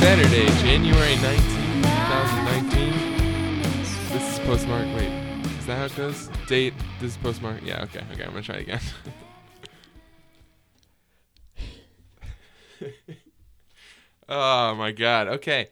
Saturday, 0.00 0.46
January 0.62 1.16
19th, 1.16 1.82
2019. 1.82 2.92
This 4.12 4.32
is 4.32 4.38
postmark. 4.46 4.86
Wait, 4.96 5.12
is 5.58 5.66
that 5.66 5.76
how 5.76 5.84
it 5.84 5.94
goes? 5.96 6.30
Date. 6.46 6.72
This 6.98 7.10
is 7.10 7.18
postmark. 7.18 7.60
Yeah, 7.62 7.82
okay, 7.82 8.02
okay. 8.12 8.24
I'm 8.24 8.30
gonna 8.30 8.40
try 8.40 8.54
it 8.56 8.62
again. 8.62 8.80
oh 14.30 14.74
my 14.76 14.92
god. 14.92 15.28
Okay. 15.28 15.68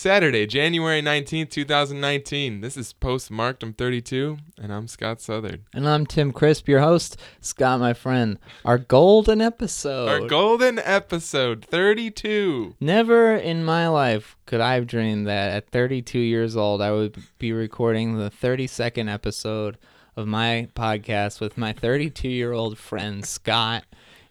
Saturday, 0.00 0.46
January 0.46 1.02
19th, 1.02 1.50
2019. 1.50 2.62
This 2.62 2.78
is 2.78 2.94
postmarked. 2.94 3.62
I'm 3.62 3.74
32, 3.74 4.38
and 4.56 4.72
I'm 4.72 4.88
Scott 4.88 5.20
Southard. 5.20 5.60
And 5.74 5.86
I'm 5.86 6.06
Tim 6.06 6.32
Crisp, 6.32 6.68
your 6.68 6.80
host. 6.80 7.18
Scott, 7.42 7.80
my 7.80 7.92
friend. 7.92 8.38
Our 8.64 8.78
golden 8.78 9.42
episode. 9.42 10.08
Our 10.08 10.26
golden 10.26 10.78
episode, 10.78 11.66
32. 11.66 12.76
Never 12.80 13.36
in 13.36 13.62
my 13.62 13.88
life 13.88 14.38
could 14.46 14.62
I 14.62 14.76
have 14.76 14.86
dreamed 14.86 15.26
that 15.26 15.50
at 15.52 15.68
32 15.68 16.18
years 16.18 16.56
old 16.56 16.80
I 16.80 16.92
would 16.92 17.22
be 17.38 17.52
recording 17.52 18.16
the 18.16 18.30
32nd 18.30 19.12
episode 19.12 19.76
of 20.16 20.26
my 20.26 20.68
podcast 20.74 21.42
with 21.42 21.58
my 21.58 21.74
32 21.74 22.26
year 22.26 22.52
old 22.52 22.78
friend 22.78 23.22
Scott 23.22 23.84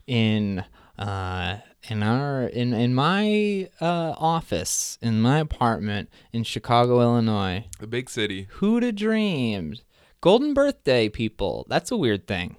in 0.07 0.65
uh, 0.97 1.57
in 1.89 2.03
our 2.03 2.43
in 2.43 2.73
in 2.73 2.93
my 2.93 3.69
uh, 3.81 4.13
office 4.17 4.97
in 5.01 5.21
my 5.21 5.39
apartment 5.39 6.09
in 6.31 6.43
Chicago, 6.43 7.01
Illinois. 7.01 7.65
The 7.79 7.87
big 7.87 8.09
city. 8.09 8.47
Who'd 8.51 8.83
have 8.83 8.95
dreamed? 8.95 9.81
Golden 10.21 10.53
birthday, 10.53 11.09
people. 11.09 11.65
That's 11.69 11.91
a 11.91 11.97
weird 11.97 12.27
thing. 12.27 12.57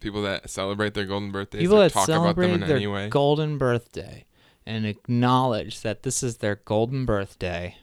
People 0.00 0.22
that 0.22 0.50
celebrate 0.50 0.94
their 0.94 1.06
golden 1.06 1.32
birthdays 1.32 1.60
People 1.62 1.78
that 1.78 1.92
talk 1.92 2.08
about 2.08 2.22
celebrate 2.22 2.48
them 2.48 2.62
in 2.62 2.68
their 2.68 2.76
any 2.76 2.86
way. 2.86 3.08
golden 3.08 3.56
birthday 3.58 4.26
and 4.66 4.86
acknowledge 4.86 5.80
that 5.80 6.02
this 6.02 6.22
is 6.22 6.38
their 6.38 6.56
golden 6.64 7.04
birthday. 7.04 7.76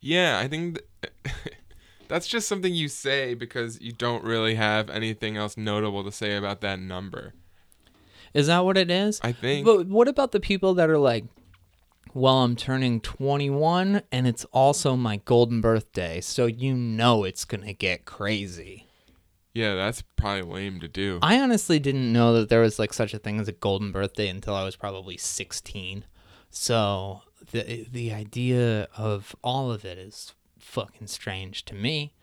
Yeah, 0.00 0.38
I 0.38 0.48
think 0.48 0.80
th- 1.02 1.34
that's 2.08 2.26
just 2.26 2.48
something 2.48 2.74
you 2.74 2.88
say 2.88 3.34
because 3.34 3.80
you 3.80 3.92
don't 3.92 4.24
really 4.24 4.54
have 4.56 4.90
anything 4.90 5.36
else 5.36 5.56
notable 5.56 6.04
to 6.04 6.12
say 6.12 6.36
about 6.36 6.60
that 6.62 6.78
number. 6.78 7.34
Is 8.34 8.48
that 8.48 8.64
what 8.64 8.76
it 8.76 8.90
is? 8.90 9.20
I 9.22 9.32
think. 9.32 9.64
But 9.64 9.86
what 9.86 10.08
about 10.08 10.32
the 10.32 10.40
people 10.40 10.74
that 10.74 10.90
are 10.90 10.98
like, 10.98 11.24
well, 12.12 12.42
I'm 12.42 12.56
turning 12.56 13.00
21 13.00 14.02
and 14.12 14.26
it's 14.26 14.44
also 14.46 14.96
my 14.96 15.16
golden 15.24 15.60
birthday, 15.60 16.20
so 16.20 16.46
you 16.46 16.74
know 16.74 17.24
it's 17.24 17.44
going 17.44 17.64
to 17.64 17.72
get 17.72 18.04
crazy. 18.04 18.86
yeah, 19.52 19.74
that's 19.74 20.02
probably 20.16 20.42
lame 20.42 20.80
to 20.80 20.88
do. 20.88 21.18
I 21.22 21.40
honestly 21.40 21.78
didn't 21.78 22.12
know 22.12 22.34
that 22.34 22.48
there 22.48 22.60
was 22.60 22.78
like 22.78 22.92
such 22.92 23.14
a 23.14 23.18
thing 23.18 23.38
as 23.40 23.48
a 23.48 23.52
golden 23.52 23.92
birthday 23.92 24.28
until 24.28 24.54
I 24.54 24.64
was 24.64 24.76
probably 24.76 25.16
16. 25.16 26.04
So 26.50 27.22
the 27.52 27.86
the 27.90 28.12
idea 28.12 28.88
of 28.96 29.34
all 29.42 29.70
of 29.70 29.84
it 29.84 29.98
is 29.98 30.34
fucking 30.58 31.06
strange 31.08 31.64
to 31.66 31.74
me. 31.74 32.14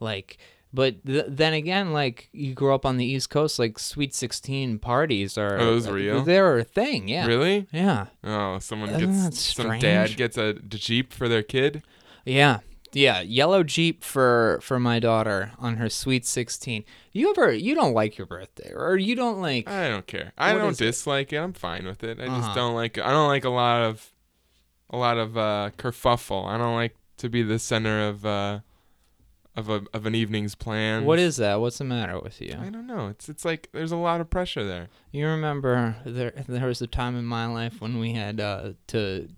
Like 0.00 0.38
but 0.76 1.04
th- 1.04 1.24
then 1.28 1.52
again, 1.54 1.92
like 1.92 2.28
you 2.32 2.52
grow 2.54 2.74
up 2.74 2.84
on 2.86 2.96
the 2.98 3.04
East 3.04 3.30
Coast, 3.30 3.58
like 3.58 3.78
Sweet 3.78 4.14
Sixteen 4.14 4.78
parties 4.78 5.36
are 5.38 5.54
Are 5.56 5.64
those 5.64 5.88
real? 5.88 6.22
They're 6.22 6.58
a 6.58 6.64
thing, 6.64 7.08
yeah. 7.08 7.26
Really? 7.26 7.66
Yeah, 7.72 8.06
Oh, 8.22 8.58
someone 8.60 8.90
Isn't 8.90 9.12
that 9.12 9.30
gets 9.30 9.54
some 9.54 9.78
dad 9.78 10.16
gets 10.16 10.36
a 10.38 10.54
Jeep 10.54 11.12
for 11.12 11.28
their 11.28 11.42
kid. 11.42 11.82
yeah, 12.24 12.58
yeah. 12.92 13.20
Yellow 13.22 13.62
Jeep 13.64 14.04
for 14.04 14.58
for 14.62 14.78
my 14.78 14.98
daughter 15.00 15.52
on 15.58 15.76
her 15.76 15.88
Sweet 15.88 16.24
Sixteen. 16.26 16.84
You 17.12 17.30
ever 17.30 17.52
you 17.52 17.74
don't 17.74 17.94
like 17.94 18.18
your 18.18 18.26
birthday, 18.26 18.72
or 18.74 18.96
you 18.96 19.14
don't 19.16 19.40
like? 19.40 19.68
I 19.68 19.88
don't 19.88 20.06
care. 20.06 20.32
I 20.38 20.52
don't 20.52 20.72
is 20.72 20.80
it? 20.80 20.84
dislike 20.86 21.32
it. 21.32 21.38
I'm 21.38 21.52
fine 21.54 21.86
with 21.86 22.04
it. 22.04 22.20
I 22.20 22.26
just 22.26 22.48
Uh-huh. 22.48 22.54
don't 22.54 22.74
like. 22.74 22.98
I 22.98 23.10
don't 23.10 23.28
like 23.28 23.44
a 23.44 23.50
lot 23.64 23.80
of, 23.82 24.12
a 24.90 24.96
lot 24.98 25.16
of 25.18 25.36
uh, 25.38 25.70
kerfuffle. 25.78 26.46
I 26.46 26.58
don't 26.58 26.74
like 26.74 26.94
to 27.18 27.28
be 27.30 27.42
the 27.42 27.58
center 27.58 28.06
of, 28.08 28.26
uh, 28.26 28.60
of 29.56 29.68
a 29.70 29.82
of 29.94 30.06
an 30.06 30.14
evening's 30.14 30.54
plan. 30.54 31.04
What 31.04 31.18
is 31.18 31.36
that? 31.38 31.60
What's 31.60 31.78
the 31.78 31.84
matter 31.84 32.20
with 32.20 32.40
you? 32.40 32.54
I 32.60 32.68
don't 32.68 32.86
know. 32.86 33.08
It's 33.08 33.28
it's 33.28 33.44
like 33.44 33.68
there's 33.72 33.92
a 33.92 33.96
lot 33.96 34.20
of 34.20 34.28
pressure 34.30 34.64
there. 34.64 34.88
You 35.12 35.26
remember 35.28 35.96
there 36.04 36.32
there 36.48 36.66
was 36.68 36.82
a 36.82 36.86
time 36.86 37.16
in 37.16 37.24
my 37.24 37.46
life 37.46 37.80
when 37.80 37.98
we 37.98 38.12
had 38.12 38.40
uh, 38.40 38.72
to 38.88 39.28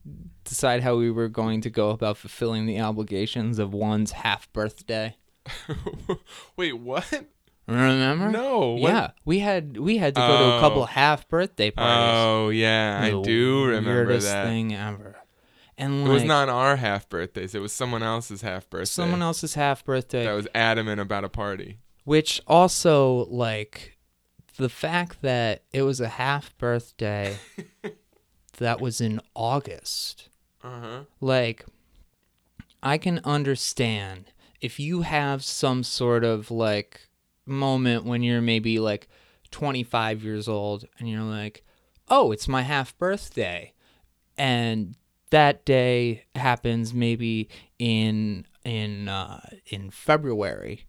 decide 0.44 0.82
how 0.82 0.96
we 0.96 1.10
were 1.10 1.28
going 1.28 1.60
to 1.62 1.70
go 1.70 1.90
about 1.90 2.16
fulfilling 2.16 2.66
the 2.66 2.80
obligations 2.80 3.58
of 3.58 3.72
one's 3.72 4.12
half 4.12 4.52
birthday. 4.52 5.16
Wait, 6.56 6.72
what? 6.74 7.24
Remember? 7.66 8.30
No. 8.30 8.70
what- 8.70 8.90
Yeah, 8.90 9.10
we 9.26 9.40
had 9.40 9.76
we 9.76 9.98
had 9.98 10.14
to 10.14 10.20
go 10.20 10.38
to 10.50 10.56
a 10.56 10.60
couple 10.60 10.82
Oh. 10.82 10.86
half 10.86 11.28
birthday 11.28 11.70
parties. 11.70 12.14
Oh 12.16 12.48
yeah, 12.48 13.00
I 13.02 13.10
do 13.22 13.64
remember 13.66 14.06
weirdest 14.06 14.26
that. 14.28 14.46
thing 14.46 14.74
ever. 14.74 15.07
And 15.80 16.06
It 16.06 16.10
was 16.10 16.24
not 16.24 16.48
our 16.48 16.76
half 16.76 17.08
birthdays. 17.08 17.54
It 17.54 17.60
was 17.60 17.72
someone 17.72 18.02
else's 18.02 18.42
half 18.42 18.68
birthday. 18.68 18.84
someone 18.86 19.22
else's 19.22 19.54
half 19.54 19.84
birthday, 19.84 20.24
that 20.24 20.32
was 20.32 20.48
adamant 20.54 21.00
about 21.00 21.22
a 21.24 21.28
party. 21.28 21.78
which 22.04 22.40
also 22.46 23.26
like 23.30 23.96
the 24.56 24.68
fact 24.68 25.22
that 25.22 25.62
it 25.72 25.82
was 25.82 26.00
a 26.00 26.08
half 26.08 26.56
birthday 26.58 27.36
that 28.58 28.80
was 28.80 29.00
in 29.00 29.20
August. 29.34 30.28
Uh 30.64 30.80
huh. 30.80 31.00
like 31.20 31.64
I 32.82 32.98
can 32.98 33.20
understand 33.24 34.32
if 34.60 34.80
you 34.80 35.02
have 35.02 35.44
some 35.44 35.84
sort 35.84 36.24
of 36.24 36.50
like 36.50 37.08
moment 37.46 38.04
when 38.04 38.22
you're 38.24 38.40
maybe 38.40 38.80
like 38.80 39.06
25 39.52 40.24
years 40.24 40.48
old 40.48 40.84
and 40.98 41.08
you're 41.08 41.22
like, 41.22 41.62
"Oh, 42.08 42.32
it's 42.32 42.48
my 42.48 42.62
half 42.62 42.96
birthday." 42.98 43.72
And 44.36 44.96
that 45.30 45.64
day 45.64 46.24
happens 46.34 46.92
maybe 46.94 47.48
in 47.78 48.46
in 48.64 49.08
uh 49.08 49.40
in 49.66 49.90
February 49.90 50.86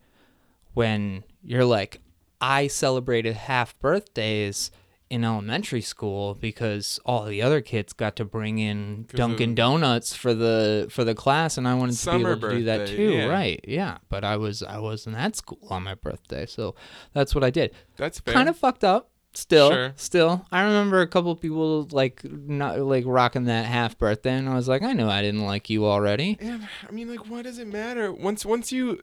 when 0.73 1.23
you're 1.44 1.66
like, 1.66 2.00
"I 2.41 2.67
celebrated 2.67 3.35
half 3.35 3.77
birthdays." 3.79 4.72
In 5.11 5.23
elementary 5.23 5.81
school, 5.81 6.35
because 6.35 7.00
all 7.03 7.25
the 7.25 7.41
other 7.41 7.61
kids 7.61 7.94
got 7.94 8.16
to 8.17 8.25
bring 8.25 8.59
in 8.59 9.07
Dunkin' 9.11 9.55
Donuts 9.55 10.16
for 10.16 10.35
the 10.35 10.85
for 10.91 11.03
the 11.03 11.16
class, 11.16 11.57
and 11.57 11.67
I 11.67 11.73
wanted 11.73 11.95
to 11.97 12.11
be 12.11 12.17
able 12.17 12.39
to 12.39 12.50
do 12.51 12.63
that 12.66 12.88
too. 12.89 13.13
yeah. 13.13 13.25
Right? 13.25 13.59
Yeah. 13.67 13.97
But 14.07 14.23
I 14.23 14.38
was 14.38 14.61
I 14.61 14.77
wasn't 14.77 15.16
at 15.16 15.35
school 15.35 15.66
on 15.67 15.81
my 15.81 15.95
birthday, 15.95 16.45
so 16.45 16.75
that's 17.11 17.33
what 17.33 17.44
I 17.44 17.50
did. 17.50 17.73
That's 17.97 18.19
fair. 18.19 18.35
Kind 18.35 18.50
of 18.50 18.56
fucked 18.56 18.83
up. 18.83 19.09
Still, 19.39 19.72
Sure. 19.72 19.94
still, 19.95 20.45
I 20.51 20.63
remember 20.63 21.00
a 21.01 21.07
couple 21.07 21.33
people 21.35 21.88
like 21.91 22.22
not 22.23 22.77
like 22.79 23.05
rocking 23.07 23.45
that 23.45 23.66
half 23.66 23.97
birthday, 23.97 24.33
and 24.35 24.50
I 24.50 24.53
was 24.55 24.67
like, 24.67 24.81
I 24.81 24.91
know 24.94 25.09
I 25.09 25.22
didn't 25.22 25.45
like 25.45 25.69
you 25.69 25.85
already. 25.85 26.38
Yeah, 26.41 26.59
I 26.88 26.91
mean, 26.91 27.09
like, 27.09 27.29
why 27.29 27.41
does 27.41 27.57
it 27.57 27.67
matter? 27.67 28.11
Once, 28.11 28.45
once 28.45 28.72
you, 28.73 29.01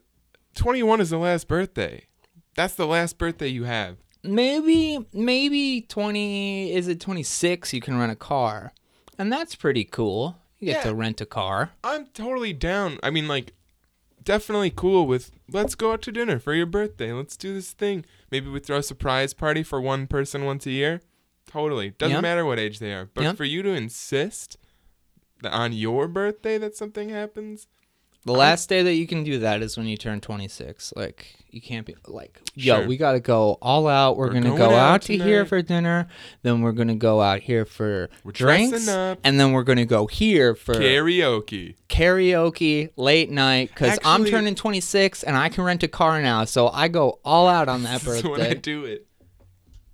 twenty-one 0.55 1.01
is 1.01 1.09
the 1.11 1.19
last 1.19 1.49
birthday. 1.49 2.05
That's 2.55 2.75
the 2.75 2.87
last 2.87 3.17
birthday 3.19 3.49
you 3.49 3.65
have. 3.65 3.97
Maybe, 4.23 4.99
maybe 5.13 5.81
twenty 5.83 6.73
is 6.75 6.87
it 6.87 7.01
twenty 7.01 7.23
six? 7.23 7.73
You 7.73 7.81
can 7.81 7.99
rent 7.99 8.13
a 8.13 8.17
car, 8.17 8.73
and 9.19 9.33
that's 9.33 9.55
pretty 9.55 9.85
cool. 9.85 10.37
You 10.59 10.67
get 10.73 10.85
Yeah. 10.85 10.91
to 10.91 10.95
rent 10.95 11.21
a 11.23 11.27
car. 11.27 11.71
I'm 11.83 12.07
totally 12.09 12.53
down. 12.53 12.99
I 13.03 13.09
mean, 13.11 13.27
like, 13.29 13.53
definitely 14.23 14.71
cool 14.71 15.07
with. 15.07 15.31
Let's 15.51 15.75
go 15.75 15.93
out 15.93 16.03
to 16.03 16.13
dinner 16.13 16.39
for 16.39 16.53
your 16.55 16.67
birthday. 16.67 17.13
Let's 17.13 17.37
do 17.37 17.55
this 17.55 17.71
thing. 17.73 18.05
Maybe 18.37 18.51
we 18.51 18.61
throw 18.61 18.77
a 18.77 18.83
surprise 18.83 19.33
party 19.33 19.63
for 19.63 19.81
one 19.81 20.07
person 20.07 20.45
once 20.45 20.67
a 20.67 20.71
year. 20.71 21.01
Totally 21.47 21.91
doesn't 21.91 22.17
Yeah. 22.17 22.21
matter 22.21 22.45
what 22.45 22.59
age 22.59 22.81
they 22.81 22.93
are. 22.93 23.07
But 23.15 23.23
Yeah. 23.25 23.33
for 23.33 23.45
you 23.45 23.63
to 23.63 23.71
insist 23.71 24.59
that 25.41 25.53
on 25.55 25.73
your 25.73 26.07
birthday 26.07 26.59
that 26.59 26.77
something 26.77 27.09
happens, 27.09 27.67
The 28.27 28.33
last 28.33 28.69
day 28.69 28.83
that 28.83 28.95
you 28.95 29.07
can 29.07 29.23
do 29.23 29.39
that 29.39 29.63
is 29.63 29.77
when 29.77 29.87
you 29.87 29.97
turn 29.97 30.21
26. 30.21 30.93
Like, 30.97 31.37
you 31.49 31.61
can't 31.61 31.87
be 31.87 31.95
like, 32.09 32.41
yo, 32.55 32.79
Sure. 32.79 32.87
we 32.89 32.97
got 32.97 33.13
to 33.13 33.21
go 33.21 33.57
all 33.63 33.87
out. 33.87 34.17
We're, 34.17 34.27
We're 34.27 34.33
going 34.33 34.43
to 34.43 34.49
going 34.51 34.59
go 34.59 34.71
out 34.71 34.95
out 34.95 35.03
to 35.03 35.17
here 35.17 35.47
for 35.47 35.63
dinner. 35.63 36.09
Then 36.43 36.61
we're 36.61 36.73
going 36.73 36.89
to 36.89 36.97
go 36.97 37.23
out 37.23 37.41
here 37.41 37.65
for 37.65 38.11
We're 38.25 38.33
drinks. 38.33 38.89
And 38.89 39.39
then 39.41 39.53
we're 39.53 39.63
going 39.63 39.79
to 39.79 39.87
go 39.87 40.09
here 40.09 40.57
for 40.57 40.75
karaoke. 40.75 41.77
karaoke 41.89 42.91
late 42.97 43.31
night 43.31 43.71
because 43.73 43.99
I'm 44.05 44.25
turning 44.25 44.57
26 44.57 45.23
and 45.23 45.37
I 45.37 45.49
can 45.49 45.63
rent 45.63 45.85
a 45.85 45.89
car 45.89 46.21
now. 46.21 46.45
So 46.45 46.69
I 46.69 46.89
go 46.89 47.21
all 47.25 47.47
out 47.49 47.69
on 47.69 47.85
that 47.85 48.01
This 48.07 48.17
is 48.17 48.25
when 48.25 48.41
I 48.41 48.55
do 48.55 48.85
it. 48.85 49.07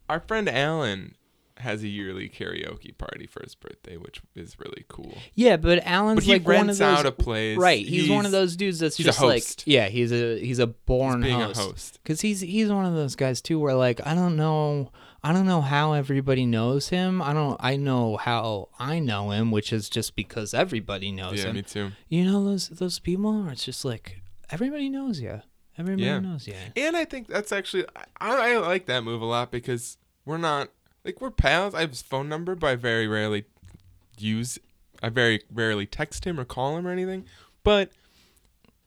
Our 0.08 0.20
friend 0.20 0.48
Alan 0.48 1.16
has 1.62 1.82
a 1.82 1.88
yearly 1.88 2.28
karaoke 2.28 2.96
party 2.96 3.26
for 3.26 3.42
his 3.42 3.54
birthday, 3.54 3.96
which 3.96 4.20
is 4.36 4.58
really 4.58 4.84
cool. 4.88 5.16
Yeah, 5.34 5.56
but 5.56 5.84
Alan's 5.86 6.16
But 6.18 6.24
he 6.24 6.32
like 6.34 6.44
one 6.46 6.54
of 6.60 6.66
rents 6.66 6.78
those. 6.78 6.98
out 7.00 7.06
a 7.06 7.12
place. 7.12 7.56
Right, 7.58 7.84
he's, 7.84 8.08
one 8.10 8.26
of 8.26 8.32
those 8.32 8.54
dudes 8.56 8.78
that's 8.78 8.96
he's 8.96 9.06
just 9.06 9.22
like, 9.22 9.44
yeah, 9.66 9.88
he's 9.88 10.12
a 10.12 10.38
he's 10.38 10.58
a 10.58 10.66
born 10.68 11.22
being 11.22 11.40
host. 11.40 11.58
a 11.60 11.62
host. 11.62 12.00
Cause 12.04 12.20
he's 12.20 12.40
he's 12.40 12.68
one 12.70 12.84
of 12.84 12.94
those 12.94 13.16
guys 13.16 13.40
too, 13.40 13.58
where 13.58 13.74
like 13.74 14.06
I 14.06 14.14
don't 14.14 14.36
know, 14.36 14.92
I 15.24 15.32
don't 15.32 15.46
know 15.46 15.60
how 15.60 15.92
everybody 15.94 16.44
knows 16.46 16.88
him. 16.90 17.22
I 17.22 17.32
don't. 17.32 17.56
I 17.60 17.76
know 17.76 18.16
how 18.18 18.68
I 18.78 18.98
know 18.98 19.30
him, 19.30 19.50
which 19.50 19.72
is 19.72 19.88
just 19.88 20.14
because 20.16 20.52
everybody 20.54 21.10
knows 21.12 21.38
Yeah, 21.38 21.42
him. 21.44 21.46
Yeah, 21.48 21.52
me 21.52 21.62
too. 21.62 21.90
You 22.08 22.24
know 22.24 22.44
those 22.44 22.68
those 22.68 22.98
people. 22.98 23.42
Where 23.42 23.52
it's 23.52 23.64
just 23.64 23.84
like 23.84 24.20
everybody 24.50 24.88
knows 24.88 25.20
you. 25.20 25.40
Everybody 25.78 26.04
Yeah. 26.04 26.18
knows 26.20 26.46
you. 26.46 26.54
And 26.76 26.96
I 26.96 27.04
think 27.06 27.28
that's 27.28 27.50
actually 27.52 27.86
I, 28.20 28.54
I 28.54 28.56
like 28.58 28.86
that 28.86 29.04
move 29.04 29.22
a 29.22 29.24
lot 29.26 29.50
because 29.50 29.96
we're 30.26 30.36
not 30.38 30.68
like 31.04 31.20
we're 31.20 31.30
pals. 31.30 31.74
I 31.74 31.80
have 31.80 31.90
his 31.90 32.02
phone 32.02 32.28
number, 32.28 32.54
but 32.54 32.66
I 32.68 32.74
very 32.76 33.06
rarely 33.06 33.44
use. 34.18 34.58
I 35.02 35.08
very 35.08 35.42
rarely 35.52 35.86
text 35.86 36.24
him 36.26 36.38
or 36.38 36.44
call 36.44 36.76
him 36.76 36.86
or 36.86 36.90
anything. 36.90 37.24
But 37.64 37.90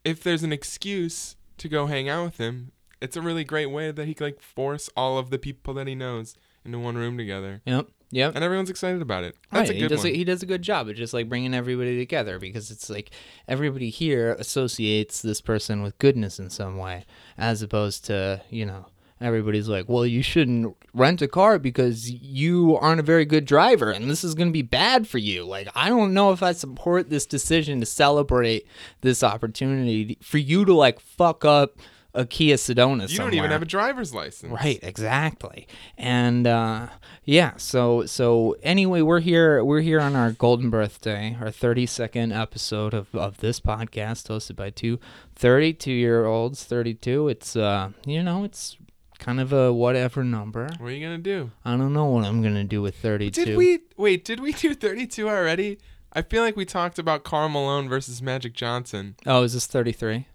if 0.03 0.23
there's 0.23 0.43
an 0.43 0.53
excuse 0.53 1.35
to 1.57 1.67
go 1.67 1.87
hang 1.87 2.07
out 2.09 2.25
with 2.25 2.37
him, 2.37 2.71
it's 3.01 3.17
a 3.17 3.21
really 3.21 3.43
great 3.43 3.67
way 3.67 3.91
that 3.91 4.05
he 4.05 4.13
can 4.13 4.27
like 4.27 4.41
force 4.41 4.89
all 4.95 5.17
of 5.17 5.29
the 5.29 5.37
people 5.37 5.73
that 5.75 5.87
he 5.87 5.95
knows 5.95 6.35
into 6.63 6.79
one 6.79 6.95
room 6.95 7.17
together, 7.17 7.61
Yep. 7.65 7.87
Yep. 8.11 8.33
and 8.35 8.43
everyone's 8.43 8.69
excited 8.71 9.01
about 9.01 9.23
it. 9.23 9.35
Oh, 9.51 9.57
That's 9.57 9.69
Right, 9.69 9.77
a 9.77 9.79
good 9.79 9.81
he 9.83 9.87
does 9.87 9.99
one. 9.99 10.07
A, 10.07 10.15
he 10.15 10.23
does 10.23 10.41
a 10.41 10.45
good 10.47 10.61
job 10.63 10.87
of 10.89 10.95
just 10.95 11.13
like 11.13 11.29
bringing 11.29 11.53
everybody 11.53 11.97
together 11.97 12.39
because 12.39 12.71
it's 12.71 12.89
like 12.89 13.11
everybody 13.47 13.89
here 13.89 14.33
associates 14.39 15.21
this 15.21 15.41
person 15.41 15.83
with 15.83 15.99
goodness 15.99 16.39
in 16.39 16.49
some 16.49 16.77
way, 16.77 17.05
as 17.37 17.61
opposed 17.61 18.05
to 18.05 18.41
you 18.49 18.65
know 18.65 18.85
everybody's 19.21 19.69
like, 19.69 19.87
well, 19.87 20.05
you 20.05 20.21
shouldn't 20.21 20.75
rent 20.93 21.21
a 21.21 21.27
car 21.27 21.59
because 21.59 22.09
you 22.09 22.77
aren't 22.77 22.99
a 22.99 23.03
very 23.03 23.25
good 23.25 23.45
driver, 23.45 23.91
and 23.91 24.09
this 24.09 24.23
is 24.23 24.35
going 24.35 24.49
to 24.49 24.53
be 24.53 24.61
bad 24.61 25.07
for 25.07 25.17
you. 25.17 25.43
Like, 25.45 25.69
I 25.75 25.89
don't 25.89 26.13
know 26.13 26.31
if 26.31 26.43
I 26.43 26.51
support 26.51 27.09
this 27.09 27.25
decision 27.25 27.79
to 27.79 27.85
celebrate 27.85 28.67
this 29.01 29.23
opportunity 29.23 30.17
for 30.21 30.37
you 30.37 30.65
to 30.65 30.73
like 30.73 30.99
fuck 30.99 31.45
up 31.45 31.77
a 32.15 32.25
Kia 32.25 32.55
Sedona. 32.55 33.09
you 33.09 33.17
don't 33.17 33.33
even 33.33 33.51
have 33.51 33.61
a 33.61 33.65
driver's 33.65 34.13
license, 34.13 34.51
Right, 34.51 34.79
exactly. 34.81 35.67
And 35.97 36.47
uh, 36.47 36.87
yeah, 37.25 37.53
so 37.57 38.05
so 38.05 38.55
anyway, 38.63 39.01
we're 39.01 39.19
here 39.19 39.63
we're 39.63 39.81
here 39.81 39.99
on 39.99 40.15
our 40.15 40.31
golden 40.31 40.69
birthday, 40.69 41.37
our 41.39 41.47
32nd 41.47 42.33
episode 42.33 42.93
of, 42.93 43.13
of 43.13 43.37
this 43.37 43.59
podcast 43.59 44.27
hosted 44.29 44.55
by 44.55 44.69
two 44.69 44.99
32 45.35 45.91
year 45.91 46.25
olds, 46.25 46.63
32. 46.63 47.27
It's 47.27 47.55
uh, 47.55 47.89
you 48.05 48.23
know, 48.23 48.45
it's 48.45 48.77
kind 49.19 49.39
of 49.39 49.53
a 49.53 49.71
whatever 49.73 50.23
number. 50.23 50.69
What 50.77 50.87
are 50.87 50.91
you 50.91 51.05
gonna 51.05 51.17
do? 51.17 51.51
I 51.63 51.77
don't 51.77 51.93
know 51.93 52.05
what 52.05 52.25
I'm 52.25 52.41
going 52.41 52.55
to 52.55 52.63
do 52.63 52.81
with 52.81 52.95
32. 52.95 53.45
Did 53.45 53.57
we 53.57 53.79
wait? 53.97 54.25
Did 54.25 54.39
we 54.39 54.53
do 54.53 54.73
32 54.73 55.27
already? 55.29 55.79
I 56.13 56.21
feel 56.21 56.43
like 56.43 56.55
we 56.55 56.65
talked 56.65 56.97
about 56.97 57.23
Karl 57.23 57.49
Malone 57.49 57.89
versus 57.89 58.21
Magic 58.21 58.53
Johnson. 58.53 59.15
Oh, 59.25 59.43
is 59.43 59.53
this 59.53 59.67
33? 59.67 60.27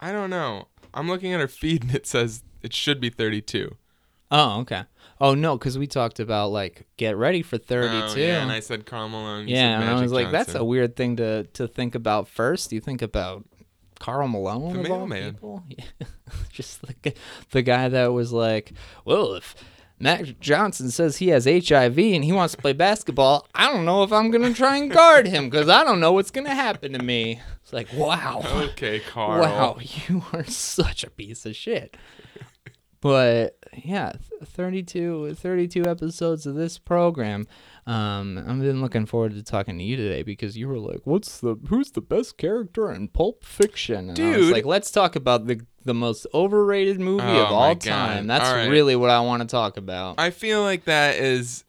I 0.00 0.12
don't 0.12 0.30
know. 0.30 0.68
I'm 0.94 1.08
looking 1.08 1.32
at 1.32 1.40
her 1.40 1.48
feed 1.48 1.82
and 1.82 1.94
it 1.94 2.06
says 2.06 2.42
it 2.62 2.72
should 2.72 3.00
be 3.00 3.10
32. 3.10 3.76
Oh, 4.30 4.60
okay. 4.60 4.84
Oh 5.20 5.34
no, 5.34 5.58
cuz 5.58 5.76
we 5.76 5.86
talked 5.86 6.18
about 6.18 6.50
like 6.50 6.86
get 6.96 7.16
ready 7.16 7.42
for 7.42 7.58
32. 7.58 7.94
Oh, 7.94 8.14
yeah, 8.16 8.42
and 8.42 8.50
I 8.50 8.60
said 8.60 8.86
Karl 8.86 9.08
Malone. 9.08 9.46
Yeah, 9.46 9.78
said 9.78 9.88
and 9.88 9.98
I 9.98 10.00
was 10.00 10.10
like, 10.10 10.32
that's 10.32 10.54
a 10.54 10.64
weird 10.64 10.96
thing 10.96 11.16
to 11.16 11.44
to 11.44 11.68
think 11.68 11.94
about 11.94 12.28
first. 12.28 12.72
You 12.72 12.80
think 12.80 13.02
about 13.02 13.44
Karl 14.02 14.26
Malone 14.26 14.82
The 14.82 14.88
mailman. 14.88 15.34
people, 15.34 15.62
Yeah. 15.68 16.06
just 16.52 16.82
the 16.82 17.14
the 17.52 17.62
guy 17.62 17.88
that 17.88 18.12
was 18.12 18.32
like, 18.32 18.72
well, 19.04 19.34
if 19.34 19.54
Mac 20.00 20.40
Johnson 20.40 20.90
says 20.90 21.18
he 21.18 21.28
has 21.28 21.44
HIV 21.44 21.96
and 21.96 22.24
he 22.24 22.32
wants 22.32 22.56
to 22.56 22.60
play 22.60 22.72
basketball, 22.72 23.46
I 23.54 23.70
don't 23.72 23.84
know 23.84 24.02
if 24.02 24.12
I'm 24.12 24.32
gonna 24.32 24.52
try 24.52 24.76
and 24.78 24.90
guard 24.90 25.28
him 25.28 25.48
because 25.48 25.68
I 25.68 25.84
don't 25.84 26.00
know 26.00 26.10
what's 26.12 26.32
gonna 26.32 26.52
happen 26.54 26.92
to 26.94 26.98
me. 26.98 27.40
It's 27.62 27.72
like, 27.72 27.86
wow. 27.94 28.42
Okay, 28.72 28.98
Carl. 29.08 29.40
Wow, 29.40 29.78
you 29.80 30.24
are 30.32 30.44
such 30.44 31.04
a 31.04 31.10
piece 31.10 31.46
of 31.46 31.54
shit. 31.54 31.96
But 33.02 33.58
yeah, 33.84 34.12
th- 34.12 34.48
32, 34.48 35.34
32 35.34 35.84
episodes 35.86 36.46
of 36.46 36.54
this 36.54 36.78
program. 36.78 37.46
Um, 37.84 38.38
I've 38.38 38.60
been 38.60 38.80
looking 38.80 39.06
forward 39.06 39.34
to 39.34 39.42
talking 39.42 39.76
to 39.76 39.82
you 39.84 39.96
today 39.96 40.22
because 40.22 40.56
you 40.56 40.68
were 40.68 40.78
like, 40.78 41.00
"What's 41.02 41.40
the 41.40 41.56
who's 41.68 41.90
the 41.90 42.00
best 42.00 42.38
character 42.38 42.92
in 42.92 43.08
Pulp 43.08 43.44
Fiction?" 43.44 44.08
And 44.10 44.18
I 44.20 44.28
was 44.36 44.36
Dude. 44.46 44.52
like, 44.52 44.64
"Let's 44.64 44.92
talk 44.92 45.16
about 45.16 45.48
the 45.48 45.60
the 45.84 45.94
most 45.94 46.28
overrated 46.32 47.00
movie 47.00 47.24
Oh 47.24 47.44
of 47.46 47.50
all 47.52 47.74
time." 47.74 48.28
That's 48.28 48.48
All 48.48 48.54
right. 48.54 48.70
really 48.70 48.94
what 48.94 49.10
I 49.10 49.18
want 49.20 49.42
to 49.42 49.48
talk 49.48 49.76
about. 49.76 50.20
I 50.20 50.30
feel 50.30 50.62
like 50.62 50.84
that 50.84 51.16
is. 51.16 51.64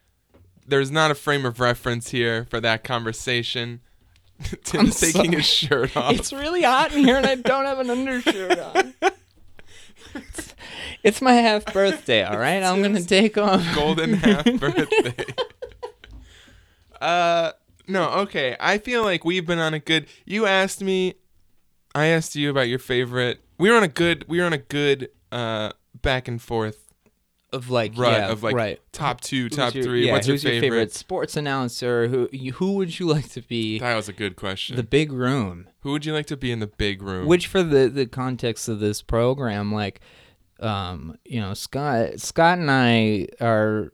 There's 0.67 0.91
not 0.91 1.09
a 1.09 1.15
frame 1.15 1.45
of 1.47 1.59
reference 1.59 2.09
here 2.11 2.45
for 2.45 2.61
that 2.61 2.83
conversation. 2.83 3.81
Tim's 4.63 4.99
taking 4.99 5.23
sorry. 5.23 5.35
his 5.37 5.45
shirt 5.45 5.97
off. 5.97 6.13
It's 6.13 6.31
really 6.31 6.61
hot 6.61 6.93
in 6.93 7.03
here 7.03 7.17
and 7.17 7.25
I 7.25 7.35
don't 7.35 7.65
have 7.65 7.79
an 7.79 7.89
undershirt 7.89 8.59
on. 8.59 8.93
It's, 11.03 11.21
my 11.21 11.33
half 11.33 11.65
birthday, 11.73 12.23
all 12.23 12.37
right? 12.37 12.63
I'm 12.63 12.81
going 12.81 12.95
to 12.95 13.05
take 13.05 13.37
off. 13.37 13.63
golden 13.75 14.13
half 14.25 14.45
birthday. 14.45 15.13
uh 17.01 17.51
no, 17.87 18.09
okay. 18.11 18.55
I 18.59 18.77
feel 18.77 19.03
like 19.03 19.25
we've 19.25 19.45
been 19.45 19.59
on 19.59 19.73
a 19.73 19.79
good 19.79 20.07
you 20.25 20.45
asked 20.45 20.81
me 20.81 21.15
I 21.93 22.05
asked 22.07 22.35
you 22.35 22.49
about 22.49 22.69
your 22.69 22.79
favorite. 22.79 23.41
We 23.57 23.69
were 23.69 23.75
on 23.77 23.83
a 23.83 23.89
good 23.89 24.25
we 24.27 24.39
were 24.39 24.45
on 24.45 24.53
a 24.53 24.57
good 24.57 25.09
uh 25.31 25.73
back 26.01 26.27
and 26.29 26.41
forth 26.41 26.79
of 27.51 27.69
like 27.69 27.91
rut 27.97 28.13
yeah, 28.13 28.31
of 28.31 28.41
like 28.41 28.55
right. 28.55 28.79
top 28.93 29.21
2, 29.21 29.49
top 29.49 29.75
your- 29.75 29.83
3. 29.83 30.07
yeah, 30.07 30.13
What's 30.13 30.25
who's 30.27 30.43
your 30.43 30.59
favorite? 30.59 30.91
sports 30.91 31.37
announcer? 31.37 32.07
Who 32.07 32.27
you, 32.31 32.53
who 32.53 32.73
would 32.73 32.99
you 32.99 33.05
like 33.05 33.29
to 33.29 33.41
be? 33.41 33.77
That 33.79 33.95
was 33.95 34.09
a 34.09 34.13
good 34.13 34.35
question. 34.35 34.75
The 34.75 34.81
big 34.83 35.11
room. 35.11 35.67
Who 35.81 35.91
would 35.91 36.03
you 36.05 36.13
like 36.13 36.25
to 36.27 36.37
be 36.37 36.51
in 36.51 36.59
the 36.59 36.67
big 36.67 37.01
room? 37.03 37.27
Which 37.27 37.45
for 37.47 37.61
the 37.61 37.89
the 37.89 38.07
context 38.07 38.67
of 38.67 38.79
this 38.79 39.01
program, 39.03 39.71
like, 39.71 39.99
um, 40.59 41.17
you 41.25 41.39
know, 41.39 41.53
Scott 41.53 42.19
Scott 42.19 42.57
and 42.57 42.71
I 42.71 43.27
are 43.41 43.91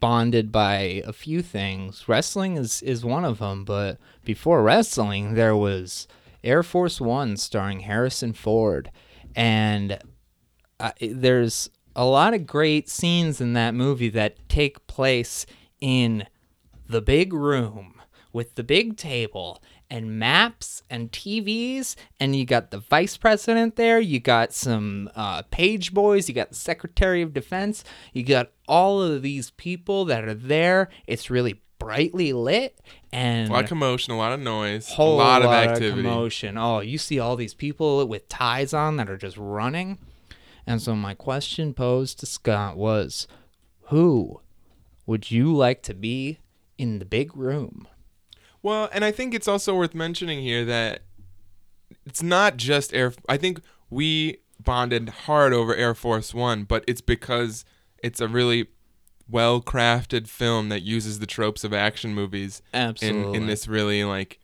bonded 0.00 0.52
by 0.52 1.02
a 1.06 1.12
few 1.12 1.42
things. 1.42 2.08
Wrestling 2.08 2.56
is 2.56 2.82
is 2.82 3.04
one 3.04 3.24
of 3.24 3.38
them, 3.38 3.64
but 3.64 3.98
before 4.24 4.62
wrestling, 4.62 5.34
there 5.34 5.56
was 5.56 6.06
Air 6.44 6.62
Force 6.62 7.00
One 7.00 7.36
starring 7.36 7.80
Harrison 7.80 8.32
Ford, 8.32 8.90
and 9.34 9.98
uh, 10.78 10.92
there's 11.00 11.70
a 11.94 12.04
lot 12.04 12.34
of 12.34 12.46
great 12.46 12.88
scenes 12.88 13.40
in 13.40 13.54
that 13.54 13.74
movie 13.74 14.10
that 14.10 14.48
take 14.48 14.86
place 14.86 15.46
in 15.80 16.26
the 16.88 17.00
big 17.00 17.32
room 17.32 18.00
with 18.32 18.54
the 18.54 18.62
big 18.62 18.96
table 18.96 19.62
and 19.90 20.18
maps 20.18 20.82
and 20.90 21.12
TVs, 21.12 21.96
and 22.18 22.34
you 22.34 22.44
got 22.44 22.70
the 22.70 22.78
vice 22.78 23.16
president 23.16 23.76
there, 23.76 24.00
you 24.00 24.20
got 24.20 24.52
some 24.52 25.10
uh, 25.14 25.42
page 25.50 25.94
boys, 25.94 26.28
you 26.28 26.34
got 26.34 26.50
the 26.50 26.54
secretary 26.56 27.22
of 27.22 27.32
defense, 27.32 27.84
you 28.12 28.24
got 28.24 28.50
all 28.66 29.00
of 29.02 29.22
these 29.22 29.50
people 29.52 30.04
that 30.06 30.24
are 30.24 30.34
there. 30.34 30.88
It's 31.06 31.30
really 31.30 31.62
brightly 31.78 32.32
lit 32.32 32.80
and 33.12 33.48
a 33.48 33.52
lot 33.52 33.64
of 33.64 33.68
commotion, 33.68 34.12
a 34.12 34.16
lot 34.16 34.32
of 34.32 34.40
noise, 34.40 34.92
a 34.96 35.02
lot, 35.02 35.42
of 35.42 35.50
lot 35.50 35.68
activity. 35.68 36.02
commotion. 36.02 36.58
Oh, 36.58 36.80
you 36.80 36.98
see 36.98 37.18
all 37.18 37.36
these 37.36 37.54
people 37.54 38.04
with 38.06 38.28
ties 38.28 38.72
on 38.74 38.96
that 38.96 39.08
are 39.08 39.16
just 39.16 39.36
running. 39.36 39.98
And 40.66 40.82
so 40.82 40.96
my 40.96 41.14
question 41.14 41.74
posed 41.74 42.18
to 42.20 42.26
Scott 42.26 42.76
was, 42.76 43.28
who 43.88 44.40
would 45.06 45.30
you 45.30 45.54
like 45.54 45.82
to 45.84 45.94
be 45.94 46.40
in 46.76 46.98
the 46.98 47.04
big 47.04 47.36
room? 47.36 47.86
Well, 48.66 48.88
and 48.92 49.04
I 49.04 49.12
think 49.12 49.32
it's 49.32 49.46
also 49.46 49.76
worth 49.76 49.94
mentioning 49.94 50.40
here 50.40 50.64
that 50.64 51.02
it's 52.04 52.20
not 52.20 52.56
just 52.56 52.92
Air. 52.92 53.12
I 53.28 53.36
think 53.36 53.60
we 53.90 54.38
bonded 54.60 55.08
hard 55.08 55.52
over 55.52 55.72
Air 55.72 55.94
Force 55.94 56.34
One, 56.34 56.64
but 56.64 56.82
it's 56.88 57.00
because 57.00 57.64
it's 58.02 58.20
a 58.20 58.26
really 58.26 58.66
well 59.30 59.60
crafted 59.62 60.26
film 60.26 60.68
that 60.70 60.82
uses 60.82 61.20
the 61.20 61.26
tropes 61.26 61.62
of 61.62 61.72
action 61.72 62.12
movies 62.12 62.60
in 62.74 62.80
Absolutely. 62.80 63.38
in 63.38 63.46
this 63.46 63.68
really 63.68 64.02
like 64.02 64.40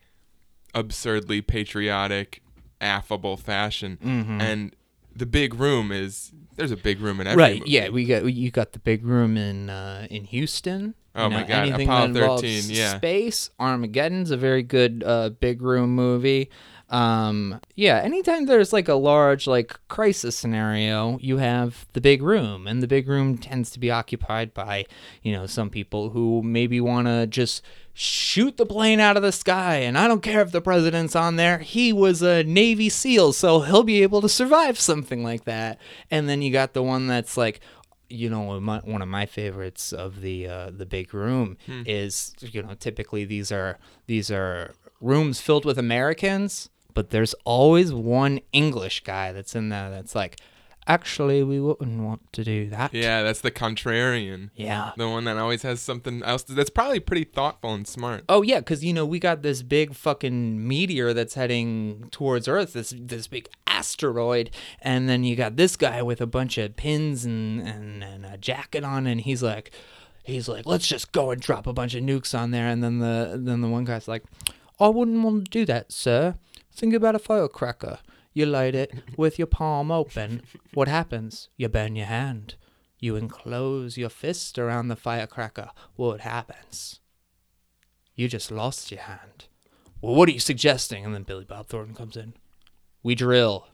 absurdly 0.73 1.41
patriotic, 1.41 2.41
affable 2.79 3.35
fashion. 3.35 3.97
Mhm. 4.01 4.41
And 4.41 4.75
the 5.15 5.25
big 5.25 5.53
room 5.53 5.91
is 5.91 6.31
there's 6.55 6.71
a 6.71 6.77
big 6.77 6.99
room 7.01 7.19
in 7.19 7.27
every 7.27 7.41
right? 7.43 7.59
movie. 7.59 7.71
Yeah, 7.71 7.89
we 7.89 8.05
got 8.05 8.25
you 8.25 8.51
got 8.51 8.73
the 8.73 8.79
big 8.79 9.05
room 9.05 9.37
in 9.37 9.69
uh, 9.69 10.07
in 10.09 10.25
Houston. 10.25 10.95
Oh 11.15 11.25
You 11.25 11.29
my 11.29 11.43
God, 11.43 11.67
Anything 11.67 11.89
Apollo 11.89 12.13
that 12.13 12.41
13, 12.41 12.63
yeah. 12.67 12.97
Space 12.97 13.51
Armageddon's 13.59 14.31
a 14.31 14.37
very 14.37 14.63
good 14.63 15.03
uh, 15.05 15.29
big 15.29 15.61
room 15.61 15.93
movie. 15.95 16.49
Um, 16.89 17.59
yeah, 17.75 18.01
anytime 18.03 18.45
there's 18.45 18.73
like 18.73 18.87
a 18.87 18.93
large 18.95 19.47
like 19.47 19.79
crisis 19.87 20.35
scenario, 20.35 21.17
you 21.19 21.37
have 21.37 21.87
the 21.93 22.01
big 22.01 22.21
room, 22.21 22.67
and 22.67 22.83
the 22.83 22.87
big 22.87 23.07
room 23.07 23.37
tends 23.37 23.71
to 23.71 23.79
be 23.79 23.89
occupied 23.89 24.53
by 24.53 24.85
you 25.21 25.31
know 25.33 25.45
some 25.45 25.69
people 25.69 26.09
who 26.11 26.41
maybe 26.43 26.79
want 26.81 27.07
to 27.07 27.25
just 27.27 27.63
shoot 27.93 28.57
the 28.57 28.65
plane 28.65 28.99
out 28.99 29.17
of 29.17 29.23
the 29.23 29.31
sky, 29.31 29.75
and 29.75 29.97
I 29.97 30.07
don't 30.07 30.23
care 30.23 30.41
if 30.41 30.51
the 30.51 30.61
president's 30.61 31.15
on 31.15 31.35
there. 31.35 31.59
He 31.59 31.93
was 31.93 32.21
a 32.21 32.43
Navy 32.43 32.89
SEAL, 32.89 33.33
so 33.33 33.61
he'll 33.61 33.83
be 33.83 34.01
able 34.01 34.21
to 34.21 34.29
survive 34.29 34.79
something 34.79 35.23
like 35.23 35.45
that. 35.45 35.77
And 36.09 36.27
then 36.27 36.41
you 36.41 36.51
got 36.51 36.73
the 36.73 36.83
one 36.83 37.07
that's 37.07 37.37
like, 37.37 37.59
you 38.09 38.29
know 38.29 38.59
my, 38.59 38.79
one 38.79 39.01
of 39.01 39.07
my 39.07 39.25
favorites 39.25 39.91
of 39.91 40.21
the 40.21 40.47
uh, 40.47 40.69
the 40.69 40.85
big 40.85 41.13
room 41.15 41.57
is 41.87 42.35
you 42.41 42.61
know 42.61 42.75
typically 42.75 43.25
these 43.25 43.51
are 43.51 43.79
these 44.05 44.29
are 44.29 44.75
rooms 45.01 45.41
filled 45.41 45.65
with 45.65 45.79
Americans, 45.79 46.69
but 46.93 47.09
there's 47.09 47.33
always 47.43 47.91
one 47.91 48.39
English 48.51 49.03
guy 49.03 49.31
that's 49.31 49.55
in 49.55 49.69
there 49.69 49.89
that's 49.89 50.15
like. 50.15 50.39
Actually, 50.87 51.43
we 51.43 51.59
wouldn't 51.59 52.01
want 52.01 52.31
to 52.33 52.43
do 52.43 52.69
that. 52.69 52.93
Yeah, 52.93 53.23
that's 53.23 53.41
the 53.41 53.51
contrarian. 53.51 54.49
Yeah. 54.55 54.91
The 54.97 55.09
one 55.09 55.23
that 55.25 55.37
always 55.37 55.61
has 55.63 55.81
something 55.81 56.23
else 56.23 56.43
that's 56.43 56.69
probably 56.69 56.99
pretty 56.99 57.23
thoughtful 57.23 57.73
and 57.73 57.87
smart. 57.87 58.23
Oh 58.29 58.41
yeah, 58.41 58.59
because 58.59 58.83
you 58.83 58.93
know 58.93 59.05
we 59.05 59.19
got 59.19 59.41
this 59.41 59.61
big 59.61 59.93
fucking 59.93 60.67
meteor 60.67 61.13
that's 61.13 61.33
heading 61.33 62.07
towards 62.11 62.47
Earth, 62.47 62.73
this 62.73 62.93
this 62.97 63.27
big 63.27 63.47
asteroid, 63.67 64.49
and 64.81 65.09
then 65.09 65.23
you 65.23 65.35
got 65.35 65.55
this 65.55 65.75
guy 65.75 66.01
with 66.01 66.21
a 66.21 66.27
bunch 66.27 66.57
of 66.57 66.75
pins 66.75 67.25
and 67.25 67.61
and, 67.61 68.03
and 68.03 68.25
a 68.25 68.37
jacket 68.37 68.83
on, 68.83 69.07
and 69.07 69.21
he's 69.21 69.43
like, 69.43 69.71
he's 70.23 70.47
like, 70.47 70.65
let's 70.65 70.87
just 70.87 71.11
go 71.11 71.31
and 71.31 71.41
drop 71.41 71.67
a 71.67 71.73
bunch 71.73 71.95
of 71.95 72.03
nukes 72.03 72.37
on 72.37 72.51
there, 72.51 72.67
and 72.67 72.83
then 72.83 72.99
the 72.99 73.39
then 73.41 73.61
the 73.61 73.67
one 73.67 73.85
guy's 73.85 74.07
like, 74.07 74.23
I 74.79 74.87
wouldn't 74.87 75.23
want 75.23 75.45
to 75.45 75.51
do 75.51 75.65
that, 75.65 75.91
sir. 75.91 76.35
Think 76.71 76.93
about 76.93 77.15
a 77.15 77.19
firecracker. 77.19 77.99
You 78.33 78.45
light 78.47 78.75
it 78.75 78.91
with 79.15 79.37
your 79.37 79.47
palm 79.47 79.91
open. 79.91 80.41
What 80.73 80.87
happens? 80.87 81.49
You 81.55 81.69
burn 81.69 81.95
your 81.95 82.07
hand. 82.07 82.55
You 82.99 83.15
enclose 83.15 83.97
your 83.97 84.09
fist 84.09 84.57
around 84.57 84.87
the 84.87 84.95
firecracker. 84.95 85.69
What 85.95 86.21
happens? 86.21 86.99
You 88.15 88.27
just 88.27 88.51
lost 88.51 88.91
your 88.91 89.01
hand. 89.01 89.45
Well, 90.01 90.15
what 90.15 90.29
are 90.29 90.31
you 90.31 90.39
suggesting? 90.39 91.05
And 91.05 91.13
then 91.13 91.23
Billy 91.23 91.45
Bob 91.45 91.67
Thornton 91.67 91.95
comes 91.95 92.17
in. 92.17 92.33
We 93.03 93.15
drill. 93.15 93.67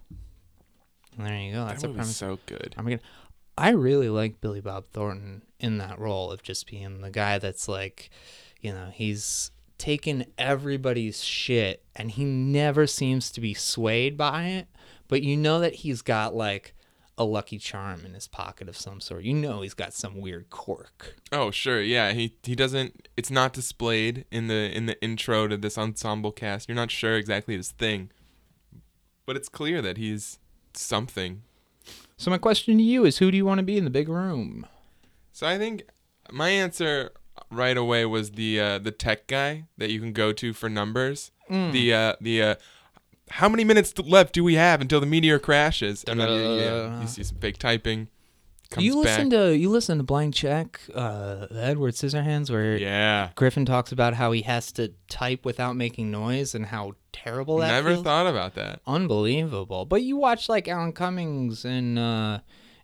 And 1.18 1.26
there 1.26 1.38
you 1.38 1.54
go. 1.54 1.66
That's 1.66 1.82
that 1.82 1.92
a 1.92 1.94
premise. 1.94 2.16
so 2.16 2.40
good. 2.46 2.76
I'm 2.78 2.86
gonna. 2.86 3.00
I 3.58 3.72
really 3.72 4.10
like 4.10 4.40
Billy 4.40 4.62
Bob 4.62 4.86
Thornton 4.92 5.42
in 5.60 5.78
that 5.80 6.00
role 6.00 6.32
of 6.32 6.42
just 6.42 6.70
being 6.70 7.02
the 7.02 7.12
guy 7.12 7.40
that's 7.40 7.68
like, 7.68 8.10
you 8.62 8.72
know, 8.72 8.90
he's 8.94 9.52
taken 9.80 10.26
everybody's 10.38 11.24
shit 11.24 11.84
and 11.96 12.12
he 12.12 12.24
never 12.24 12.86
seems 12.86 13.32
to 13.32 13.42
be 13.42 13.54
swayed 13.54 14.18
by 14.18 14.46
it, 14.46 14.68
but 15.08 15.24
you 15.24 15.36
know 15.36 15.60
that 15.60 15.76
he's 15.76 16.02
got 16.02 16.36
like 16.36 16.76
a 17.18 17.24
lucky 17.24 17.58
charm 17.58 18.06
in 18.06 18.14
his 18.14 18.28
pocket 18.28 18.70
of 18.70 18.78
some 18.78 19.02
sort. 19.02 19.24
You 19.24 19.34
know 19.34 19.62
he's 19.62 19.74
got 19.74 19.94
some 19.94 20.22
weird 20.22 20.50
quirk. 20.50 21.16
Oh 21.32 21.52
sure, 21.52 21.82
yeah. 21.82 22.14
He 22.14 22.36
he 22.44 22.56
doesn't. 22.56 23.10
It's 23.18 23.32
not 23.32 23.52
displayed 23.52 24.26
in 24.32 24.48
the 24.48 24.76
in 24.76 24.86
the 24.86 25.02
intro 25.02 25.48
to 25.48 25.58
this 25.58 25.78
ensemble 25.78 26.32
cast. 26.32 26.70
You're 26.70 26.76
not 26.76 26.92
sure 26.92 27.18
exactly 27.18 27.58
his 27.58 27.72
thing, 27.72 28.12
but 29.26 29.36
it's 29.36 29.50
clear 29.50 29.82
that 29.82 29.98
he's 29.98 30.40
something. 30.74 31.42
So 32.16 32.32
my 32.32 32.38
question 32.38 32.78
to 32.78 32.84
you 32.84 33.06
is 33.06 33.18
who 33.18 33.32
do 33.32 33.38
you 33.38 33.46
want 33.46 33.60
to 33.60 33.66
be 33.66 33.78
in 33.78 33.84
the 33.84 33.90
big 33.90 34.08
room? 34.08 34.66
So 35.34 35.48
I 35.48 35.58
think 35.58 35.84
my 36.32 36.50
answer 36.50 37.12
right 37.52 37.78
away 37.78 38.06
was 38.06 38.32
the 38.32 38.60
uh, 38.60 38.80
the 38.80 38.92
tech 38.92 39.28
guy 39.28 39.66
that 39.78 39.90
you 39.92 40.00
can 40.00 40.14
go 40.14 40.32
to 40.34 40.54
for 40.54 40.70
numbers. 40.70 41.32
Hmm. 41.48 41.72
The 41.72 41.94
uh, 41.94 42.14
the 42.22 42.42
uh, 42.44 42.56
how 43.30 43.50
many 43.50 43.64
minutes 43.64 43.98
left 44.00 44.34
do 44.34 44.44
we 44.44 44.56
have 44.56 44.82
until 44.82 45.00
the 45.00 45.06
meteor 45.06 45.40
crashes? 45.40 46.04
And 46.04 46.20
then 46.20 46.30
you, 46.30 46.56
yeah, 46.60 47.02
you 47.02 47.08
see 47.08 47.24
some 47.24 47.38
fake 47.38 47.58
typing. 47.58 48.08
Comes 48.72 48.86
you 48.86 49.00
listen 49.00 49.30
back. 49.30 49.40
to 49.40 49.58
you 49.58 49.70
listen 49.70 49.98
to 49.98 50.04
Blank 50.04 50.36
Check, 50.36 50.80
uh, 50.94 51.48
Edward 51.52 51.96
Scissorhands, 51.96 52.52
where 52.52 52.78
yeah. 52.78 53.30
Griffin 53.34 53.66
talks 53.66 53.92
about 53.92 54.14
how 54.14 54.32
he 54.32 54.44
has 54.44 54.72
to 54.74 54.94
type 55.08 55.44
without 55.44 55.76
making 55.76 56.12
noise 56.12 56.54
and 56.54 56.68
how 56.68 56.94
terrible 57.12 57.58
that 57.58 57.70
Never 57.70 57.94
feels. 57.94 58.04
thought 58.04 58.28
about 58.28 58.54
that. 58.56 58.82
Unbelievable. 58.86 59.86
But 59.86 60.04
you 60.04 60.18
watch 60.18 60.48
like 60.50 60.68
Alan 60.68 60.94
Cummings 60.94 61.66
and. 61.66 61.98
uh, 61.98 62.40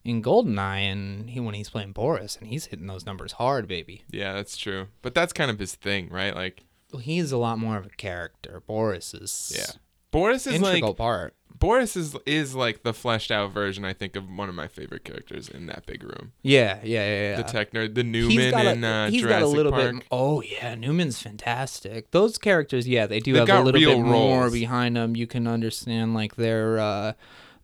in 0.05 0.21
Goldeneye, 0.21 0.89
and 0.91 1.29
he 1.29 1.39
when 1.41 1.55
he's 1.55 1.69
playing 1.69 1.91
Boris, 1.91 2.37
and 2.37 2.47
he's 2.47 2.67
hitting 2.67 2.87
those 2.87 3.05
numbers 3.05 3.33
hard, 3.33 3.67
baby. 3.67 4.03
Yeah, 4.09 4.33
that's 4.33 4.55
true. 4.55 4.87
But 5.01 5.13
that's 5.13 5.33
kind 5.33 5.51
of 5.51 5.59
his 5.59 5.75
thing, 5.75 6.07
right? 6.09 6.33
Like, 6.33 6.63
Well, 6.93 7.01
he's 7.01 7.31
a 7.33 7.37
lot 7.37 7.57
more 7.59 7.75
of 7.77 7.85
a 7.87 7.89
character. 7.89 8.61
Boris 8.65 9.13
is 9.13 9.51
yeah. 9.53 9.81
Boris 10.11 10.47
is 10.47 10.53
integral 10.55 10.91
like 10.91 10.97
part. 10.97 11.33
Boris 11.57 11.95
is 11.95 12.15
is 12.25 12.53
like 12.53 12.83
the 12.83 12.93
fleshed 12.93 13.31
out 13.31 13.51
version, 13.53 13.83
I 13.85 13.93
think, 13.93 14.15
of 14.15 14.29
one 14.29 14.47
of 14.49 14.55
my 14.55 14.67
favorite 14.67 15.03
characters 15.05 15.47
in 15.49 15.65
that 15.67 15.85
big 15.85 16.03
room. 16.03 16.33
Yeah, 16.41 16.79
yeah, 16.83 17.05
yeah. 17.05 17.29
yeah. 17.31 17.35
The 17.37 17.43
tech 17.43 17.71
nerd, 17.71 17.95
the 17.95 18.03
He's 18.03 18.11
Newman 18.11 18.51
got 18.51 18.65
a, 18.65 18.71
in 18.71 18.83
uh, 18.83 19.09
he's 19.09 19.21
Jurassic 19.21 19.39
got 19.41 19.45
a 19.45 19.47
little 19.47 19.71
Park. 19.71 19.93
bit. 19.95 20.03
Oh 20.11 20.41
yeah, 20.41 20.75
Newman's 20.75 21.21
fantastic. 21.21 22.11
Those 22.11 22.37
characters, 22.37 22.87
yeah, 22.87 23.07
they 23.07 23.19
do 23.21 23.33
They've 23.33 23.47
have 23.47 23.59
a 23.61 23.63
little 23.63 23.79
bit 23.81 23.99
more 23.99 24.41
roles. 24.41 24.53
behind 24.53 24.95
them. 24.97 25.15
You 25.15 25.27
can 25.27 25.47
understand 25.47 26.13
like 26.13 26.35
their 26.35 26.77
uh, 26.79 27.13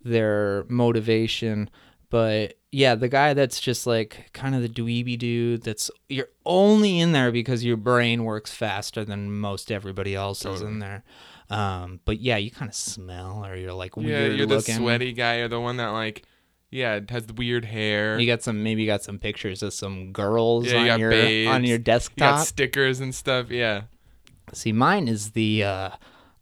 their 0.03 0.63
motivation, 0.69 1.69
but 2.11 2.53
yeah, 2.71 2.93
the 2.93 3.07
guy 3.09 3.33
that's 3.33 3.59
just 3.59 3.87
like 3.87 4.29
kind 4.33 4.53
of 4.53 4.61
the 4.61 4.69
dweeby 4.69 5.17
dude. 5.17 5.63
That's 5.63 5.89
you're 6.09 6.29
only 6.45 6.99
in 6.99 7.11
there 7.13 7.31
because 7.31 7.65
your 7.65 7.77
brain 7.77 8.23
works 8.23 8.53
faster 8.53 9.03
than 9.03 9.31
most 9.39 9.71
everybody 9.71 10.13
else 10.13 10.45
is 10.45 10.61
in 10.61 10.77
there. 10.77 11.03
Um, 11.49 11.99
but 12.05 12.19
yeah, 12.21 12.37
you 12.37 12.51
kind 12.51 12.69
of 12.69 12.75
smell 12.75 13.43
or 13.45 13.55
you're 13.55 13.73
like 13.73 13.97
yeah, 13.97 14.03
weird 14.03 14.37
you're 14.37 14.45
looking. 14.47 14.75
the 14.75 14.81
sweaty 14.81 15.11
guy 15.13 15.37
or 15.37 15.47
the 15.49 15.59
one 15.59 15.77
that 15.77 15.87
like, 15.87 16.23
yeah, 16.69 16.99
has 17.09 17.25
the 17.25 17.33
weird 17.33 17.65
hair. 17.65 18.17
You 18.19 18.25
got 18.27 18.41
some 18.43 18.61
maybe 18.63 18.81
you 18.83 18.87
got 18.87 19.03
some 19.03 19.17
pictures 19.19 19.61
of 19.63 19.73
some 19.73 20.11
girls 20.13 20.67
Yeah, 20.67 20.73
you 20.73 20.79
on 20.79 20.87
got 20.87 20.99
your 20.99 21.09
babes. 21.09 21.49
on 21.49 21.63
your 21.63 21.71
you 21.73 21.77
got 21.79 21.83
desktop. 21.85 22.45
stickers 22.45 22.99
and 23.01 23.13
stuff. 23.15 23.49
Yeah, 23.49 23.81
See, 24.53 24.71
mine 24.71 25.07
is 25.09 25.31
the 25.31 25.63
uh, 25.65 25.89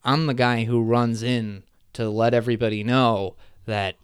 I'm 0.03 0.25
the 0.27 0.33
guy 0.35 0.65
who 0.65 0.81
runs 0.81 1.23
in 1.23 1.63
to 1.93 2.07
let 2.09 2.33
everybody 2.35 2.83
know 2.83 3.35
that 3.65 3.95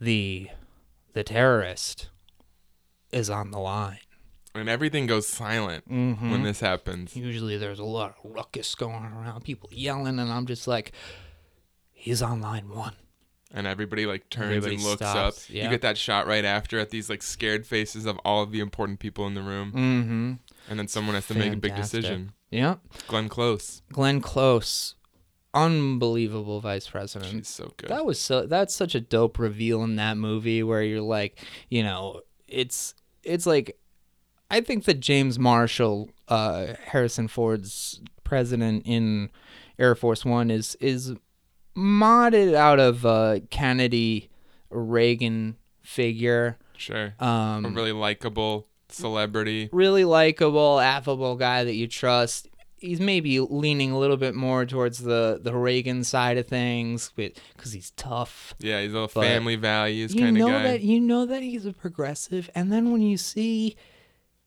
the 0.00 0.48
the 1.14 1.24
terrorist 1.24 2.10
is 3.10 3.30
on 3.30 3.50
the 3.50 3.58
line. 3.58 3.98
and 4.54 4.68
everything 4.68 5.06
goes 5.06 5.26
silent 5.26 5.88
Mm-hmm. 5.90 6.30
when 6.30 6.42
this 6.44 6.60
happens. 6.60 7.16
Usually, 7.16 7.56
there's 7.56 7.78
a 7.80 7.84
lot 7.84 8.10
of 8.22 8.30
ruckus 8.32 8.74
going 8.76 9.04
around, 9.04 9.42
people 9.44 9.68
yelling, 9.72 10.18
and 10.20 10.30
I'm 10.32 10.46
just 10.46 10.68
like, 10.68 10.92
he's 11.92 12.22
on 12.22 12.40
line 12.40 12.68
one. 12.68 12.94
and 13.52 13.66
everybody 13.66 14.04
like 14.06 14.28
turns 14.30 14.48
Everybody 14.56 14.74
and 14.76 14.84
looks 14.84 14.96
stops, 15.00 15.44
up. 15.48 15.54
yeah. 15.54 15.64
You 15.64 15.70
get 15.70 15.82
that 15.82 15.96
shot 15.98 16.26
right 16.26 16.44
after 16.44 16.78
at 16.78 16.90
these 16.90 17.08
like 17.10 17.22
scared 17.22 17.66
faces 17.66 18.04
of 18.06 18.18
all 18.24 18.42
of 18.42 18.50
the 18.52 18.60
important 18.60 18.98
people 19.00 19.26
in 19.26 19.34
the 19.34 19.42
room, 19.42 19.70
Mm-hmm. 19.72 20.32
and 20.70 20.78
then 20.78 20.88
someone 20.88 21.14
has 21.14 21.26
to 21.28 21.34
make 21.34 21.52
a 21.52 21.56
big 21.56 21.74
decision. 21.76 22.32
Yeah. 22.50 22.76
Glenn 23.08 23.28
Close, 23.28 23.82
Glenn 23.92 24.20
Close, 24.20 24.94
unbelievable 25.54 26.60
vice 26.60 26.88
president. 26.88 27.30
she's 27.30 27.48
so 27.48 27.72
good. 27.76 27.88
That 27.90 28.04
was 28.04 28.20
so 28.20 28.46
that's 28.46 28.74
such 28.74 28.94
a 28.94 29.00
dope 29.00 29.38
reveal 29.38 29.82
in 29.84 29.96
that 29.96 30.16
movie 30.16 30.62
where 30.62 30.82
you're 30.82 31.00
like, 31.00 31.38
you 31.70 31.82
know, 31.82 32.20
it's 32.48 32.94
it's 33.22 33.46
like 33.46 33.78
I 34.50 34.60
think 34.60 34.84
that 34.84 35.00
James 35.00 35.38
Marshall, 35.38 36.10
uh, 36.28 36.74
Harrison 36.86 37.28
Ford's 37.28 38.00
president 38.24 38.82
in 38.86 39.30
Air 39.78 39.94
Force 39.94 40.24
One 40.24 40.50
is 40.50 40.74
is 40.80 41.12
modded 41.76 42.54
out 42.54 42.78
of 42.78 43.04
a 43.04 43.42
Kennedy 43.50 44.30
Reagan 44.70 45.56
figure. 45.82 46.58
sure, 46.76 47.14
a 47.18 47.24
Um, 47.24 47.74
really 47.74 47.92
likable 47.92 48.66
celebrity. 48.88 49.68
really 49.72 50.04
likable, 50.04 50.78
affable 50.80 51.36
guy 51.36 51.64
that 51.64 51.74
you 51.74 51.86
trust. 51.88 52.48
He's 52.76 53.00
maybe 53.00 53.40
leaning 53.40 53.92
a 53.92 53.98
little 53.98 54.16
bit 54.18 54.34
more 54.34 54.66
towards 54.66 54.98
the 54.98 55.38
the 55.42 55.54
Reagan 55.54 56.04
side 56.04 56.36
of 56.38 56.46
things, 56.46 57.10
because 57.16 57.72
he's 57.72 57.92
tough. 57.92 58.54
Yeah, 58.58 58.82
he's 58.82 58.92
a 58.92 59.08
But 59.12 59.24
family 59.24 59.56
values 59.56 60.12
kind 60.14 60.28
of 60.28 60.34
know 60.34 60.48
guy. 60.48 60.62
that 60.64 60.80
you 60.82 61.00
know 61.00 61.24
that 61.26 61.42
he's 61.42 61.64
a 61.66 61.72
progressive, 61.72 62.50
and 62.54 62.70
then 62.72 62.92
when 62.92 63.00
you 63.02 63.16
see 63.16 63.76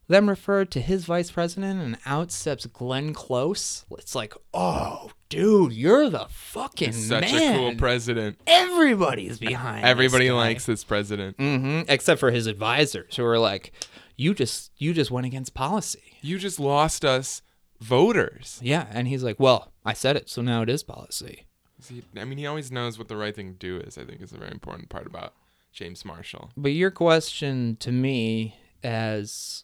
them 0.08 0.30
refer 0.30 0.64
to 0.66 0.80
his 0.80 1.04
vice 1.06 1.32
president 1.32 1.82
and 1.82 1.98
out 2.06 2.32
steps 2.32 2.66
Glenn 2.68 3.14
Close, 3.14 3.86
it's 3.98 4.16
like, 4.16 4.34
oh, 4.54 5.12
dude, 5.28 5.74
you're 5.74 6.10
the 6.10 6.28
fucking 6.30 6.94
He's 6.94 7.08
such 7.10 7.30
man. 7.34 7.56
a 7.56 7.58
cool 7.58 7.76
president. 7.76 8.40
Everybody's 8.48 9.38
behind. 9.38 9.84
Everybody 9.84 10.32
likes 10.32 10.66
this 10.66 10.84
president. 10.86 11.36
hmm 11.38 11.82
except 11.90 12.20
for 12.20 12.32
his 12.32 12.48
advisors, 12.48 13.16
who 13.18 13.26
are 13.26 13.40
like, 13.40 13.74
you 14.16 14.34
just 14.34 14.72
you 14.78 14.94
just 14.94 15.12
went 15.12 15.26
against 15.26 15.54
policy. 15.54 16.18
You 16.22 16.38
just 16.40 16.60
lost 16.60 17.04
us 17.04 17.42
voters. 17.80 18.60
Yeah, 18.62 18.88
and 18.92 19.08
he's 19.08 19.24
like, 19.24 19.40
well, 19.40 19.72
I 19.86 19.94
said 19.94 20.16
it, 20.16 20.30
so 20.30 20.42
now 20.42 20.62
it 20.62 20.70
is 20.70 20.84
policy. 20.84 21.46
See, 21.80 22.04
I 22.18 22.26
mean, 22.26 22.38
he 22.38 22.48
always 22.48 22.72
knows 22.72 22.98
what 22.98 23.08
the 23.08 23.18
right 23.18 23.36
thing 23.36 23.54
to 23.54 23.58
do 23.58 23.78
is. 23.78 23.98
I 23.98 24.04
think 24.04 24.22
is 24.22 24.34
a 24.34 24.38
very 24.38 24.52
important 24.52 24.90
part 24.90 25.06
about 25.06 25.34
James 25.72 26.04
Marshall. 26.04 26.52
But 26.58 26.72
your 26.72 26.90
question 26.90 27.78
to 27.82 27.92
me 27.92 28.56
as 28.84 29.64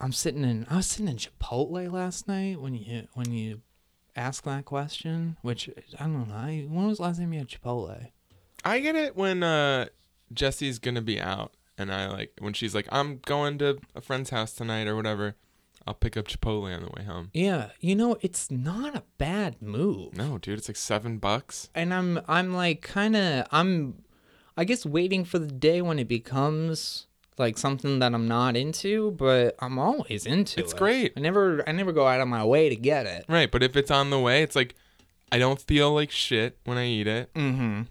I'm 0.00 0.12
sitting 0.12 0.44
in 0.44 0.66
I 0.68 0.76
was 0.76 0.86
sitting 0.86 1.08
in 1.08 1.16
Chipotle 1.16 1.90
last 1.90 2.28
night 2.28 2.60
when 2.60 2.74
you 2.74 3.08
when 3.14 3.32
you 3.32 3.62
asked 4.14 4.44
that 4.44 4.66
question, 4.66 5.36
which 5.42 5.70
I 5.98 6.04
don't 6.04 6.28
know. 6.28 6.34
I, 6.34 6.66
when 6.68 6.86
was 6.86 6.98
the 6.98 7.04
last 7.04 7.18
time 7.18 7.32
you 7.32 7.38
had 7.38 7.48
Chipotle? 7.48 8.10
I 8.64 8.80
get 8.80 8.96
it 8.96 9.16
when 9.16 9.42
uh, 9.42 9.86
Jesse's 10.32 10.78
gonna 10.78 11.02
be 11.02 11.20
out, 11.20 11.54
and 11.78 11.92
I 11.92 12.08
like 12.08 12.32
when 12.38 12.52
she's 12.52 12.74
like, 12.74 12.86
"I'm 12.90 13.18
going 13.24 13.58
to 13.58 13.78
a 13.94 14.00
friend's 14.00 14.30
house 14.30 14.52
tonight" 14.52 14.86
or 14.86 14.96
whatever. 14.96 15.36
I'll 15.86 15.94
pick 15.94 16.16
up 16.16 16.28
Chipotle 16.28 16.74
on 16.74 16.82
the 16.82 16.90
way 16.96 17.04
home. 17.04 17.30
Yeah, 17.34 17.70
you 17.80 17.94
know, 17.94 18.16
it's 18.22 18.50
not 18.50 18.96
a 18.96 19.02
bad 19.18 19.60
move. 19.60 20.16
No, 20.16 20.38
dude, 20.38 20.58
it's 20.58 20.68
like 20.68 20.76
seven 20.76 21.18
bucks. 21.18 21.68
And 21.74 21.92
I'm 21.92 22.20
I'm 22.26 22.54
like 22.54 22.82
kind 22.82 23.16
of 23.16 23.46
I'm 23.50 24.02
I 24.56 24.64
guess 24.64 24.86
waiting 24.86 25.24
for 25.24 25.38
the 25.38 25.46
day 25.46 25.82
when 25.82 25.98
it 25.98 26.08
becomes 26.08 27.06
like 27.36 27.58
something 27.58 27.98
that 27.98 28.14
I'm 28.14 28.28
not 28.28 28.56
into, 28.56 29.10
but 29.12 29.56
I'm 29.58 29.78
always 29.78 30.24
into 30.24 30.40
It's 30.40 30.54
it. 30.56 30.60
It's 30.60 30.74
great. 30.74 31.12
I 31.16 31.20
never 31.20 31.68
I 31.68 31.72
never 31.72 31.92
go 31.92 32.06
out 32.06 32.20
of 32.20 32.28
my 32.28 32.44
way 32.44 32.68
to 32.68 32.76
get 32.76 33.06
it. 33.06 33.24
Right, 33.28 33.50
but 33.50 33.62
if 33.62 33.76
it's 33.76 33.90
on 33.90 34.10
the 34.10 34.20
way, 34.20 34.42
it's 34.42 34.56
like 34.56 34.74
I 35.30 35.38
don't 35.38 35.60
feel 35.60 35.92
like 35.92 36.10
shit 36.10 36.58
when 36.64 36.78
I 36.78 36.86
eat 36.86 37.06
it. 37.06 37.32
Mm-hmm. 37.34 37.82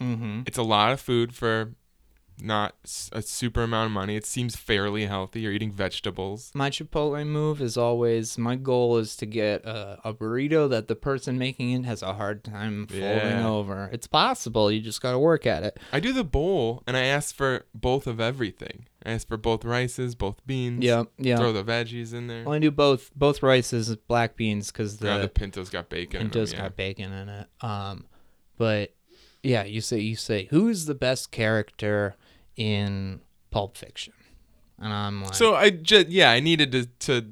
Mm-hmm. 0.00 0.42
It's 0.46 0.58
a 0.58 0.62
lot 0.62 0.92
of 0.92 1.00
food 1.00 1.34
for 1.34 1.74
not 2.42 2.74
a 3.12 3.22
super 3.22 3.62
amount 3.62 3.86
of 3.86 3.92
money. 3.92 4.16
It 4.16 4.24
seems 4.26 4.56
fairly 4.56 5.06
healthy. 5.06 5.40
You're 5.40 5.52
eating 5.52 5.72
vegetables. 5.72 6.50
My 6.54 6.70
Chipotle 6.70 7.26
move 7.26 7.60
is 7.60 7.76
always 7.76 8.36
my 8.38 8.56
goal 8.56 8.98
is 8.98 9.16
to 9.16 9.26
get 9.26 9.64
a, 9.64 9.98
a 10.04 10.14
burrito 10.14 10.68
that 10.70 10.88
the 10.88 10.96
person 10.96 11.38
making 11.38 11.70
it 11.72 11.84
has 11.84 12.02
a 12.02 12.14
hard 12.14 12.42
time 12.44 12.86
folding 12.86 13.02
Yeah. 13.02 13.46
over. 13.48 13.88
It's 13.92 14.06
possible. 14.06 14.70
You 14.70 14.80
just 14.80 15.00
got 15.02 15.12
to 15.12 15.18
work 15.18 15.46
at 15.46 15.62
it. 15.62 15.78
I 15.92 16.00
do 16.00 16.12
the 16.12 16.24
bowl 16.24 16.82
and 16.86 16.96
I 16.96 17.02
ask 17.04 17.34
for 17.34 17.66
both 17.74 18.06
of 18.06 18.20
everything. 18.20 18.86
I 19.04 19.12
ask 19.12 19.26
for 19.28 19.36
both 19.38 19.64
rices, 19.64 20.14
both 20.14 20.44
beans. 20.46 20.84
Yeah, 20.84 21.04
yeah. 21.18 21.36
Throw 21.38 21.52
the 21.52 21.64
veggies 21.64 22.12
in 22.12 22.26
there. 22.26 22.44
Well, 22.44 22.54
I 22.54 22.58
do 22.58 22.70
both 22.70 23.10
both 23.16 23.42
rices, 23.42 23.94
black 23.96 24.36
beans, 24.36 24.70
because 24.70 24.98
the 24.98 25.06
Yeah, 25.08 25.18
the 25.18 25.28
pinto's 25.28 25.70
got 25.70 25.88
bacon. 25.88 26.20
in 26.20 26.28
them, 26.30 26.46
yeah. 26.46 26.58
got 26.58 26.76
bacon 26.76 27.10
in 27.12 27.28
it. 27.30 27.46
Um, 27.62 28.04
but 28.58 28.94
yeah, 29.42 29.64
you 29.64 29.80
say 29.80 30.00
you 30.00 30.16
say 30.16 30.48
who's 30.50 30.84
the 30.84 30.94
best 30.94 31.30
character 31.30 32.14
in 32.56 33.20
Pulp 33.50 33.76
Fiction, 33.76 34.12
and 34.78 34.92
I'm 34.92 35.22
like, 35.22 35.34
So 35.34 35.54
I 35.54 35.70
just 35.70 36.08
yeah, 36.08 36.30
I 36.30 36.40
needed 36.40 36.72
to 36.72 36.86
to 36.86 37.26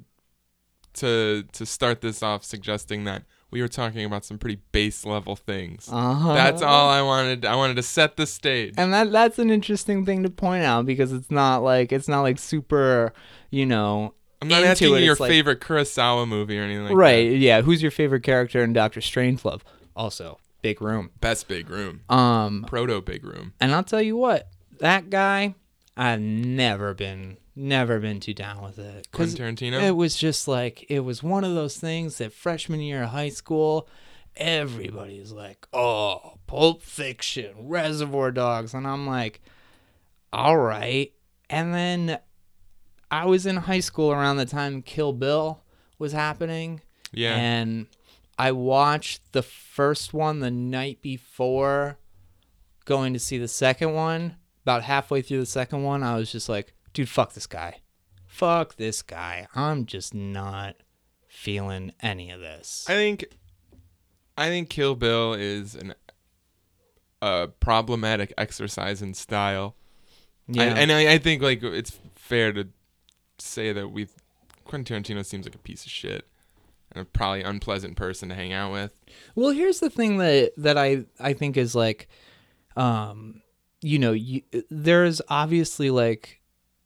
to 0.94 1.44
to 1.52 1.66
start 1.66 2.00
this 2.00 2.22
off 2.22 2.44
suggesting 2.44 3.04
that 3.04 3.24
we 3.50 3.62
were 3.62 3.68
talking 3.68 4.04
about 4.04 4.24
some 4.24 4.36
pretty 4.38 4.60
base 4.72 5.06
level 5.06 5.34
things. 5.36 5.88
uh-huh. 5.90 6.34
That's 6.34 6.60
all 6.60 6.88
I 6.90 7.00
wanted. 7.02 7.44
I 7.46 7.56
wanted 7.56 7.76
to 7.76 7.82
set 7.82 8.16
the 8.16 8.26
stage. 8.26 8.74
And 8.76 8.92
that 8.92 9.10
that's 9.12 9.38
an 9.38 9.50
interesting 9.50 10.04
thing 10.04 10.22
to 10.24 10.30
point 10.30 10.64
out 10.64 10.86
because 10.86 11.12
it's 11.12 11.30
not 11.30 11.62
like 11.62 11.92
it's 11.92 12.08
not 12.08 12.22
like 12.22 12.38
super, 12.38 13.12
you 13.50 13.64
know. 13.66 14.14
I'm 14.42 14.48
not 14.48 14.58
into 14.58 14.68
asking 14.70 14.94
it, 14.96 15.02
your 15.02 15.12
it's 15.12 15.20
like- 15.20 15.30
favorite 15.30 15.60
Kurosawa 15.60 16.28
movie 16.28 16.58
or 16.58 16.62
anything 16.62 16.84
like 16.84 16.94
right? 16.94 17.28
that. 17.30 17.36
Yeah. 17.38 17.62
Who's 17.62 17.82
your 17.82 17.90
favorite 17.90 18.22
character 18.22 18.62
in 18.62 18.72
Doctor 18.72 19.00
Strangelove? 19.00 19.62
Also, 19.96 20.38
big 20.62 20.80
room. 20.82 21.10
Best 21.20 21.48
big 21.48 21.68
room. 21.70 22.02
Um, 22.08 22.64
Proto 22.68 23.00
big 23.00 23.24
room. 23.24 23.52
and 23.60 23.74
I'll 23.74 23.82
tell 23.82 24.02
you 24.02 24.16
what, 24.16 24.48
that 24.80 25.10
guy, 25.10 25.54
I've 25.96 26.20
never 26.20 26.94
been 26.94 27.38
never 27.56 27.98
been 27.98 28.20
too 28.20 28.34
down 28.34 28.62
with 28.62 28.78
it. 28.78 29.08
Quentin 29.12 29.56
Tarantino. 29.56 29.82
It 29.82 29.96
was 29.96 30.16
just 30.16 30.46
like 30.48 30.86
it 30.88 31.00
was 31.00 31.22
one 31.22 31.44
of 31.44 31.54
those 31.54 31.76
things 31.76 32.18
that 32.18 32.32
freshman 32.32 32.80
year 32.80 33.02
of 33.02 33.10
high 33.10 33.30
school, 33.30 33.88
everybody's 34.36 35.32
like, 35.32 35.66
"Oh, 35.72 36.38
Pulp 36.46 36.82
Fiction, 36.82 37.54
Reservoir 37.68 38.30
Dogs," 38.30 38.74
and 38.74 38.86
I'm 38.86 39.06
like, 39.06 39.40
"All 40.32 40.56
right." 40.56 41.12
And 41.50 41.74
then 41.74 42.18
I 43.10 43.26
was 43.26 43.46
in 43.46 43.56
high 43.56 43.80
school 43.80 44.12
around 44.12 44.36
the 44.36 44.46
time 44.46 44.82
Kill 44.82 45.12
Bill 45.12 45.62
was 45.98 46.12
happening, 46.12 46.80
yeah. 47.12 47.34
and 47.34 47.86
I 48.38 48.52
watched 48.52 49.32
the 49.32 49.42
first 49.42 50.14
one 50.14 50.40
the 50.40 50.50
night 50.50 51.02
before 51.02 51.98
going 52.84 53.12
to 53.12 53.18
see 53.18 53.38
the 53.38 53.48
second 53.48 53.92
one. 53.94 54.36
About 54.68 54.82
halfway 54.82 55.22
through 55.22 55.40
the 55.40 55.46
second 55.46 55.82
one, 55.82 56.02
I 56.02 56.16
was 56.16 56.30
just 56.30 56.46
like, 56.46 56.74
dude, 56.92 57.08
fuck 57.08 57.32
this 57.32 57.46
guy. 57.46 57.80
Fuck 58.26 58.76
this 58.76 59.00
guy. 59.00 59.46
I'm 59.54 59.86
just 59.86 60.12
not 60.12 60.76
feeling 61.26 61.92
any 62.02 62.30
of 62.30 62.40
this. 62.40 62.84
I 62.86 62.92
think 62.92 63.24
I 64.36 64.48
think 64.48 64.68
Kill 64.68 64.94
Bill 64.94 65.32
is 65.32 65.74
an 65.74 65.94
a 67.22 67.48
problematic 67.60 68.34
exercise 68.36 69.00
in 69.00 69.14
style. 69.14 69.74
I, 70.50 70.52
yeah. 70.52 70.74
and 70.76 70.92
I, 70.92 71.14
I 71.14 71.18
think 71.18 71.40
like 71.40 71.62
it's 71.62 71.98
fair 72.14 72.52
to 72.52 72.68
say 73.38 73.72
that 73.72 73.88
we 73.88 74.08
Quentin 74.66 75.02
Tarantino 75.02 75.24
seems 75.24 75.46
like 75.46 75.54
a 75.54 75.58
piece 75.60 75.86
of 75.86 75.90
shit 75.90 76.28
and 76.92 77.00
a 77.00 77.04
probably 77.06 77.42
unpleasant 77.42 77.96
person 77.96 78.28
to 78.28 78.34
hang 78.34 78.52
out 78.52 78.70
with. 78.70 78.92
Well, 79.34 79.52
here's 79.52 79.80
the 79.80 79.88
thing 79.88 80.18
that 80.18 80.52
that 80.58 80.76
I 80.76 81.06
I 81.18 81.32
think 81.32 81.56
is 81.56 81.74
like, 81.74 82.06
um, 82.76 83.40
you 83.80 83.98
know, 83.98 84.12
you, 84.12 84.42
there's 84.70 85.20
obviously 85.28 85.90
like 85.90 86.40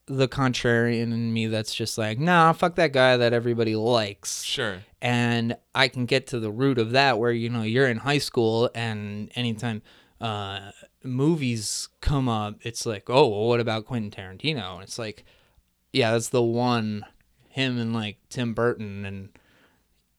the 0.06 0.28
contrarian 0.28 1.04
in 1.12 1.32
me 1.32 1.46
that's 1.46 1.74
just 1.74 1.96
like, 1.96 2.18
nah, 2.18 2.52
fuck 2.52 2.74
that 2.74 2.92
guy 2.92 3.16
that 3.16 3.32
everybody 3.32 3.76
likes, 3.76 4.42
Sure. 4.42 4.78
and 5.00 5.56
I 5.74 5.88
can 5.88 6.06
get 6.06 6.26
to 6.28 6.40
the 6.40 6.50
root 6.50 6.78
of 6.78 6.90
that 6.90 7.18
where 7.18 7.30
you 7.32 7.48
know 7.48 7.62
you're 7.62 7.86
in 7.88 7.98
high 7.98 8.18
school 8.18 8.68
and 8.74 9.30
anytime 9.36 9.80
uh, 10.20 10.70
movies 11.02 11.88
come 12.00 12.28
up, 12.28 12.56
it's 12.62 12.84
like, 12.84 13.08
oh, 13.08 13.28
well, 13.28 13.48
what 13.48 13.60
about 13.60 13.86
Quentin 13.86 14.10
Tarantino? 14.10 14.74
And 14.74 14.82
it's 14.82 14.98
like, 14.98 15.24
yeah, 15.92 16.12
that's 16.12 16.28
the 16.30 16.42
one, 16.42 17.04
him 17.48 17.78
and 17.78 17.94
like 17.94 18.18
Tim 18.28 18.54
Burton 18.54 19.04
and 19.04 19.28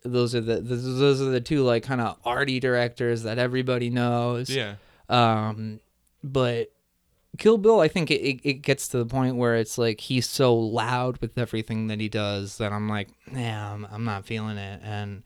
those 0.06 0.36
are 0.36 0.42
the 0.42 0.60
those 0.60 0.84
those 1.00 1.22
are 1.22 1.26
the 1.32 1.40
two 1.40 1.64
like 1.64 1.84
kind 1.84 2.02
of 2.02 2.18
arty 2.26 2.60
directors 2.60 3.24
that 3.24 3.38
everybody 3.38 3.90
knows. 3.90 4.50
Yeah. 4.50 4.76
Um, 5.08 5.80
but 6.24 6.72
Kill 7.38 7.58
Bill, 7.58 7.80
I 7.80 7.88
think 7.88 8.12
it, 8.12 8.22
it, 8.22 8.40
it 8.44 8.54
gets 8.62 8.88
to 8.90 8.98
the 8.98 9.06
point 9.06 9.36
where 9.36 9.56
it's 9.56 9.78
like 9.78 10.00
he's 10.02 10.30
so 10.30 10.56
loud 10.56 11.18
with 11.18 11.38
everything 11.38 11.88
that 11.88 12.00
he 12.00 12.08
does 12.10 12.58
that 12.60 12.72
I'm 12.72 12.88
like, 12.88 13.10
yeah, 13.32 13.74
I'm, 13.74 13.86
I'm 13.92 14.04
not 14.04 14.26
feeling 14.26 14.58
it. 14.58 14.82
And, 14.84 15.24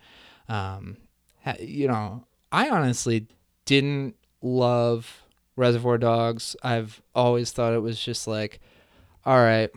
um, 0.47 0.97
ha- 1.43 1.55
you 1.59 1.87
know, 1.87 2.25
I 2.51 2.69
honestly 2.69 3.27
didn't 3.65 4.15
love 4.41 5.21
Reservoir 5.57 5.97
Dogs. 5.97 6.55
I've 6.63 7.01
always 7.13 7.51
thought 7.51 7.73
it 7.73 7.81
was 7.81 7.99
just 7.99 8.25
like, 8.25 8.61
all 9.25 9.37
right, 9.37 9.69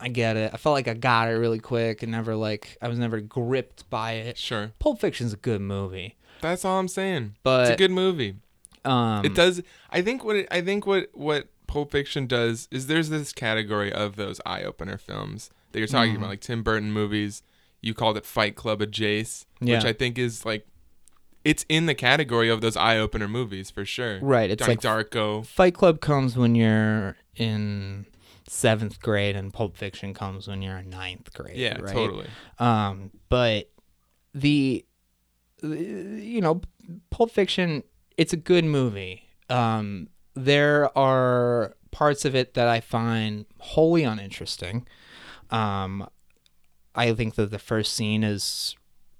I 0.00 0.08
get 0.08 0.36
it. 0.36 0.50
I 0.52 0.56
felt 0.56 0.74
like 0.74 0.88
I 0.88 0.94
got 0.94 1.28
it 1.28 1.34
really 1.34 1.60
quick 1.60 2.02
and 2.02 2.10
never 2.10 2.34
like, 2.34 2.76
I 2.82 2.88
was 2.88 2.98
never 2.98 3.20
gripped 3.20 3.88
by 3.88 4.12
it. 4.14 4.36
Sure. 4.36 4.72
Pulp 4.80 5.00
Fiction's 5.00 5.32
a 5.32 5.36
good 5.36 5.60
movie, 5.60 6.16
That's 6.40 6.64
all 6.64 6.80
I'm 6.80 6.88
saying. 6.88 7.36
but 7.44 7.68
it's 7.68 7.74
a 7.74 7.76
good 7.76 7.92
movie. 7.92 8.34
Um, 8.84 9.24
it 9.24 9.34
does 9.34 9.62
I 9.90 10.02
think 10.02 10.24
what 10.24 10.36
it, 10.36 10.48
I 10.50 10.60
think 10.60 10.86
what 10.86 11.08
what 11.14 11.48
Pulp 11.66 11.90
Fiction 11.92 12.26
does 12.26 12.68
is 12.70 12.86
there's 12.86 13.08
this 13.08 13.32
category 13.32 13.92
of 13.92 14.16
those 14.16 14.40
eye 14.44 14.62
opener 14.62 14.98
films 14.98 15.50
that 15.72 15.78
you're 15.78 15.88
talking 15.88 16.14
Mhm. 16.14 16.18
about, 16.18 16.28
like 16.30 16.40
Tim 16.40 16.62
Burton 16.62 16.92
movies. 16.92 17.42
You 17.80 17.94
called 17.94 18.16
it 18.16 18.26
Fight 18.26 18.54
Club 18.56 18.82
of 18.82 18.90
Jace, 18.90 19.46
Yeah. 19.60 19.76
which 19.76 19.84
I 19.86 19.92
think 19.92 20.18
is 20.18 20.44
like 20.44 20.66
it's 21.44 21.64
in 21.68 21.86
the 21.86 21.94
category 21.94 22.48
of 22.48 22.60
those 22.60 22.76
eye 22.76 22.98
opener 22.98 23.26
movies 23.26 23.70
for 23.70 23.84
sure. 23.84 24.20
Right, 24.20 24.50
it's 24.50 24.60
Donnie 24.60 24.74
like- 24.76 24.80
Darko. 25.10 25.44
Fight 25.46 25.74
Club 25.74 26.00
comes 26.00 26.36
when 26.36 26.54
you're 26.54 27.16
in 27.36 28.06
seventh 28.48 29.00
grade, 29.00 29.34
and 29.34 29.52
Pulp 29.52 29.76
Fiction 29.76 30.12
comes 30.14 30.46
when 30.46 30.60
you're 30.62 30.76
in 30.78 30.90
ninth 30.90 31.32
grade. 31.32 31.56
Yeah, 31.56 31.78
right? 31.80 31.92
totally. 31.92 32.26
Um, 32.58 33.10
but 33.28 33.70
the- 34.34 34.84
you 35.62 36.40
know, 36.40 36.60
Pulp 37.10 37.30
Fiction, 37.30 37.82
it's 38.16 38.32
a 38.32 38.36
good 38.36 38.64
movie. 38.64 39.28
Um, 39.48 40.08
there 40.34 40.96
are 40.96 41.74
parts 41.90 42.24
of 42.24 42.34
it 42.34 42.54
that 42.54 42.68
I 42.68 42.80
find 42.80 43.46
wholly 43.58 44.02
uninteresting. 44.02 44.86
Um, 45.50 46.08
I 46.94 47.12
think 47.14 47.34
that 47.36 47.50
the 47.50 47.58
first 47.58 47.94
scene 47.94 48.24
is 48.24 48.76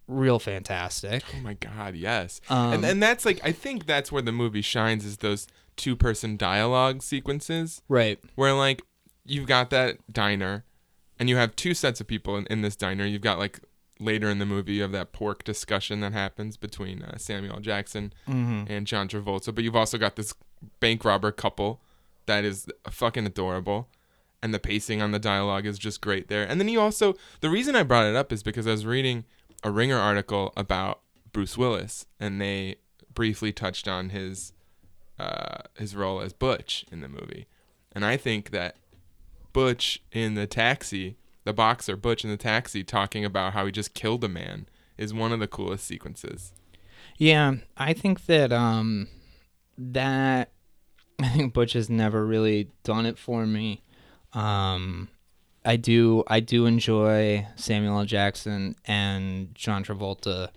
real 0.06 0.38
fantastic. 0.38 1.22
Oh 1.36 1.40
my 1.40 1.54
god, 1.54 1.94
yes. 1.94 2.40
Um, 2.48 2.74
and 2.74 2.84
and 2.84 3.02
that's 3.02 3.24
like 3.24 3.40
I 3.44 3.52
think 3.52 3.86
that's 3.86 4.10
where 4.10 4.22
the 4.22 4.32
movie 4.32 4.62
shines 4.62 5.04
is 5.04 5.18
those 5.18 5.46
two 5.76 5.96
person 5.96 6.36
dialogue 6.36 7.02
sequences 7.02 7.82
right. 7.88 8.18
where 8.34 8.52
like 8.52 8.82
you've 9.24 9.46
got 9.46 9.70
that 9.70 9.96
diner 10.12 10.64
and 11.18 11.28
you 11.28 11.36
have 11.36 11.56
two 11.56 11.74
sets 11.74 12.00
of 12.00 12.06
people 12.06 12.36
in, 12.36 12.46
in 12.46 12.62
this 12.62 12.76
diner. 12.76 13.06
You've 13.06 13.22
got 13.22 13.38
like 13.38 13.60
later 14.02 14.28
in 14.28 14.38
the 14.38 14.46
movie 14.46 14.74
you 14.74 14.82
have 14.82 14.92
that 14.92 15.12
pork 15.12 15.44
discussion 15.44 16.00
that 16.00 16.12
happens 16.12 16.56
between 16.56 17.02
uh, 17.02 17.16
Samuel. 17.18 17.60
Jackson 17.60 18.12
hmm 18.26 18.64
and 18.68 18.86
John 18.86 19.08
Travolta, 19.08 19.54
but 19.54 19.64
you've 19.64 19.76
also 19.76 19.98
got 19.98 20.16
this 20.16 20.34
bank 20.80 21.04
robber 21.04 21.32
couple 21.32 21.80
that 22.26 22.44
is 22.44 22.66
fucking 22.90 23.26
adorable. 23.26 23.88
And 24.44 24.52
the 24.52 24.58
pacing 24.58 25.00
on 25.00 25.12
the 25.12 25.20
dialogue 25.20 25.66
is 25.66 25.78
just 25.78 26.00
great 26.00 26.26
there. 26.26 26.42
And 26.44 26.58
then 26.60 26.68
you 26.68 26.80
also, 26.80 27.14
the 27.40 27.48
reason 27.48 27.76
I 27.76 27.84
brought 27.84 28.06
it 28.06 28.16
up 28.16 28.32
is 28.32 28.42
because 28.42 28.66
I 28.66 28.72
was 28.72 28.84
reading 28.84 29.24
a 29.62 29.70
Ringer 29.70 29.98
article 29.98 30.52
about 30.56 31.00
Bruce 31.32 31.56
Willis, 31.56 32.06
and 32.18 32.40
they 32.40 32.76
briefly 33.14 33.52
touched 33.52 33.86
on 33.86 34.08
his 34.08 34.52
uh, 35.18 35.62
his 35.78 35.94
role 35.94 36.20
as 36.20 36.32
Butch 36.32 36.84
in 36.90 37.00
the 37.00 37.08
movie. 37.08 37.46
And 37.92 38.04
I 38.04 38.16
think 38.16 38.50
that 38.50 38.76
Butch 39.52 40.02
in 40.10 40.34
the 40.34 40.48
taxi, 40.48 41.16
the 41.44 41.52
boxer 41.52 41.96
Butch 41.96 42.24
in 42.24 42.30
the 42.30 42.36
taxi, 42.36 42.84
talking 42.84 43.24
about 43.24 43.52
how 43.52 43.66
he 43.66 43.72
just 43.72 43.94
killed 43.94 44.24
a 44.24 44.28
man, 44.28 44.66
is 44.96 45.12
one 45.12 45.32
of 45.32 45.40
the 45.40 45.48
coolest 45.48 45.86
sequences. 45.86 46.52
Yeah, 47.18 47.54
I 47.76 47.92
think 47.92 48.26
that 48.26 48.52
um 48.52 49.08
that 49.78 50.50
I 51.20 51.28
think 51.28 51.52
Butch 51.52 51.72
has 51.74 51.88
never 51.90 52.24
really 52.24 52.70
done 52.84 53.06
it 53.06 53.18
for 53.18 53.46
me. 53.46 53.82
Um 54.32 55.08
I 55.64 55.76
do 55.76 56.24
I 56.26 56.40
do 56.40 56.66
enjoy 56.66 57.46
Samuel 57.56 57.98
L. 57.98 58.04
Jackson 58.04 58.76
and 58.84 59.54
John 59.54 59.84
Travolta 59.84 60.48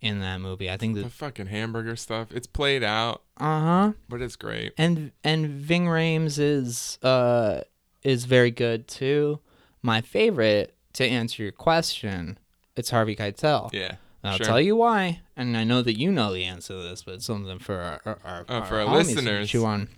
in 0.00 0.20
that 0.20 0.40
movie. 0.40 0.70
I 0.70 0.76
think 0.76 0.96
The 0.96 1.08
fucking 1.08 1.46
hamburger 1.46 1.96
stuff, 1.96 2.32
it's 2.32 2.46
played 2.46 2.82
out, 2.82 3.22
uh-huh. 3.36 3.92
but 4.08 4.22
it's 4.22 4.36
great. 4.36 4.72
And 4.78 5.12
and 5.22 5.48
Ving 5.48 5.86
Rhames 5.86 6.38
is 6.38 6.98
uh 7.02 7.62
is 8.02 8.24
very 8.24 8.50
good 8.50 8.88
too. 8.88 9.40
My 9.82 10.00
favorite 10.00 10.74
to 10.94 11.04
answer 11.04 11.42
your 11.42 11.52
question, 11.52 12.38
it's 12.76 12.90
Harvey 12.90 13.16
Keitel. 13.16 13.70
Yeah. 13.72 13.96
I'll 14.22 14.36
sure. 14.36 14.44
tell 14.46 14.60
you 14.60 14.76
why, 14.76 15.20
and 15.34 15.56
I 15.56 15.64
know 15.64 15.80
that 15.80 15.98
you 15.98 16.12
know 16.12 16.30
the 16.34 16.44
answer 16.44 16.74
to 16.74 16.82
this, 16.82 17.02
but 17.04 17.14
it's 17.14 17.24
something 17.24 17.58
for 17.58 17.76
our, 17.76 18.00
our, 18.04 18.18
our, 18.22 18.44
Oh, 18.50 18.62
for 18.66 18.74
our 18.80 18.86
our 18.86 18.96
listeners. 18.98 19.48
chew 19.48 19.64
on. 19.64 19.88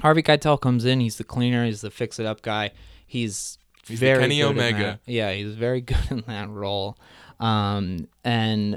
Harvey 0.00 0.24
Keitel 0.24 0.60
comes 0.60 0.84
in. 0.84 0.98
He's 0.98 1.18
the 1.18 1.24
cleaner. 1.24 1.64
He's 1.64 1.80
the 1.80 1.90
fix 1.92 2.18
it 2.18 2.26
up 2.26 2.42
guy. 2.42 2.72
He's, 3.06 3.58
He's 3.86 4.00
very 4.00 4.18
Kenny 4.22 4.38
good 4.40 4.46
in 4.50 4.56
Omega. 4.58 4.78
that. 4.78 5.00
Yeah, 5.06 5.32
he's 5.32 5.54
very 5.54 5.80
good 5.82 6.10
in 6.10 6.24
that 6.26 6.50
role. 6.50 6.98
Um, 7.38 8.08
and 8.24 8.76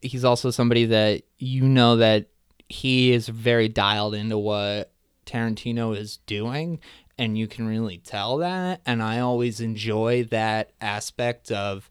he's 0.00 0.24
also 0.24 0.50
somebody 0.52 0.84
that 0.86 1.22
you 1.38 1.62
know 1.64 1.96
that 1.96 2.26
he 2.68 3.10
is 3.12 3.26
very 3.28 3.68
dialed 3.68 4.14
into 4.14 4.38
what 4.38 4.92
Tarantino 5.26 5.96
is 5.96 6.18
doing, 6.26 6.78
and 7.22 7.38
you 7.38 7.46
can 7.46 7.66
really 7.68 7.98
tell 7.98 8.38
that. 8.38 8.80
And 8.84 9.00
I 9.02 9.20
always 9.20 9.60
enjoy 9.60 10.24
that 10.24 10.72
aspect 10.80 11.52
of, 11.52 11.88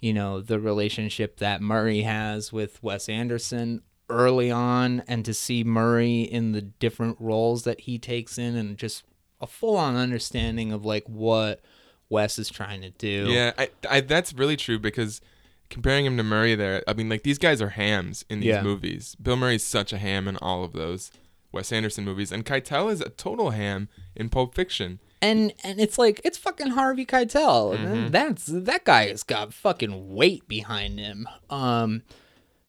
you 0.00 0.14
know, 0.14 0.40
the 0.40 0.58
relationship 0.58 1.36
that 1.36 1.60
Murray 1.60 2.00
has 2.00 2.50
with 2.52 2.82
Wes 2.82 3.08
Anderson 3.08 3.82
early 4.08 4.50
on, 4.50 5.02
and 5.06 5.24
to 5.26 5.34
see 5.34 5.62
Murray 5.62 6.22
in 6.22 6.52
the 6.52 6.62
different 6.62 7.18
roles 7.20 7.64
that 7.64 7.80
he 7.82 7.98
takes 7.98 8.38
in, 8.38 8.56
and 8.56 8.78
just 8.78 9.04
a 9.40 9.46
full 9.46 9.76
on 9.76 9.96
understanding 9.96 10.72
of 10.72 10.84
like 10.84 11.04
what 11.06 11.60
Wes 12.08 12.38
is 12.38 12.48
trying 12.48 12.80
to 12.80 12.90
do. 12.90 13.26
Yeah, 13.28 13.52
I, 13.58 13.68
I 13.88 14.00
that's 14.00 14.32
really 14.32 14.56
true 14.56 14.78
because 14.78 15.20
comparing 15.68 16.06
him 16.06 16.16
to 16.16 16.22
Murray 16.22 16.54
there, 16.54 16.82
I 16.88 16.94
mean 16.94 17.08
like 17.10 17.22
these 17.22 17.38
guys 17.38 17.60
are 17.62 17.68
hams 17.68 18.24
in 18.30 18.40
these 18.40 18.48
Yeah. 18.48 18.62
movies. 18.62 19.14
Bill 19.22 19.36
Murray's 19.36 19.62
such 19.62 19.92
a 19.92 19.98
ham 19.98 20.26
in 20.26 20.36
all 20.38 20.64
of 20.64 20.72
those 20.72 21.10
Wes 21.52 21.72
Anderson 21.72 22.04
movies 22.04 22.32
and 22.32 22.44
Keitel 22.44 22.90
is 22.92 23.00
a 23.00 23.10
total 23.10 23.50
ham 23.50 23.88
in 24.14 24.28
Pulp 24.28 24.54
Fiction. 24.54 25.00
and 25.22 25.52
and 25.62 25.80
it's 25.80 25.98
like 25.98 26.20
it's 26.24 26.38
fucking 26.38 26.68
Harvey 26.70 27.04
Keitel. 27.04 27.76
Mm-hmm. 27.76 28.08
That's 28.10 28.46
that 28.46 28.84
guy 28.84 29.08
has 29.08 29.22
got 29.22 29.52
fucking 29.52 30.14
weight 30.14 30.48
behind 30.48 30.98
him. 30.98 31.28
Um, 31.48 32.02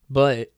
but 0.09 0.51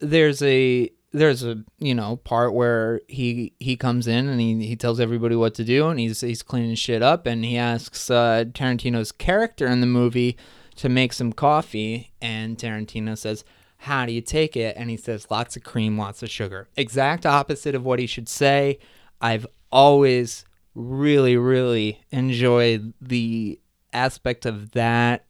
there's 0.00 0.42
a 0.42 0.90
there's 1.12 1.44
a 1.44 1.62
you 1.78 1.94
know 1.94 2.16
part 2.16 2.54
where 2.54 3.00
he 3.06 3.52
he 3.60 3.76
comes 3.76 4.06
in 4.06 4.28
and 4.28 4.40
he, 4.40 4.66
he 4.66 4.76
tells 4.76 4.98
everybody 4.98 5.36
what 5.36 5.54
to 5.54 5.64
do 5.64 5.88
and 5.88 6.00
he's 6.00 6.22
he's 6.22 6.42
cleaning 6.42 6.74
shit 6.74 7.02
up 7.02 7.26
and 7.26 7.44
he 7.44 7.56
asks 7.56 8.10
uh, 8.10 8.44
Tarantino's 8.48 9.12
character 9.12 9.66
in 9.66 9.80
the 9.80 9.86
movie 9.86 10.36
to 10.76 10.88
make 10.88 11.12
some 11.12 11.32
coffee 11.32 12.12
and 12.20 12.56
Tarantino 12.56 13.16
says 13.16 13.44
how 13.82 14.06
do 14.06 14.12
you 14.12 14.20
take 14.20 14.56
it? 14.56 14.76
And 14.76 14.88
he 14.88 14.96
says 14.96 15.26
lots 15.28 15.56
of 15.56 15.64
cream 15.64 15.98
lots 15.98 16.22
of 16.22 16.30
sugar. 16.30 16.68
Exact 16.76 17.26
opposite 17.26 17.74
of 17.74 17.84
what 17.84 17.98
he 17.98 18.06
should 18.06 18.28
say. 18.28 18.78
I've 19.20 19.46
always 19.72 20.44
really 20.74 21.36
really 21.36 22.00
enjoyed 22.10 22.94
the 23.00 23.60
aspect 23.92 24.46
of 24.46 24.70
that 24.72 25.26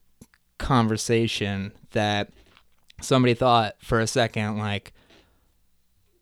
conversation 0.58 1.72
that 1.90 2.30
somebody 3.00 3.34
thought 3.34 3.74
for 3.80 3.98
a 3.98 4.06
second 4.06 4.58
like 4.58 4.92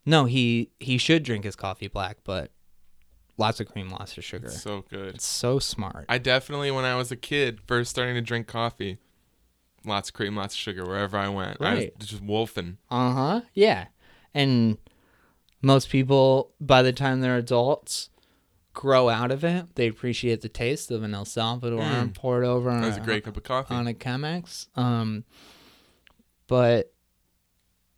no 0.06 0.24
he 0.24 0.70
he 0.78 0.96
should 0.96 1.22
drink 1.22 1.44
his 1.44 1.54
coffee 1.54 1.88
black 1.88 2.16
but 2.24 2.50
lots 3.36 3.58
of 3.58 3.66
cream 3.66 3.90
lots 3.90 4.16
of 4.16 4.22
sugar. 4.24 4.50
So 4.50 4.84
good. 4.88 5.16
it's 5.16 5.26
so 5.26 5.58
smart. 5.58 6.04
I 6.08 6.18
definitely 6.18 6.70
when 6.70 6.84
I 6.84 6.94
was 6.94 7.10
a 7.10 7.16
kid 7.16 7.60
first 7.66 7.90
starting 7.90 8.14
to 8.14 8.20
drink 8.20 8.46
coffee, 8.46 8.98
lots 9.84 10.08
of 10.10 10.14
cream, 10.14 10.36
lots 10.36 10.54
of 10.54 10.58
sugar 10.58 10.84
wherever 10.84 11.16
I 11.16 11.28
went. 11.28 11.60
I 11.60 11.90
was 11.98 12.08
just 12.08 12.22
wolfing. 12.22 12.78
uh-huh 12.90 13.42
yeah 13.54 13.86
and 14.34 14.78
most 15.62 15.88
people 15.90 16.52
by 16.60 16.82
the 16.82 16.92
time 16.92 17.20
they're 17.20 17.36
adults 17.36 18.08
grow 18.72 19.08
out 19.08 19.30
of 19.32 19.42
it 19.44 19.74
they 19.74 19.88
appreciate 19.88 20.40
the 20.42 20.48
taste 20.48 20.90
of 20.90 21.02
an 21.02 21.12
el 21.14 21.24
salvador 21.24 21.80
Mm. 21.80 22.14
poured 22.14 22.44
over 22.44 22.70
on 22.70 22.80
That 22.82 22.86
was 22.88 22.96
a 22.98 23.00
a, 23.00 23.04
great 23.04 23.24
cup 23.24 23.36
of 23.36 23.42
coffee. 23.42 23.74
on 23.74 23.86
a 23.88 23.92
Chemex. 23.94 24.68
Um, 24.76 25.24
but 26.46 26.92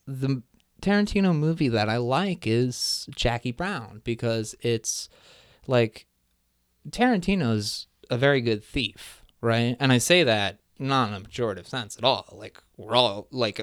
the 0.06 0.42
Tarantino 0.80 1.34
movie 1.36 1.68
that 1.68 1.88
I 1.88 1.98
like 1.98 2.46
is 2.46 3.06
Jackie 3.14 3.52
Brown 3.52 4.00
because 4.04 4.54
it's 4.60 5.08
like 5.66 6.06
Tarantino's 6.90 7.86
a 8.10 8.18
very 8.18 8.40
good 8.40 8.64
thief, 8.64 9.22
right? 9.40 9.76
And 9.78 9.92
I 9.92 9.98
say 9.98 10.24
that 10.24 10.58
not 10.82 11.08
in 11.08 11.14
a 11.14 11.20
pejorative 11.20 11.66
sense 11.66 11.96
at 11.96 12.04
all. 12.04 12.26
Like 12.32 12.62
we're 12.76 12.94
all 12.94 13.28
like 13.30 13.60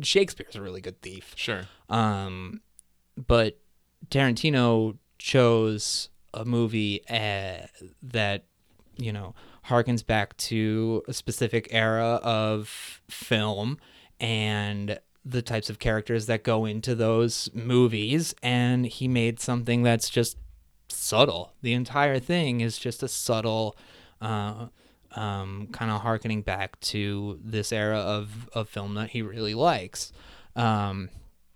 Shakespeare's 0.00 0.56
a 0.56 0.62
really 0.62 0.80
good 0.80 1.00
thief. 1.02 1.32
Sure. 1.36 1.62
Um, 1.88 2.60
but 3.16 3.58
Tarantino 4.08 4.96
chose 5.18 6.08
a 6.32 6.44
movie 6.44 7.02
uh, 7.08 7.66
that 8.02 8.44
you 8.96 9.12
know 9.12 9.34
harkens 9.66 10.06
back 10.06 10.36
to 10.36 11.02
a 11.08 11.12
specific 11.12 11.68
era 11.70 12.20
of 12.22 13.02
film 13.08 13.78
and 14.20 14.98
the 15.24 15.42
types 15.42 15.68
of 15.68 15.78
characters 15.80 16.26
that 16.26 16.44
go 16.44 16.64
into 16.64 16.94
those 16.94 17.50
movies 17.52 18.34
and 18.42 18.86
he 18.86 19.08
made 19.08 19.40
something 19.40 19.82
that's 19.82 20.08
just 20.08 20.38
subtle 20.88 21.52
the 21.62 21.72
entire 21.72 22.20
thing 22.20 22.60
is 22.60 22.78
just 22.78 23.02
a 23.02 23.08
subtle 23.08 23.76
uh, 24.20 24.66
um, 25.16 25.68
kind 25.72 25.90
of 25.90 26.02
harkening 26.02 26.42
back 26.42 26.78
to 26.80 27.38
this 27.42 27.72
era 27.72 27.98
of, 27.98 28.48
of 28.52 28.68
film 28.68 28.94
that 28.94 29.10
he 29.10 29.22
really 29.22 29.54
likes 29.54 30.12
um, 30.54 31.08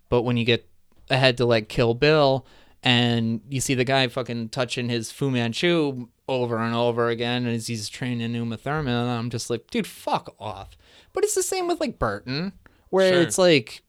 but 0.09 0.23
when 0.23 0.37
you 0.37 0.45
get 0.45 0.67
ahead 1.09 1.37
to 1.39 1.45
like 1.45 1.69
Kill 1.69 1.95
Bill 1.95 2.47
and 2.83 3.41
you 3.49 3.61
see 3.61 3.75
the 3.75 3.85
guy 3.85 4.09
fucking 4.09 4.49
touching 4.51 4.89
his 4.89 5.13
Fu 5.13 5.31
Manchu 5.31 6.09
over 6.29 6.59
and 6.59 6.75
over 6.75 7.09
again 7.09 7.47
as 7.47 7.67
he's 7.67 7.89
training 7.89 8.35
Uma 8.35 8.57
Thurman, 8.57 9.09
I'm 9.09 9.31
just 9.31 9.51
like, 9.51 9.69
dude, 9.71 9.87
fuck 9.87 10.35
off. 10.39 10.77
But 11.13 11.25
it's 11.25 11.35
the 11.35 11.43
same 11.43 11.67
with 11.67 11.81
like 11.81 11.99
Burton, 11.99 12.53
where 12.91 13.13
Sure. 13.13 13.23
it's 13.23 13.37
like, 13.39 13.83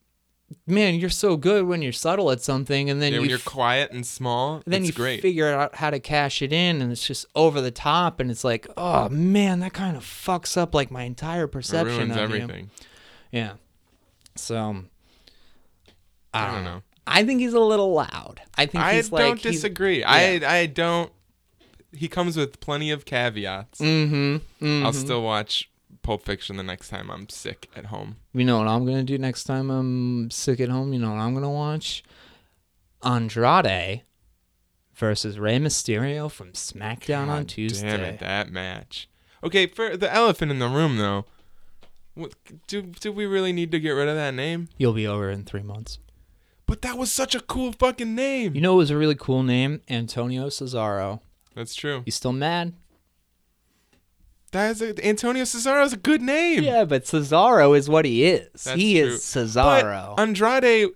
man, 0.67 0.95
you're 0.95 1.09
so 1.09 1.37
good 1.37 1.65
when 1.65 1.81
you're 1.81 1.91
subtle 1.93 2.31
at 2.31 2.41
something, 2.41 2.89
and 2.89 3.01
then 3.01 3.11
Yeah, 3.11 3.15
you 3.17 3.21
when 3.21 3.29
you're 3.29 3.39
f- 3.39 3.45
quiet 3.45 3.91
and 3.91 4.05
small, 4.05 4.61
then 4.65 4.81
it's 4.81 4.87
you 4.89 4.93
great. 4.93 5.21
figure 5.21 5.47
out 5.51 5.75
how 5.75 5.89
to 5.89 5.99
cash 5.99 6.41
it 6.41 6.51
in, 6.53 6.81
and 6.81 6.91
it's 6.91 7.05
just 7.05 7.25
over 7.35 7.61
the 7.61 7.71
top, 7.71 8.19
and 8.19 8.29
it's 8.31 8.43
like, 8.43 8.67
oh 8.77 9.09
man, 9.09 9.59
that 9.61 9.73
kind 9.73 9.95
of 9.97 10.03
fucks 10.03 10.57
up 10.57 10.73
like 10.75 10.91
my 10.91 11.03
entire 11.03 11.45
it 11.45 11.49
perception 11.49 11.97
ruins 11.97 12.11
of 12.11 12.17
you. 12.17 12.23
everything. 12.23 12.69
Yeah. 13.31 13.53
So 14.35 14.83
I 16.33 16.45
don't, 16.45 16.55
don't 16.55 16.63
know. 16.63 16.73
know. 16.75 16.81
I 17.07 17.25
think 17.25 17.39
he's 17.41 17.53
a 17.53 17.59
little 17.59 17.93
loud. 17.93 18.41
I 18.57 18.65
think 18.65 18.83
I 18.83 19.01
don't 19.01 19.11
like 19.11 19.41
disagree. 19.41 20.03
I 20.03 20.59
I 20.61 20.65
don't. 20.67 21.11
He 21.93 22.07
comes 22.07 22.37
with 22.37 22.59
plenty 22.61 22.91
of 22.91 23.03
caveats. 23.05 23.79
Mhm. 23.81 24.41
mhm. 24.61 24.85
I'll 24.85 24.93
still 24.93 25.21
watch 25.23 25.69
Pulp 26.01 26.23
Fiction 26.23 26.57
the 26.57 26.63
next 26.63 26.89
time 26.89 27.09
I'm 27.09 27.29
sick 27.29 27.69
at 27.75 27.85
home. 27.85 28.17
You 28.33 28.45
know 28.45 28.57
what 28.59 28.67
I'm 28.67 28.85
gonna 28.85 29.03
do 29.03 29.17
next 29.17 29.43
time 29.45 29.69
I'm 29.69 30.31
sick 30.31 30.59
at 30.59 30.69
home? 30.69 30.93
You 30.93 30.99
know 30.99 31.11
what 31.11 31.19
I'm 31.19 31.33
gonna 31.33 31.49
watch? 31.51 32.03
Andrade 33.03 34.03
versus 34.93 35.39
Rey 35.39 35.57
Mysterio 35.57 36.29
from 36.29 36.51
SmackDown 36.51 37.27
on 37.27 37.45
Tuesday. 37.45 37.89
Damn 37.89 38.01
it, 38.01 38.19
that 38.19 38.51
match. 38.51 39.09
Okay, 39.43 39.67
for 39.67 39.97
the 39.97 40.11
elephant 40.13 40.51
in 40.51 40.59
the 40.59 40.67
room 40.67 40.97
though, 40.97 41.25
what, 42.13 42.33
do 42.67 42.81
do 42.81 43.11
we 43.11 43.25
really 43.25 43.53
need 43.53 43.71
to 43.71 43.79
get 43.79 43.91
rid 43.91 44.07
of 44.07 44.15
that 44.15 44.33
name? 44.33 44.69
You'll 44.77 44.93
be 44.93 45.07
over 45.07 45.29
in 45.29 45.43
three 45.45 45.63
months. 45.63 45.99
But 46.65 46.81
that 46.83 46.97
was 46.97 47.11
such 47.11 47.35
a 47.35 47.41
cool 47.41 47.73
fucking 47.73 48.15
name. 48.15 48.55
You 48.55 48.61
know, 48.61 48.75
it 48.75 48.77
was 48.77 48.91
a 48.91 48.97
really 48.97 49.15
cool 49.15 49.43
name, 49.43 49.81
Antonio 49.89 50.47
Cesaro. 50.47 51.19
That's 51.53 51.75
true. 51.75 52.03
He's 52.05 52.15
still 52.15 52.31
mad? 52.31 52.73
That 54.51 54.71
is 54.71 54.81
a, 54.81 55.07
Antonio 55.07 55.43
Cesaro 55.43 55.85
is 55.85 55.93
a 55.93 55.97
good 55.97 56.21
name. 56.21 56.63
Yeah, 56.63 56.83
but 56.85 57.03
Cesaro 57.05 57.77
is 57.77 57.89
what 57.89 58.05
he 58.05 58.25
is. 58.25 58.47
That's 58.63 58.79
he 58.79 58.99
true. 59.01 59.11
is 59.11 59.21
Cesaro. 59.21 60.15
But 60.15 60.21
Andrade, 60.21 60.89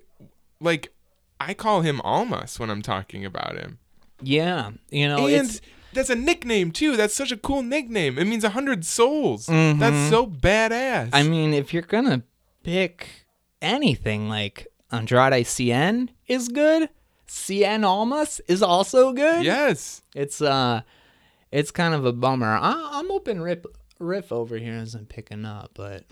like, 0.60 0.91
I 1.39 1.54
call 1.54 1.82
him 1.82 2.02
Almas 2.02 2.60
when 2.60 2.70
I'm 2.70 2.82
talking 2.82 3.24
about 3.26 3.58
him. 3.58 3.80
yeah, 4.22 4.72
you 4.89 5.08
know, 5.08 5.28
and 5.28 5.48
it's 5.48 5.62
that's 5.94 6.10
a 6.10 6.15
nickname 6.15 6.72
too. 6.72 6.98
That's 6.98 7.13
such 7.13 7.32
a 7.32 7.38
cool 7.38 7.62
nickname. 7.63 8.18
It 8.20 8.26
means 8.26 8.44
a 8.44 8.50
hundred 8.50 8.84
souls. 8.86 9.48
Mhm. 9.48 9.80
That's 9.80 10.10
so 10.10 10.28
badass. 10.28 11.10
I 11.13 11.24
mean, 11.24 11.54
if 11.54 11.74
you're 11.74 11.84
gonna 11.84 12.24
pick 12.63 13.26
anything, 13.62 14.28
like 14.28 14.68
Andrade 14.91 15.46
Cien 15.46 16.10
is 16.28 16.50
good. 16.50 16.89
Cien 17.28 17.84
Almas 17.86 18.41
is 18.48 18.62
also 18.62 19.13
good. 19.13 19.44
yes. 19.46 20.02
It's 20.13 20.41
uh, 20.41 20.82
it's 21.58 21.72
kind 21.72 21.94
of 21.94 22.06
a 22.06 22.12
bummer. 22.13 22.58
I, 22.62 22.89
I'm 22.94 23.10
hoping 23.10 23.39
Rip 23.41 23.65
Riff 24.00 24.32
over 24.32 24.58
here 24.58 24.76
isn't 24.76 25.10
picking 25.10 25.46
up, 25.46 25.72
but 25.74 26.04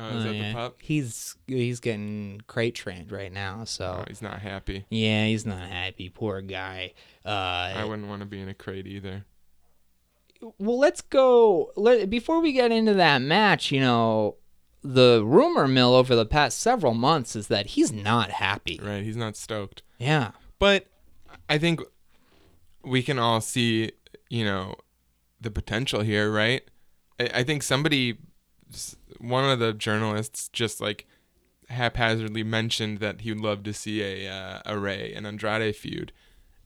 Oh, 0.00 0.08
is 0.10 0.14
uh, 0.24 0.28
that 0.28 0.34
yeah, 0.34 0.48
the 0.48 0.54
pup? 0.54 0.76
he's 0.80 1.36
he's 1.48 1.80
getting 1.80 2.40
crate 2.46 2.74
trained 2.76 3.10
right 3.10 3.32
now. 3.32 3.64
So 3.64 3.98
Oh, 4.00 4.04
he's 4.06 4.22
not 4.22 4.40
happy. 4.40 4.86
yeah, 4.90 5.26
he's 5.26 5.44
not 5.44 5.68
happy. 5.68 6.08
Poor 6.08 6.40
guy. 6.40 6.92
I 7.24 7.72
Uh, 7.82 7.86
wouldn't 7.88 8.08
want 8.08 8.20
to 8.20 8.26
be 8.26 8.40
in 8.40 8.48
a 8.48 8.54
crate 8.54 8.86
either. 8.86 9.24
well, 10.58 10.78
let's 10.78 11.00
go. 11.00 11.72
Let, 11.76 12.08
before 12.08 12.40
we 12.40 12.52
get 12.52 12.70
into 12.70 12.94
that 12.94 13.20
match, 13.22 13.72
you 13.72 13.80
know, 13.80 14.36
the 14.82 15.22
rumor 15.24 15.66
mill 15.66 15.94
over 15.94 16.14
the 16.14 16.24
past 16.26 16.60
several 16.60 16.94
months 16.94 17.34
is 17.34 17.48
that 17.48 17.66
he's 17.66 17.90
not 17.92 18.30
happy. 18.30 18.78
Right? 18.82 19.02
He's 19.02 19.16
not 19.16 19.36
stoked. 19.36 19.82
Yeah. 19.98 20.30
But 20.60 20.86
I 21.48 21.58
think 21.58 21.80
we 22.84 23.02
can 23.02 23.18
all 23.18 23.40
see, 23.40 23.90
you 24.28 24.44
know, 24.44 24.74
the 25.40 25.50
potential 25.50 26.00
here, 26.00 26.30
right? 26.30 26.62
I, 27.18 27.30
I 27.34 27.42
think 27.44 27.62
somebody, 27.62 28.18
one 29.18 29.48
of 29.48 29.58
the 29.58 29.72
journalists, 29.72 30.48
just 30.48 30.80
like 30.80 31.06
haphazardly 31.68 32.42
mentioned 32.42 32.98
that 32.98 33.20
he 33.22 33.32
would 33.32 33.42
love 33.42 33.62
to 33.62 33.72
see 33.72 34.02
a 34.02 34.30
uh, 34.32 34.60
a 34.64 34.78
Rey 34.78 35.12
and 35.14 35.26
Andrade 35.26 35.76
feud, 35.76 36.12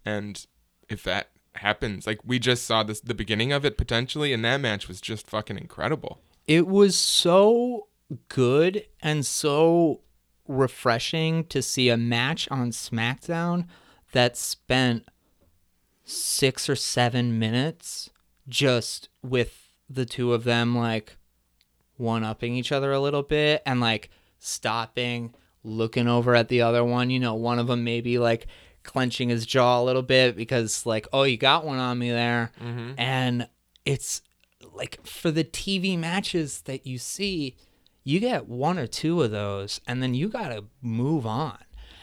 And 0.04 0.44
if 0.88 1.02
that 1.04 1.30
happens, 1.56 2.06
like 2.06 2.20
we 2.24 2.38
just 2.38 2.64
saw 2.64 2.82
this 2.82 3.00
the 3.00 3.14
beginning 3.14 3.52
of 3.52 3.64
it 3.64 3.76
potentially, 3.76 4.32
and 4.32 4.44
that 4.44 4.60
match 4.60 4.88
was 4.88 5.00
just 5.00 5.26
fucking 5.26 5.58
incredible. 5.58 6.20
It 6.46 6.66
was 6.66 6.96
so 6.96 7.88
good 8.28 8.84
and 9.00 9.24
so 9.24 10.00
refreshing 10.48 11.44
to 11.44 11.62
see 11.62 11.88
a 11.88 11.96
match 11.96 12.48
on 12.50 12.70
SmackDown 12.70 13.66
that 14.12 14.36
spent 14.36 15.06
six 16.12 16.68
or 16.68 16.76
seven 16.76 17.38
minutes 17.38 18.10
just 18.48 19.08
with 19.22 19.68
the 19.88 20.04
two 20.04 20.32
of 20.32 20.44
them 20.44 20.76
like 20.76 21.16
one 21.96 22.24
upping 22.24 22.54
each 22.54 22.72
other 22.72 22.92
a 22.92 23.00
little 23.00 23.22
bit 23.22 23.62
and 23.64 23.80
like 23.80 24.10
stopping, 24.38 25.34
looking 25.62 26.08
over 26.08 26.34
at 26.34 26.48
the 26.48 26.62
other 26.62 26.84
one. 26.84 27.10
You 27.10 27.20
know, 27.20 27.34
one 27.34 27.58
of 27.58 27.68
them 27.68 27.84
maybe 27.84 28.18
like 28.18 28.46
clenching 28.82 29.28
his 29.28 29.46
jaw 29.46 29.80
a 29.80 29.84
little 29.84 30.02
bit 30.02 30.36
because 30.36 30.84
like, 30.84 31.06
oh, 31.12 31.22
you 31.22 31.36
got 31.36 31.64
one 31.64 31.78
on 31.78 31.98
me 31.98 32.10
there. 32.10 32.50
Mm-hmm. 32.60 32.92
And 32.98 33.48
it's 33.84 34.22
like 34.72 35.04
for 35.06 35.30
the 35.30 35.44
TV 35.44 35.98
matches 35.98 36.62
that 36.62 36.86
you 36.86 36.98
see, 36.98 37.56
you 38.04 38.18
get 38.18 38.48
one 38.48 38.78
or 38.78 38.86
two 38.86 39.22
of 39.22 39.30
those 39.30 39.80
and 39.86 40.02
then 40.02 40.14
you 40.14 40.28
got 40.28 40.48
to 40.48 40.64
move 40.80 41.26
on. 41.26 41.58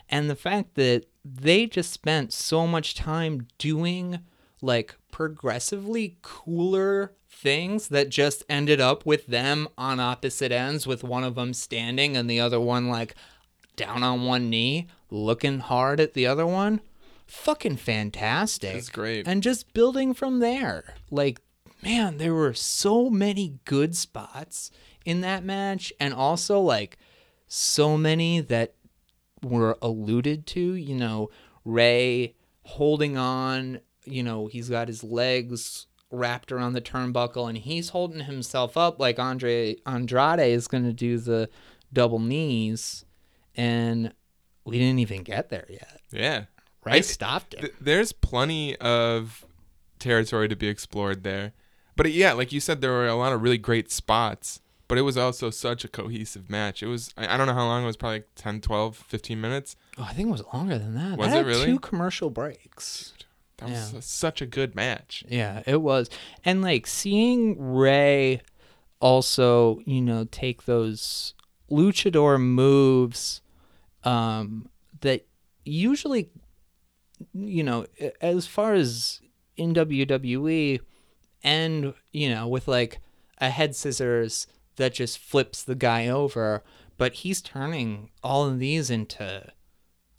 And 0.07 0.29
the 0.29 0.35
fact 0.35 0.75
that 0.75 1.05
they 1.35 1.65
just 1.65 1.91
spent 1.91 2.33
so 2.33 2.65
much 2.65 2.95
time 2.95 3.47
doing 3.57 4.19
like 4.61 4.95
progressively 5.11 6.17
cooler 6.21 7.13
things 7.29 7.87
that 7.89 8.09
just 8.09 8.43
ended 8.49 8.81
up 8.81 9.05
with 9.05 9.27
them 9.27 9.67
on 9.77 9.99
opposite 9.99 10.51
ends 10.51 10.85
with 10.85 11.03
one 11.03 11.23
of 11.23 11.35
them 11.35 11.53
standing 11.53 12.17
and 12.17 12.29
the 12.29 12.39
other 12.39 12.59
one 12.59 12.89
like 12.89 13.15
down 13.75 14.03
on 14.03 14.25
one 14.25 14.49
knee 14.49 14.87
looking 15.09 15.59
hard 15.59 15.99
at 15.99 16.13
the 16.13 16.27
other 16.27 16.45
one. 16.45 16.81
Fucking 17.27 17.77
fantastic. 17.77 18.73
That's 18.73 18.89
great. 18.89 19.27
and 19.27 19.43
just 19.43 19.73
building 19.73 20.13
from 20.13 20.39
there. 20.39 20.95
Like 21.11 21.39
man 21.81 22.17
there 22.17 22.33
were 22.33 22.53
so 22.53 23.09
many 23.09 23.59
good 23.63 23.95
spots 23.95 24.69
in 25.05 25.21
that 25.21 25.43
match 25.45 25.93
and 25.99 26.13
also 26.13 26.59
like 26.59 26.97
so 27.47 27.97
many 27.97 28.41
that 28.41 28.73
were 29.43 29.77
alluded 29.81 30.45
to 30.47 30.73
you 30.73 30.95
know 30.95 31.29
Rey 31.65 32.35
holding 32.63 33.17
on 33.17 33.79
you 34.05 34.23
know 34.23 34.47
he's 34.47 34.69
got 34.69 34.87
his 34.87 35.03
legs 35.03 35.87
wrapped 36.11 36.51
around 36.51 36.73
the 36.73 36.81
turnbuckle 36.81 37.47
and 37.47 37.57
he's 37.57 37.89
holding 37.89 38.21
himself 38.21 38.75
up 38.75 38.99
like 38.99 39.19
andre 39.19 39.75
andrade 39.85 40.39
is 40.39 40.67
going 40.67 40.83
to 40.83 40.93
do 40.93 41.17
the 41.19 41.47
double 41.93 42.19
knees 42.19 43.05
and 43.55 44.11
we 44.65 44.77
didn't 44.79 44.99
even 44.99 45.23
get 45.23 45.49
there 45.49 45.65
yet 45.69 45.99
Yeah. 46.11 46.45
Right 46.83 46.95
I- 46.95 47.01
stopped 47.01 47.53
it 47.53 47.59
Th- 47.61 47.73
there's 47.79 48.11
plenty 48.11 48.75
of 48.77 49.45
territory 49.99 50.47
to 50.47 50.55
be 50.55 50.67
explored 50.67 51.23
there. 51.23 51.53
But 51.95 52.11
yeah, 52.13 52.31
like 52.31 52.53
you 52.53 52.61
said, 52.61 52.79
there 52.79 52.91
were 52.91 53.07
a 53.07 53.15
lot 53.15 53.33
of 53.33 53.41
really 53.41 53.57
great 53.57 53.91
spots, 53.91 54.61
but 54.89 54.97
it 54.97 55.03
was 55.03 55.17
also 55.17 55.49
such 55.49 55.85
a 55.85 55.87
cohesive 55.87 56.49
match. 56.49 56.83
It 56.83 56.87
was, 56.87 57.13
I, 57.15 57.33
I 57.33 57.37
don't 57.37 57.47
know 57.47 57.53
how 57.53 57.65
long 57.65 57.83
it 57.83 57.85
was, 57.85 57.95
probably 57.95 58.17
like 58.17 58.27
10, 58.35 58.59
12, 58.59 58.97
15 58.97 59.39
minutes. 59.39 59.75
oh, 59.97 60.03
i 60.03 60.11
think 60.13 60.27
it 60.27 60.31
was 60.31 60.43
longer 60.53 60.77
than 60.77 60.95
that 60.95 61.17
Was 61.17 61.31
that 61.31 61.45
it 61.45 61.47
really? 61.47 61.65
two 61.67 61.79
commercial 61.79 62.29
breaks 62.29 63.13
That 63.57 63.69
was 63.69 63.93
Yeah. 63.93 63.99
a- 63.99 64.01
such 64.01 64.41
a 64.41 64.45
good 64.45 64.75
match. 64.75 65.23
Yeah, 65.29 65.63
it 65.65 65.81
was. 65.81 66.09
And 66.43 66.61
like 66.61 66.85
seeing 66.87 67.57
Rey 67.61 68.41
also, 68.99 69.79
you 69.85 70.01
know, 70.01 70.25
take 70.29 70.65
those 70.65 71.33
luchador 71.71 72.41
moves 72.41 73.41
um 74.03 74.67
that 75.01 75.25
usually 75.65 76.29
you 77.33 77.63
know, 77.63 77.85
as 78.21 78.47
far 78.47 78.73
as 78.73 79.19
in 79.57 79.73
WWE 79.73 80.79
and, 81.43 81.93
you 82.13 82.29
know, 82.29 82.47
with 82.47 82.67
like 82.67 82.99
a 83.39 83.49
head 83.49 83.75
scissors 83.75 84.47
that 84.79 84.93
just 84.93 85.19
flips 85.19 85.61
the 85.61 85.75
guy 85.75 86.07
over, 86.07 86.63
but 86.97 87.13
he's 87.13 87.41
turning 87.41 88.09
all 88.23 88.47
of 88.47 88.59
these 88.59 88.89
into 88.89 89.51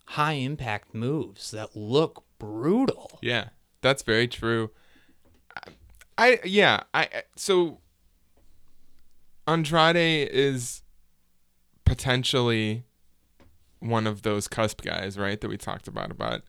high 0.05 0.35
impact 0.35 0.95
moves 0.95 1.51
that 1.51 1.75
look 1.75 2.25
brutal. 2.39 3.19
Yeah, 3.23 3.49
that's 3.81 4.03
very 4.03 4.29
true. 4.29 4.71
I, 5.57 5.73
I 6.19 6.41
yeah, 6.45 6.83
I 6.95 7.09
so 7.37 7.79
Andrade 9.49 10.29
is 10.31 10.83
potentially 11.85 12.85
one 13.81 14.07
of 14.07 14.23
those 14.23 14.47
cusp 14.47 14.83
guys, 14.83 15.19
right? 15.19 15.41
That 15.41 15.49
we 15.49 15.57
talked 15.57 15.89
about 15.89 16.11
about 16.11 16.43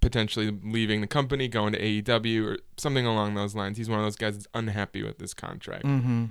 potentially 0.00 0.56
leaving 0.62 1.00
the 1.00 1.06
company, 1.08 1.48
going 1.48 1.72
to 1.72 1.80
AEW 1.80 2.46
or 2.46 2.58
something 2.76 3.04
along 3.04 3.34
those 3.34 3.54
lines. 3.54 3.78
He's 3.78 3.90
one 3.90 3.98
of 3.98 4.04
those 4.04 4.16
guys 4.16 4.34
that's 4.34 4.46
unhappy 4.54 5.02
with 5.02 5.18
this 5.18 5.34
contract. 5.34 5.84
Mm-hmm. 5.84 6.26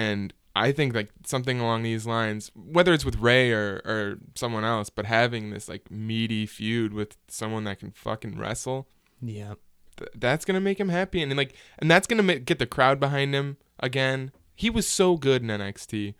And 0.00 0.32
I 0.56 0.72
think 0.72 0.94
like 0.94 1.10
something 1.24 1.60
along 1.60 1.82
these 1.82 2.06
lines, 2.06 2.50
whether 2.54 2.92
it's 2.92 3.04
with 3.04 3.16
Rey 3.16 3.52
or, 3.52 3.80
or 3.84 4.18
someone 4.34 4.64
else, 4.64 4.90
but 4.90 5.06
having 5.06 5.50
this 5.50 5.68
like 5.68 5.90
meaty 5.90 6.46
feud 6.46 6.92
with 6.92 7.16
someone 7.28 7.64
that 7.64 7.78
can 7.80 7.90
fucking 7.90 8.36
wrestle, 8.38 8.88
Yeah. 9.20 9.54
th- 9.96 10.10
that's 10.16 10.44
gonna 10.44 10.60
make 10.60 10.78
him 10.80 10.88
happy, 10.88 11.22
and, 11.22 11.30
and 11.30 11.38
like, 11.38 11.54
and 11.78 11.90
that's 11.90 12.06
gonna 12.06 12.22
ma- 12.22 12.42
get 12.44 12.58
the 12.58 12.66
crowd 12.66 12.98
behind 12.98 13.34
him 13.34 13.56
again. 13.78 14.32
He 14.56 14.70
was 14.70 14.86
so 14.86 15.16
good 15.16 15.42
in 15.42 15.48
NXT, 15.48 16.14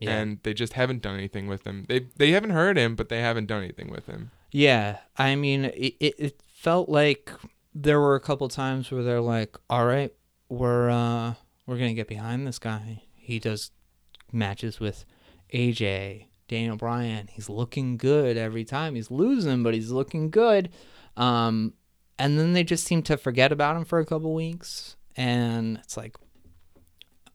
Yeah. 0.00 0.10
and 0.18 0.38
they 0.42 0.54
just 0.54 0.72
haven't 0.74 1.02
done 1.02 1.14
anything 1.16 1.46
with 1.46 1.64
him. 1.66 1.84
They 1.88 2.00
they 2.16 2.30
haven't 2.32 2.50
heard 2.50 2.76
him, 2.76 2.96
but 2.96 3.08
they 3.08 3.20
haven't 3.20 3.46
done 3.46 3.62
anything 3.62 3.90
with 3.90 4.06
him. 4.06 4.30
Yeah, 4.50 4.98
I 5.16 5.36
mean, 5.36 5.66
it, 5.66 5.94
it, 6.00 6.14
it 6.18 6.42
felt 6.46 6.88
like 6.88 7.30
there 7.74 8.00
were 8.00 8.14
a 8.16 8.20
couple 8.20 8.48
times 8.48 8.90
where 8.90 9.02
they're 9.04 9.20
like, 9.36 9.56
"All 9.70 9.86
right, 9.86 10.12
we're 10.48 10.90
uh, 10.90 11.34
we're 11.66 11.76
gonna 11.78 11.94
get 11.94 12.08
behind 12.08 12.46
this 12.46 12.58
guy. 12.58 13.02
He 13.28 13.38
does 13.38 13.72
matches 14.32 14.80
with 14.80 15.04
AJ, 15.52 16.28
Daniel 16.48 16.76
Bryan. 16.76 17.28
He's 17.30 17.50
looking 17.50 17.98
good 17.98 18.38
every 18.38 18.64
time. 18.64 18.94
He's 18.94 19.10
losing, 19.10 19.62
but 19.62 19.74
he's 19.74 19.90
looking 19.90 20.30
good." 20.30 20.70
Um, 21.14 21.74
and 22.18 22.38
then 22.38 22.54
they 22.54 22.64
just 22.64 22.86
seem 22.86 23.02
to 23.02 23.18
forget 23.18 23.52
about 23.52 23.76
him 23.76 23.84
for 23.84 23.98
a 23.98 24.06
couple 24.06 24.32
weeks, 24.34 24.96
and 25.14 25.76
it's 25.76 25.96
like, 25.96 26.16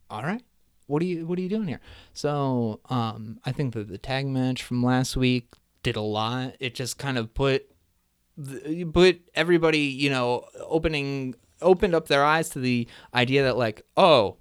"All 0.09 0.23
right." 0.23 0.41
What 0.87 1.01
are 1.01 1.05
you 1.05 1.27
what 1.27 1.37
are 1.39 1.41
you 1.41 1.49
doing 1.49 1.67
here? 1.67 1.79
So 2.13 2.81
um, 2.89 3.39
I 3.45 3.51
think 3.51 3.73
that 3.73 3.87
the 3.87 3.97
tag 3.97 4.25
match 4.27 4.63
from 4.63 4.83
last 4.83 5.15
week 5.15 5.47
did 5.83 5.95
a 5.95 6.01
lot. 6.01 6.55
It 6.59 6.75
just 6.75 6.97
kind 6.97 7.17
of 7.17 7.33
put 7.33 7.67
put 8.91 9.21
everybody, 9.35 9.79
you 9.79 10.09
know, 10.09 10.45
opening 10.59 11.35
opened 11.61 11.95
up 11.95 12.07
their 12.07 12.25
eyes 12.25 12.49
to 12.49 12.59
the 12.59 12.87
idea 13.13 13.43
that 13.43 13.57
like, 13.57 13.83
oh, 13.95 14.37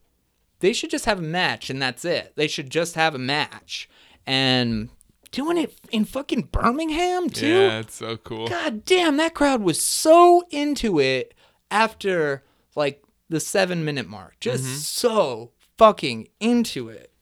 they 0.63 0.73
should 0.73 0.91
just 0.91 1.07
have 1.07 1.19
a 1.19 1.23
match 1.23 1.69
and 1.69 1.83
that's 1.83 2.05
it. 2.05 2.33
They 2.37 2.47
should 2.47 2.71
just 2.71 2.95
have 2.95 3.17
a 3.17 3.19
match. 3.19 3.91
And 4.25 4.91
doing 5.33 5.59
it 5.59 5.75
in 5.91 6.05
fucking 6.05 6.49
Birmingham 6.53 7.29
too. 7.29 7.49
Yeah, 7.49 7.81
it's 7.81 7.97
so 7.97 8.17
cool. 8.17 8.47
God 8.47 8.85
damn, 8.85 9.17
that 9.17 9.35
crowd 9.35 9.61
was 9.61 9.83
so 9.83 10.45
into 10.51 11.01
it 11.01 11.35
after 11.71 12.45
like 12.77 13.03
the 13.29 13.41
seven 13.41 13.85
minute 13.85 14.09
mark. 14.09 14.37
Just 14.39 14.65
so 14.95 15.51
fucking 15.77 16.29
into 16.39 16.89
it. 16.89 17.13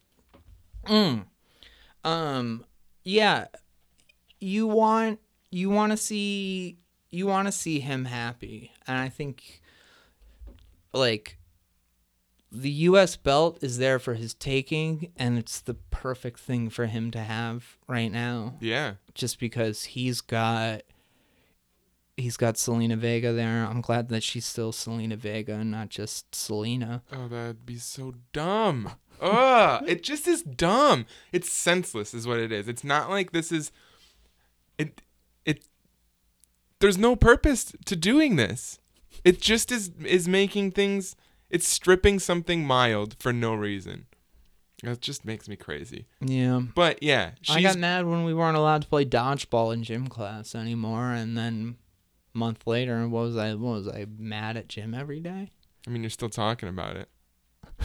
Mm. 0.85 1.24
Um, 2.05 2.66
yeah. 3.05 3.46
You 4.38 4.66
want 4.66 5.18
you 5.50 5.70
want 5.70 5.92
to 5.92 5.96
see 5.96 6.76
you 7.11 7.26
want 7.26 7.48
to 7.48 7.53
see 7.53 7.81
him 7.81 8.05
happy, 8.05 8.70
and 8.87 8.98
I 8.98 9.09
think 9.09 9.62
like 10.92 11.39
the 12.52 12.70
U.S. 12.70 13.16
belt 13.16 13.58
is 13.62 13.78
there 13.78 13.98
for 13.98 14.14
his 14.14 14.34
taking, 14.34 15.12
and 15.16 15.38
it's 15.38 15.60
the 15.60 15.74
perfect 15.74 16.40
thing 16.40 16.68
for 16.68 16.86
him 16.86 17.10
to 17.12 17.20
have 17.20 17.76
right 17.86 18.10
now 18.10 18.54
Yeah, 18.60 18.94
just 19.14 19.38
because 19.38 19.84
he's 19.84 20.20
got 20.20 20.82
he's 22.16 22.36
got 22.36 22.54
Zelina 22.56 22.96
Vega 22.96 23.32
there. 23.32 23.64
I'm 23.64 23.80
glad 23.80 24.08
that 24.10 24.22
she's 24.22 24.44
still 24.44 24.72
Zelina 24.72 25.16
Vega 25.16 25.54
and 25.54 25.70
not 25.70 25.88
just 25.88 26.30
Zelina. 26.32 27.02
Oh, 27.12 27.28
that'd 27.28 27.64
be 27.66 27.78
so 27.78 28.14
dumb. 28.32 28.92
Ugh, 29.20 29.84
it 29.86 30.02
just 30.02 30.26
is 30.26 30.42
dumb. 30.42 31.06
It's 31.32 31.50
senseless, 31.50 32.14
is 32.14 32.26
what 32.26 32.38
it 32.38 32.52
is. 32.52 32.68
It's 32.68 32.84
not 32.84 33.10
like 33.10 33.32
this 33.32 33.52
is. 33.52 33.70
It, 34.78 35.02
it. 35.44 35.64
There's 36.78 36.98
no 36.98 37.16
purpose 37.16 37.72
to 37.84 37.96
doing 37.96 38.36
this. 38.36 38.78
It 39.24 39.40
just 39.40 39.70
is 39.70 39.90
is 40.04 40.26
making 40.26 40.72
things. 40.72 41.16
It's 41.50 41.68
stripping 41.68 42.18
something 42.18 42.64
mild 42.64 43.16
for 43.18 43.32
no 43.32 43.54
reason. 43.54 44.06
That 44.82 45.00
just 45.02 45.24
makes 45.24 45.48
me 45.48 45.56
crazy. 45.56 46.06
Yeah. 46.20 46.60
But 46.74 47.02
yeah, 47.02 47.32
I 47.50 47.60
got 47.60 47.76
mad 47.76 48.06
when 48.06 48.24
we 48.24 48.32
weren't 48.32 48.56
allowed 48.56 48.82
to 48.82 48.88
play 48.88 49.04
dodgeball 49.04 49.74
in 49.74 49.82
gym 49.82 50.06
class 50.06 50.54
anymore 50.54 51.12
and 51.12 51.36
then 51.36 51.76
a 52.34 52.38
month 52.38 52.66
later 52.66 53.06
what 53.08 53.22
was 53.22 53.36
I 53.36 53.54
what 53.54 53.72
was 53.74 53.88
I 53.88 54.06
mad 54.16 54.56
at 54.56 54.68
gym 54.68 54.94
every 54.94 55.20
day? 55.20 55.50
I 55.86 55.90
mean, 55.90 56.02
you're 56.02 56.10
still 56.10 56.30
talking 56.30 56.68
about 56.68 56.96
it. 56.96 57.08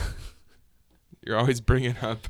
you're 1.25 1.37
always 1.37 1.59
bringing 1.61 1.97
up 1.97 2.27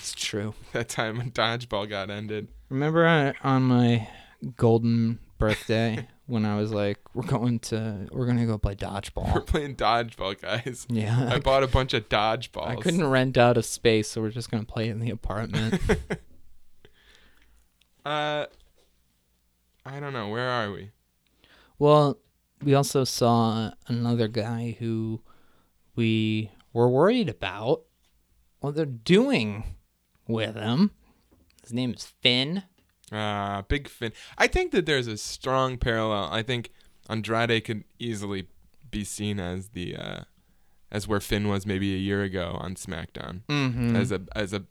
It's 0.00 0.14
true. 0.14 0.54
that 0.72 0.88
time 0.88 1.18
when 1.18 1.30
dodgeball 1.30 1.88
got 1.88 2.10
ended. 2.10 2.48
Remember 2.68 3.06
on- 3.06 3.34
on 3.44 3.62
my 3.62 4.08
golden 4.56 5.18
birthday 5.38 6.08
when 6.26 6.44
I 6.44 6.56
was 6.56 6.72
like, 6.72 6.98
we're 7.14 7.22
going 7.26 7.58
to 7.60 8.08
we're 8.10 8.26
gonna 8.26 8.46
go 8.46 8.58
play 8.58 8.74
dodgeball." 8.74 9.32
We're 9.34 9.40
playing 9.40 9.76
dodgeball, 9.76 10.40
guys. 10.40 10.86
yeah, 10.88 11.28
I 11.32 11.38
bought 11.38 11.62
a 11.62 11.68
bunch 11.68 11.94
of 11.94 12.08
dodgeballs. 12.08 12.66
I 12.68 12.76
couldn't 12.76 13.06
rent 13.06 13.36
out 13.36 13.56
a 13.56 13.62
space, 13.62 14.08
so 14.08 14.20
we're 14.20 14.30
just 14.30 14.50
gonna 14.50 14.64
play 14.64 14.88
in 14.88 15.00
the 15.00 15.10
apartment. 15.10 15.80
Uh, 18.04 18.46
I 19.84 19.98
don't 19.98 20.12
know. 20.12 20.28
Where 20.28 20.48
are 20.48 20.70
we? 20.70 20.90
well, 21.78 22.18
we 22.62 22.72
also 22.72 23.02
saw 23.02 23.72
another 23.88 24.28
guy 24.28 24.76
who 24.78 25.20
we 25.96 26.52
were 26.72 26.88
worried 26.88 27.28
about 27.28 27.82
what 28.60 28.76
they're 28.76 28.86
doing 28.86 29.74
with 30.28 30.54
him. 30.54 30.92
His 31.62 31.72
name 31.72 31.92
is 31.94 32.04
Finn. 32.22 32.62
Uh, 33.12 33.62
Big 33.62 33.88
Finn. 33.88 34.12
I 34.36 34.46
think 34.48 34.72
that 34.72 34.84
there's 34.86 35.06
a 35.06 35.16
strong 35.16 35.76
parallel. 35.78 36.28
I 36.32 36.42
think 36.42 36.70
Andrade 37.08 37.64
could 37.64 37.84
easily 37.98 38.48
be 38.90 39.04
seen 39.04 39.38
as 39.38 39.68
the 39.68 39.96
uh, 39.96 40.20
as 40.90 41.06
where 41.06 41.20
Finn 41.20 41.48
was 41.48 41.66
maybe 41.66 41.94
a 41.94 41.98
year 41.98 42.22
ago 42.22 42.56
on 42.60 42.74
SmackDown 42.74 43.42
Mm-hmm. 43.48 43.94
as 43.96 44.10
a 44.12 44.22
as 44.34 44.52
a 44.52 44.64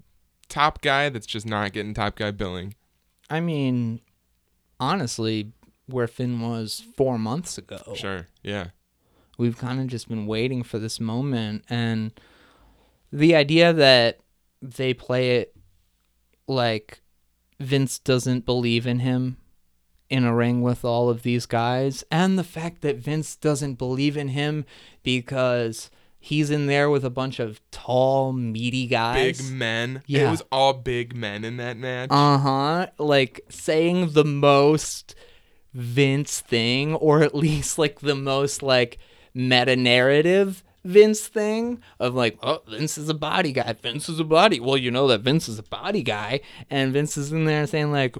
top 0.50 0.82
guy 0.82 1.10
that's 1.10 1.26
just 1.26 1.45
not 1.45 1.71
getting 1.74 1.93
top 1.93 2.15
guy 2.17 2.32
billing. 2.32 2.76
I 3.30 3.39
mean, 3.39 4.02
honestly, 4.80 5.52
where 5.88 6.08
Finn 6.08 6.41
was 6.41 6.84
four 6.98 7.17
months 7.17 7.58
ago. 7.58 7.93
Sure. 7.95 8.28
Yeah. 8.43 8.67
we've 9.38 9.58
kind 9.58 9.80
of 9.80 9.88
just 9.88 10.08
been 10.10 10.26
waiting 10.28 10.63
for 10.63 10.78
this 10.80 11.00
moment 11.00 11.63
and 11.69 12.12
the 13.12 13.36
idea 13.36 13.71
that 13.74 14.19
they 14.62 14.93
play 14.93 15.38
it 15.38 15.56
like 16.48 17.02
Vince 17.60 18.00
doesn't 18.00 18.46
believe 18.46 18.86
in 18.86 19.00
him 19.00 19.38
in 20.10 20.24
a 20.24 20.36
ring 20.36 20.62
with 20.62 20.86
all 20.86 21.10
of 21.10 21.24
these 21.24 21.46
guys 21.46 22.04
and 22.12 22.38
the 22.38 22.44
fact 22.44 22.82
that 22.82 22.98
Vince 22.98 23.36
doesn't 23.36 23.76
believe 23.76 24.15
in 24.15 24.28
him 24.30 24.65
because 25.02 25.89
he's 26.20 26.52
in 26.52 26.68
there 26.68 26.89
with 26.89 27.04
a 27.04 27.10
bunch 27.10 27.39
of 27.39 27.60
tall 27.72 28.32
meaty 28.34 28.86
guys 28.88 29.41
Big 29.41 29.52
men. 29.52 30.02
Yeah. 30.06 30.28
It 30.28 30.32
was 30.32 30.44
all 30.52 30.74
big 30.74 31.15
men 31.15 31.44
in 31.44 31.58
that 31.58 31.78
match. 31.78 32.10
uh-huh 32.12 32.88
like 33.00 33.41
saying 33.50 34.12
the 34.12 34.26
most 34.26 35.15
Vince 35.74 36.39
thing 36.39 36.94
or 36.96 37.22
at 37.24 37.34
least 37.46 37.78
like 37.80 38.00
the 38.02 38.15
most 38.15 38.62
like 38.62 39.00
meta 39.34 39.76
narrative 39.76 40.63
Vince 40.86 41.28
thing 41.28 41.82
of 42.00 42.13
like, 42.13 42.38
oh, 42.43 42.62
Vince 42.69 42.98
is 42.98 43.10
a 43.10 43.13
body 43.15 43.52
guy. 43.52 43.74
Vince 43.74 44.08
is 44.08 44.19
a 44.19 44.24
body. 44.24 44.60
Well, 44.60 44.78
you 44.78 44.91
know 44.91 45.08
that 45.08 45.21
Vince 45.21 45.50
is 45.50 45.58
a 45.58 45.63
body 45.63 46.04
guy, 46.04 46.41
and 46.69 46.93
Vince 46.93 47.17
is 47.17 47.32
in 47.32 47.45
there 47.45 47.65
saying 47.65 47.91
like, 47.91 48.15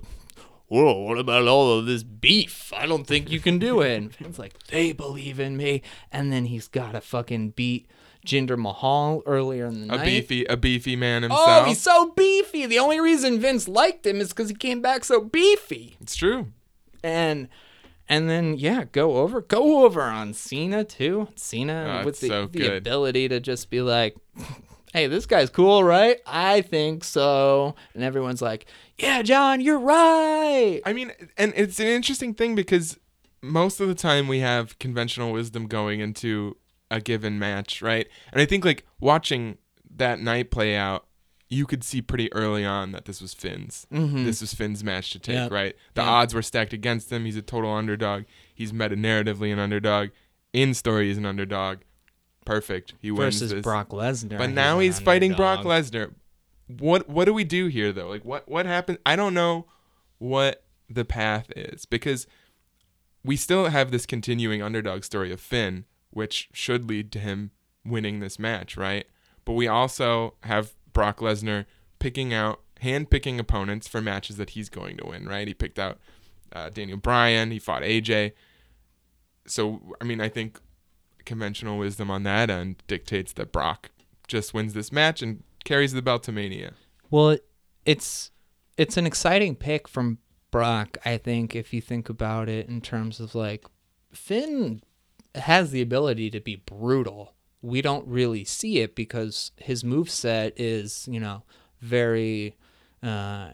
whoa, 0.68 1.00
what 1.02 1.20
about 1.20 1.48
all 1.48 1.78
of 1.78 1.86
this 1.86 2.02
beef? 2.02 2.74
I 2.76 2.88
don't 2.88 3.06
think 3.06 3.30
you 3.30 3.40
can 3.40 3.60
do 3.60 3.82
it. 3.82 3.96
And 3.96 4.16
Vince's 4.18 4.40
like, 4.40 4.58
they 4.68 4.94
believe 4.94 5.40
in 5.40 5.56
me, 5.56 5.84
and 6.12 6.34
then 6.34 6.46
he's 6.46 6.68
got 6.68 6.94
to 6.94 7.02
fucking 7.02 7.52
beat 7.52 7.88
Jinder 8.26 8.58
Mahal 8.58 9.22
earlier 9.28 9.68
in 9.68 9.88
the 9.88 9.94
a 9.94 9.98
night. 9.98 10.06
beefy 10.06 10.46
a 10.46 10.58
beefy 10.58 10.96
man 10.96 11.24
oh, 11.24 11.28
himself. 11.28 11.48
Oh, 11.48 11.64
he's 11.66 11.82
so 11.82 12.14
beefy. 12.14 12.66
The 12.66 12.80
only 12.80 13.00
reason 13.00 13.40
Vince 13.40 13.68
liked 13.68 14.08
him 14.08 14.20
is 14.20 14.30
because 14.30 14.50
he 14.50 14.56
came 14.56 14.82
back 14.82 15.06
so 15.06 15.22
beefy. 15.22 15.98
it's 16.02 16.16
true. 16.16 16.48
And 17.04 17.48
and 18.08 18.30
then 18.30 18.56
yeah, 18.58 18.86
go 18.92 19.18
over, 19.18 19.42
go 19.42 19.86
over 19.86 20.02
on 20.02 20.34
Cena 20.34 20.84
too. 20.84 21.28
Cena 21.36 22.02
Oh, 22.02 22.06
with 22.06 22.20
the, 22.20 22.28
so 22.28 22.48
the 22.48 22.78
ability 22.78 23.28
to 23.30 23.40
just 23.40 23.70
be 23.70 23.82
like, 23.82 24.16
"Hey, 24.94 25.08
this 25.08 25.26
guy's 25.26 25.50
cool, 25.50 25.84
right? 25.84 26.20
I 26.26 26.62
think 26.62 27.04
so." 27.04 27.76
And 27.94 28.04
everyone's 28.04 28.42
like, 28.42 28.66
"Yeah, 28.98 29.22
John, 29.22 29.62
you're 29.62 29.80
right." 29.80 30.82
I 30.86 30.94
mean, 30.94 31.12
and 31.38 31.54
it's 31.56 31.80
an 31.80 31.88
interesting 31.88 32.34
thing 32.34 32.56
because 32.56 32.98
most 33.42 33.80
of 33.80 33.88
the 33.88 33.96
time 33.96 34.28
we 34.28 34.40
have 34.40 34.78
conventional 34.80 35.32
wisdom 35.32 35.68
going 35.68 36.00
into 36.00 36.58
a 36.92 37.00
given 37.02 37.40
match, 37.40 37.82
right? 37.82 38.08
And 38.32 38.42
I 38.42 38.46
think 38.46 38.66
like 38.66 38.86
watching 39.00 39.58
that 39.98 40.20
night 40.20 40.52
play 40.52 40.76
out, 40.76 41.06
you 41.48 41.66
could 41.66 41.84
see 41.84 42.02
pretty 42.02 42.32
early 42.34 42.66
on 42.66 42.92
that 42.92 43.06
this 43.06 43.22
was 43.22 43.34
Finn's. 43.34 43.86
Mm-hmm. 43.94 44.26
This 44.26 44.42
was 44.42 44.54
Finn's 44.54 44.84
match 44.84 45.12
to 45.12 45.20
take, 45.20 45.36
Yep. 45.36 45.52
right? 45.52 45.76
The 45.94 46.02
Yep. 46.02 46.10
odds 46.10 46.34
were 46.34 46.42
stacked 46.42 46.74
against 46.74 47.12
him. 47.12 47.26
He's 47.26 47.36
a 47.38 47.42
total 47.42 47.72
underdog. 47.72 48.24
He's 48.54 48.74
meta 48.74 48.96
narratively 48.96 49.54
an 49.54 49.60
underdog. 49.60 50.10
In 50.54 50.74
story, 50.74 51.08
he's 51.10 51.18
an 51.18 51.26
underdog. 51.26 51.80
Perfect. 52.46 52.94
He 53.00 53.12
wins 53.12 53.36
Versus 53.36 53.52
this. 53.52 53.62
Brock 53.64 53.90
Lesnar. 53.90 54.38
But 54.38 54.52
now 54.52 54.78
an 54.78 54.84
he's 54.86 55.00
fighting 55.00 55.34
Brock. 55.34 55.64
Lesnar. 55.66 56.14
What 56.68 57.08
what 57.10 57.26
do 57.26 57.34
we 57.34 57.44
do 57.44 57.68
here 57.68 57.92
though? 57.92 58.08
Like 58.08 58.26
what 58.26 58.48
what 58.50 58.66
happened? 58.66 58.98
I 59.06 59.16
don't 59.16 59.34
know 59.34 59.66
what 60.18 60.64
the 60.90 61.06
path 61.06 61.52
is 61.56 61.86
because 61.86 62.26
we 63.24 63.36
still 63.36 63.68
have 63.70 63.92
this 63.92 64.06
continuing 64.06 64.62
underdog 64.62 65.04
story 65.04 65.32
of 65.32 65.40
Finn, 65.40 65.86
which 66.12 66.50
should 66.54 66.88
lead 66.90 67.12
to 67.14 67.20
him 67.20 67.52
winning 67.84 68.20
this 68.20 68.38
match, 68.40 68.78
right? 68.78 69.06
But 69.44 69.54
we 69.54 69.68
also 69.68 70.36
have 70.42 70.74
Brock 70.96 71.20
Lesnar 71.20 71.66
picking 72.00 72.34
out 72.34 72.62
hand 72.80 73.12
picking 73.12 73.40
opponents 73.40 73.88
for 73.88 74.02
matches 74.02 74.38
that 74.38 74.52
he's 74.52 74.70
going 74.70 74.98
to 74.98 75.06
win, 75.06 75.28
right? 75.28 75.48
He 75.48 75.54
picked 75.54 75.78
out 75.78 76.00
uh, 76.52 76.70
Daniel 76.70 76.98
Bryan, 76.98 77.52
he 77.52 77.60
fought 77.60 77.84
AJ. 77.84 78.32
So 79.46 79.96
I 80.02 80.06
mean, 80.06 80.20
I 80.20 80.30
think 80.30 80.60
conventional 81.26 81.78
wisdom 81.78 82.10
on 82.10 82.24
that 82.24 82.50
end 82.50 82.82
dictates 82.88 83.34
that 83.34 83.52
Brock 83.52 83.92
just 84.28 84.54
wins 84.56 84.74
this 84.74 84.92
match 84.92 85.22
and 85.22 85.44
carries 85.64 85.94
the 85.94 86.02
belt 86.02 86.24
to 86.24 86.32
Mania. 86.32 86.74
Well, 87.12 87.38
it's 87.86 88.32
it's 88.78 88.98
an 88.98 89.06
exciting 89.06 89.56
pick 89.56 89.88
from 89.88 90.18
Brock. 90.50 90.98
I 91.06 91.18
think 91.18 91.56
if 91.56 91.74
you 91.74 91.82
think 91.82 92.10
about 92.10 92.50
it 92.50 92.68
in 92.68 92.82
terms 92.82 93.20
of 93.20 93.36
like 93.36 93.66
Finn 94.12 94.82
has 95.36 95.72
the 95.72 95.82
ability 95.82 96.30
to 96.32 96.40
be 96.40 96.56
brutal. 96.56 97.35
We 97.66 97.82
don't 97.82 98.08
really 98.08 98.44
see 98.46 98.80
it 98.80 98.96
because 98.96 99.52
his 99.58 99.84
move 99.84 100.10
set 100.10 100.60
is 100.60 101.08
you 101.12 101.20
know 101.20 101.44
very 101.82 102.56
uh, 103.04 103.50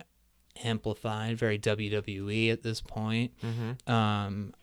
amplified, 0.63 1.37
very 1.37 1.57
WWE 1.59 2.51
at 2.51 2.63
this 2.63 2.81
point. 2.81 3.31
Um, 3.87 4.53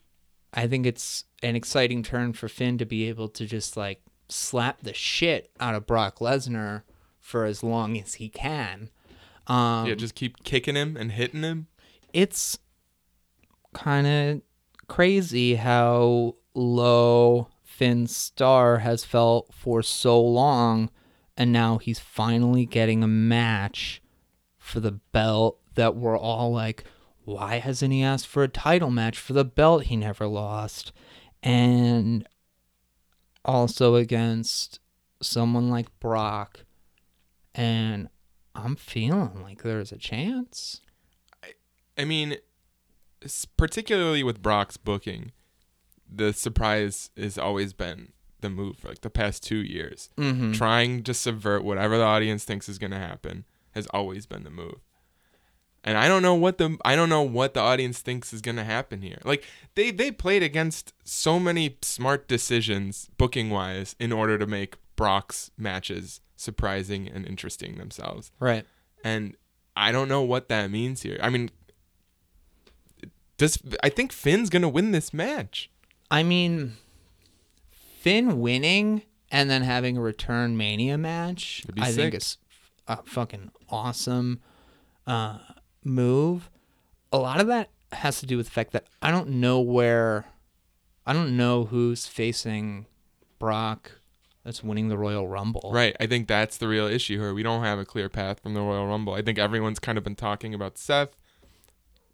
I 0.53 0.67
think 0.67 0.87
it's 0.87 1.25
an 1.43 1.57
exciting 1.57 2.03
turn 2.03 2.33
for 2.33 2.49
Finn 2.49 2.79
to 2.79 2.87
be 2.87 3.09
able 3.09 3.29
to 3.29 3.47
just 3.47 3.77
like 3.77 4.01
slap 4.29 4.81
the 4.83 4.95
shit 4.95 5.51
out 5.61 5.75
of 5.75 5.87
Brock 5.87 6.19
Lesnar 6.19 6.83
for 7.21 7.45
as 7.45 7.63
long 7.63 7.99
as 7.99 8.15
he 8.15 8.29
can. 8.29 8.91
Um, 9.47 9.87
yeah, 9.87 9.95
just 9.95 10.15
keep 10.15 10.45
kicking 10.45 10.75
him 10.75 10.97
and 10.97 11.13
hitting 11.13 11.43
him. 11.43 11.69
it's 12.13 12.59
kind 13.75 14.07
of 14.07 14.43
crazy 14.89 15.55
how 15.57 16.35
low 16.55 17.49
Finn's 17.79 18.17
star 18.17 18.79
has 18.79 19.05
felt 19.05 19.55
for 19.55 19.83
so 19.83 20.21
long, 20.21 20.91
and 21.37 21.53
now 21.53 21.79
he's 21.79 22.01
finally 22.01 22.67
getting 22.67 23.05
a 23.05 23.07
match 23.07 24.03
for 24.59 24.81
the 24.81 24.99
belt 25.13 25.61
that 25.77 25.95
we're 25.95 26.19
all 26.19 26.51
like, 26.51 26.83
why 27.25 27.61
hasn't 27.61 27.93
he 27.93 28.03
asked 28.03 28.27
for 28.27 28.43
a 28.43 28.49
title 28.49 28.91
match 28.91 29.17
for 29.17 29.33
the 29.33 29.45
belt 29.45 29.85
he 29.85 29.97
never 29.97 30.27
lost? 30.27 30.91
And 31.41 32.27
also 33.45 33.95
against 33.95 34.81
someone 35.23 35.71
like 35.71 36.01
Brock. 36.01 36.65
And 37.55 38.09
I'm 38.57 38.75
feeling 38.75 39.41
like 39.41 39.63
there's 39.63 39.93
a 39.93 39.99
chance. 39.99 40.81
I 41.97 42.05
mean, 42.05 42.39
particularly 43.57 44.25
with 44.25 44.43
Brock's 44.43 44.77
booking, 44.77 45.31
the 46.13 46.33
surprise 46.33 47.11
has 47.17 47.39
always 47.39 47.73
been 47.73 48.13
the 48.41 48.51
move 48.51 48.77
for 48.77 48.89
like 48.89 49.01
the 49.01 49.11
past 49.11 49.43
two 49.43 49.59
years. 49.59 50.11
Mm-hmm. 50.17 50.53
Trying 50.53 51.03
to 51.05 51.15
subvert 51.15 51.65
whatever 51.65 51.99
the 51.99 52.05
audience 52.05 52.45
thinks 52.45 52.69
is 52.69 52.79
going 52.79 52.93
to 52.93 52.99
happen 52.99 53.45
has 53.73 53.87
always 53.89 54.27
been 54.27 54.45
the 54.45 54.51
move. 54.51 54.81
And 55.85 55.97
I 55.97 56.09
don't 56.09 56.23
know 56.23 56.35
what 56.35 56.59
the 56.59 56.77
I 56.85 56.97
don't 56.97 57.09
know 57.09 57.23
what 57.23 57.55
the 57.55 57.61
audience 57.61 58.01
thinks 58.01 58.33
is 58.33 58.41
going 58.41 58.57
to 58.57 58.65
happen 58.65 59.01
here. 59.01 59.19
Like 59.25 59.45
they 59.75 59.91
they 59.91 60.11
played 60.11 60.43
against 60.43 60.93
so 61.05 61.39
many 61.39 61.79
smart 61.83 62.29
decisions 62.29 63.09
booking 63.17 63.51
wise 63.51 63.95
in 63.99 64.13
order 64.13 64.37
to 64.39 64.47
make 64.47 64.77
Brock's 64.97 65.51
matches 65.57 66.21
surprising 66.37 67.09
and 67.09 67.27
interesting 67.27 67.79
themselves. 67.79 68.33
Right. 68.41 68.67
And 69.05 69.37
I 69.77 69.93
don't 69.93 70.09
know 70.09 70.23
what 70.23 70.49
that 70.49 70.71
means 70.71 71.03
here. 71.03 71.19
I 71.23 71.31
mean, 71.31 71.51
does 73.37 73.59
I 73.83 73.89
think 73.89 74.13
Finn's 74.13 74.51
gonna 74.51 74.69
win 74.69 74.91
this 74.91 75.15
match? 75.15 75.71
I 76.11 76.23
mean, 76.23 76.75
Finn 77.71 78.41
winning 78.41 79.03
and 79.31 79.51
then 79.51 79.63
having 79.63 79.97
a 79.97 80.01
return 80.01 80.57
Mania 80.57 80.97
match, 80.97 81.65
I 81.79 81.93
think 81.93 82.13
sick. 82.13 82.15
is 82.15 82.39
a 82.87 83.03
fucking 83.03 83.51
awesome 83.69 84.41
uh, 85.07 85.39
move. 85.85 86.51
A 87.13 87.19
lot 87.19 87.41
of 87.41 87.47
that 87.49 87.71
has 87.93 88.21
to 88.21 88.27
do 88.27 88.37
with 88.37 88.47
the 88.47 88.53
fact 88.53 88.73
that 88.73 88.87
I 89.03 89.11
don't 89.11 89.29
know 89.29 89.61
where, 89.61 90.27
I 91.07 91.13
don't 91.13 91.37
know 91.37 91.65
who's 91.65 92.07
facing 92.07 92.87
Brock 93.39 93.93
that's 94.45 94.65
winning 94.65 94.89
the 94.89 94.97
Royal 94.97 95.29
Rumble. 95.29 95.71
Right. 95.73 95.95
I 96.01 96.07
think 96.07 96.27
that's 96.27 96.57
the 96.57 96.69
real 96.69 96.87
issue 96.87 97.19
here. 97.19 97.35
We 97.35 97.43
don't 97.43 97.63
have 97.63 97.79
a 97.79 97.85
clear 97.85 98.09
path 98.09 98.41
from 98.41 98.55
the 98.55 98.61
Royal 98.61 98.87
Rumble. 98.87 99.13
I 99.13 99.23
think 99.23 99.39
everyone's 99.39 99.79
kind 99.79 99.99
of 99.99 100.05
been 100.05 100.17
talking 100.17 100.55
about 100.55 100.79
Seth 100.79 101.11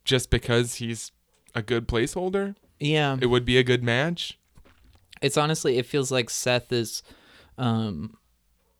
just 0.04 0.30
because 0.30 0.76
he's 0.76 1.12
a 1.54 1.62
good 1.62 1.86
placeholder. 1.86 2.56
Yeah. 2.80 3.16
it 3.20 3.26
would 3.26 3.44
be 3.44 3.58
a 3.58 3.62
good 3.62 3.82
match. 3.82 4.38
It's 5.22 5.36
honestly 5.36 5.78
it 5.78 5.86
feels 5.86 6.10
like 6.12 6.28
Seth 6.30 6.72
is 6.72 7.02
um 7.56 8.16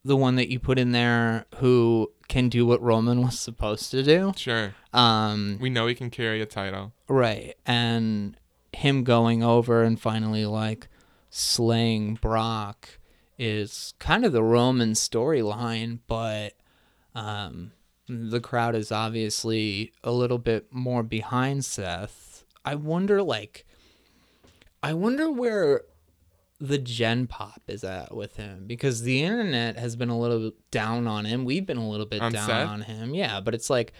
the 0.05 0.17
one 0.17 0.35
that 0.37 0.51
you 0.51 0.59
put 0.59 0.79
in 0.79 0.93
there 0.93 1.47
who 1.57 2.13
can 2.29 2.49
do 2.51 2.67
what 2.67 2.83
Roman 2.83 3.23
was 3.25 3.39
supposed 3.39 3.91
to 3.93 4.03
do. 4.03 4.33
Sure, 4.37 4.75
Um 4.93 5.59
we 5.61 5.71
know 5.71 5.87
he 5.87 5.95
can 5.95 6.11
carry 6.11 6.41
a 6.43 6.47
title. 6.47 6.93
right. 7.09 7.55
And 7.65 8.37
him 8.73 9.05
going 9.05 9.43
over 9.43 9.83
and 9.85 10.01
finally 10.01 10.45
like 10.47 10.89
slaying 11.31 12.15
Brock 12.15 12.99
is 13.39 13.95
kind 13.99 14.25
of 14.25 14.33
the 14.33 14.43
Roman 14.43 14.93
storyline, 14.93 16.01
but 16.07 16.55
um 17.15 17.73
the 18.07 18.41
crowd 18.41 18.75
is 18.75 18.93
obviously 18.93 19.93
a 20.03 20.13
little 20.13 20.37
bit 20.39 20.67
more 20.71 21.03
behind 21.03 21.65
Seth. 21.65 22.45
I 22.65 22.75
wonder 22.75 23.23
like 23.23 23.65
I 24.85 24.93
wonder 24.95 25.31
where 25.31 25.83
the 26.61 26.79
gen 26.79 27.27
pop 27.27 27.63
is 27.67 27.83
at 27.85 28.15
with 28.15 28.37
him 28.37 28.67
because 28.67 29.03
the 29.03 29.23
internet 29.23 29.77
has 29.79 29.97
been 29.97 30.09
a 30.09 30.19
little 30.19 30.53
down 30.71 31.07
on 31.07 31.25
him. 31.25 31.45
We've 31.45 31.67
been 31.67 31.77
a 31.79 31.89
little 31.89 32.07
bit 32.07 32.23
On 32.23 32.33
down 32.33 32.47
Seth? 32.47 32.69
on 32.69 32.81
him. 32.83 33.15
Yeah, 33.15 33.41
but 33.41 33.55
it's 33.55 33.69
like 33.71 33.93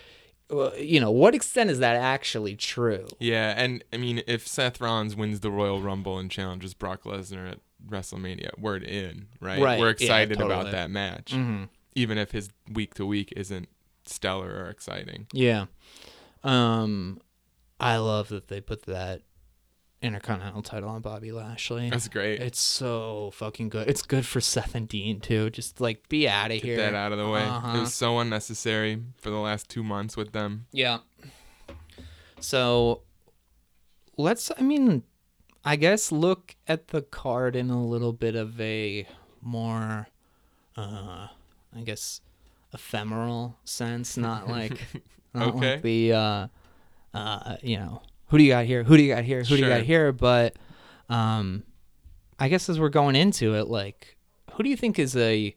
you 0.79 1.01
know, 1.01 1.11
what 1.11 1.35
extent 1.35 1.71
is 1.71 1.79
that 1.79 1.97
actually 1.97 2.55
true? 2.55 3.07
Yeah, 3.19 3.55
and 3.57 3.83
I 3.93 3.97
mean, 3.97 4.23
if 4.27 4.47
Seth 4.47 4.81
Rollins 4.81 5.17
wins 5.17 5.41
the 5.41 5.51
Royal 5.51 5.81
Rumble 5.81 6.19
and 6.19 6.31
challenges 6.31 6.75
Brock 6.75 7.05
Lesnar 7.05 7.51
at 7.53 7.59
WrestleMania, 7.89 8.59
word 8.59 8.85
in, 8.85 9.29
right? 9.41 9.61
Right, 9.61 9.81
We're 9.81 9.87
yeah, 9.87 9.93
excited 9.93 10.41
about 10.41 10.71
that 10.71 10.91
match, 10.91 11.33
Mhm. 11.33 11.71
even 11.95 12.19
if 12.19 12.33
his 12.33 12.51
week 12.71 12.93
to 12.95 13.07
week 13.07 13.33
isn't 13.35 13.69
stellar 14.05 14.51
or 14.65 14.69
exciting. 14.69 15.27
Yeah. 15.33 15.65
Um 16.43 17.21
I 17.81 17.97
love 17.97 18.29
that 18.29 18.49
they 18.49 18.61
put 18.61 18.83
that 18.83 19.23
Intercontinental 20.05 20.63
title 20.63 20.91
on 20.91 21.01
Bobby 21.01 21.33
Lashley. 21.33 21.89
That's 21.91 22.09
great. 22.09 22.41
It's 22.41 22.61
so 22.61 23.31
fucking 23.35 23.71
good. 23.71 23.89
It's 23.89 24.03
good 24.03 24.27
for 24.27 24.41
Seth 24.41 24.75
and 24.75 24.87
Dean 24.87 25.19
too. 25.21 25.51
Just 25.51 25.81
like 25.81 26.09
be 26.09 26.29
out 26.29 26.51
of 26.51 26.61
here. 26.63 26.77
Get 26.77 26.93
that 26.93 26.95
out 26.95 27.13
of 27.13 27.19
the 27.19 27.29
way. 27.29 27.43
Uh-huh. 27.43 27.79
It 27.79 27.81
was 27.81 27.95
so 27.95 28.19
unnecessary 28.19 29.03
for 29.17 29.31
the 29.31 29.39
last 29.39 29.69
two 29.71 29.83
months 29.83 30.17
with 30.17 30.33
them. 30.33 30.67
Yeah. 30.73 30.99
So 32.41 33.03
let's 34.17 34.51
I 34.59 34.63
mean 34.63 35.03
I 35.65 35.77
guess 35.77 36.13
look 36.13 36.55
at 36.69 36.89
the 36.89 37.03
card 37.03 37.57
in 37.57 37.71
a 37.71 37.83
little 37.83 38.13
bit 38.13 38.35
of 38.37 38.61
a 38.61 39.07
more 39.41 40.09
uh 40.77 41.29
I 41.75 41.81
guess 41.85 42.21
ephemeral 42.73 43.57
sense, 43.65 44.17
not 44.17 44.49
like 44.49 44.79
not 45.35 45.55
Okay. 45.55 45.73
like 45.73 45.83
the 45.83 46.13
uh 46.13 46.47
uh 47.15 47.57
you 47.63 47.79
know, 47.79 48.03
who 48.35 48.39
do 48.39 48.43
you 48.43 48.51
got 48.51 48.65
here? 48.65 48.83
Who 48.83 48.97
do 48.97 49.03
you 49.05 49.15
got 49.15 49.23
here? 49.23 49.45
Who 49.45 49.57
do 49.57 49.63
you 49.63 49.69
got 49.69 49.83
here? 49.83 50.11
But 50.11 50.57
um 51.09 51.63
I 52.37 52.49
guess 52.49 52.69
as 52.69 52.81
we're 52.81 52.89
going 52.89 53.15
into 53.15 53.55
it, 53.55 53.69
like 53.69 54.17
who 54.55 54.65
do 54.65 54.69
you 54.69 54.77
think 54.77 54.99
is 54.99 55.17
a 55.17 55.55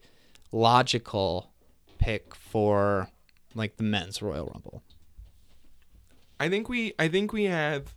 logical 0.52 1.50
pick 1.98 2.36
for 2.36 3.10
like 3.56 3.78
the 3.78 3.84
men's 3.84 4.22
Royal 4.22 4.52
Rumble? 4.54 4.84
I 6.40 6.50
think 6.50 6.70
we 6.70 6.94
I 7.00 7.08
think 7.08 7.34
we 7.34 7.46
have 7.46 7.96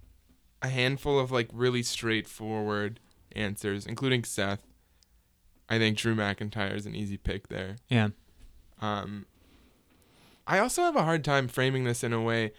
a 0.63 0.69
handful 0.69 1.21
of 1.21 1.31
like 1.31 1.51
really 1.53 1.83
straightforward 1.83 3.01
answers, 3.37 3.85
including 3.85 4.25
Seth. 4.25 4.63
I 5.69 5.77
think 5.77 5.99
Drew 5.99 6.15
McIntyre 6.15 6.75
is 6.75 6.87
an 6.87 6.95
easy 6.95 7.19
pick 7.19 7.49
there. 7.49 7.77
Yeah. 7.91 8.09
Um, 8.81 9.27
I 10.47 10.59
also 10.59 10.81
have 10.85 10.97
a 10.97 11.03
hard 11.03 11.23
time 11.23 11.49
framing 11.49 11.85
this 11.85 12.03
in 12.03 12.15
a 12.15 12.23
way. 12.23 12.53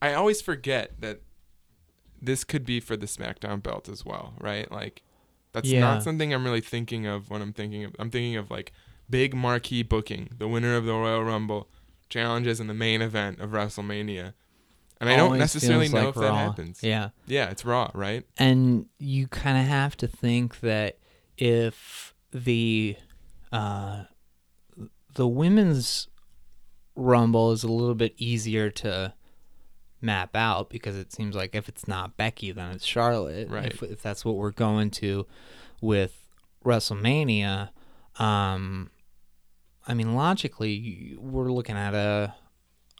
I 0.00 0.14
always 0.14 0.40
forget 0.40 0.98
that 1.02 1.20
this 2.22 2.44
could 2.44 2.64
be 2.64 2.78
for 2.80 2.96
the 2.96 3.06
SmackDown 3.06 3.62
belt 3.62 3.88
as 3.88 4.04
well, 4.04 4.34
right? 4.40 4.70
Like, 4.70 5.02
that's 5.52 5.68
Yeah. 5.68 5.80
not 5.80 6.02
something 6.02 6.32
I'm 6.32 6.44
really 6.44 6.60
thinking 6.60 7.04
of 7.06 7.28
when 7.28 7.42
I'm 7.42 7.52
thinking 7.52 7.84
of. 7.84 7.94
I'm 7.98 8.10
thinking 8.10 8.36
of 8.36 8.50
like 8.50 8.72
big 9.10 9.34
marquee 9.34 9.82
booking, 9.82 10.30
the 10.38 10.48
winner 10.48 10.76
of 10.76 10.84
the 10.86 10.92
Royal 10.92 11.24
Rumble 11.24 11.68
challenges 12.08 12.60
in 12.60 12.66
the 12.68 12.74
main 12.74 13.02
event 13.02 13.40
of 13.40 13.50
WrestleMania, 13.50 14.34
and 15.00 15.10
I 15.10 15.16
don't 15.16 15.36
necessarily 15.38 15.88
know 15.88 16.06
like 16.06 16.08
if 16.10 16.14
that 16.22 16.34
happens. 16.34 16.82
Yeah. 16.82 17.10
Yeah, 17.26 17.50
it's 17.50 17.64
Raw, 17.64 17.90
right? 17.94 18.24
And 18.38 18.86
you 18.98 19.26
kind 19.28 19.58
of 19.58 19.64
have 19.66 19.96
to 19.98 20.06
think 20.06 20.60
that 20.60 20.98
if 21.36 22.14
the 22.32 22.96
uh 23.50 24.04
the 25.14 25.26
women's 25.28 26.08
rumble 26.94 27.52
is 27.52 27.62
a 27.64 27.68
little 27.68 27.94
bit 27.94 28.14
easier 28.16 28.70
to 28.70 29.12
map 30.02 30.34
out 30.34 30.68
because 30.68 30.96
it 30.96 31.12
seems 31.12 31.34
like 31.34 31.54
if 31.54 31.68
it's 31.68 31.86
not 31.86 32.16
Becky 32.16 32.52
then 32.52 32.72
it's 32.72 32.84
Charlotte. 32.84 33.48
Right. 33.48 33.66
If, 33.66 33.82
if 33.82 34.02
that's 34.02 34.24
what 34.24 34.36
we're 34.36 34.50
going 34.50 34.90
to 34.92 35.26
with 35.80 36.28
WrestleMania, 36.64 37.70
um 38.18 38.90
I 39.86 39.94
mean 39.94 40.14
logically 40.14 41.16
we're 41.18 41.50
looking 41.52 41.76
at 41.76 41.94
a 41.94 42.34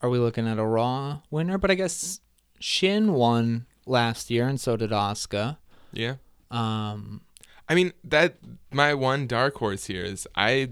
are 0.03 0.11
we 0.11 0.19
looking 0.19 0.49
at 0.49 0.59
a 0.59 0.65
Raw 0.65 1.21
winner? 1.31 1.59
But 1.59 1.71
I 1.71 1.75
guess 1.75 2.21
Shin 2.59 3.13
won 3.13 3.67
last 3.87 4.31
year 4.31 4.49
and 4.49 4.61
so 4.61 4.77
did 4.77 4.91
Asuka. 4.91 5.59
Yeah. 5.93 6.15
Um, 6.51 7.23
I 7.69 7.75
mean 7.75 7.93
that 8.05 8.37
my 8.71 8.95
one 8.95 9.27
dark 9.27 9.57
horse 9.57 9.87
here 9.87 10.05
is 10.05 10.27
I 10.35 10.71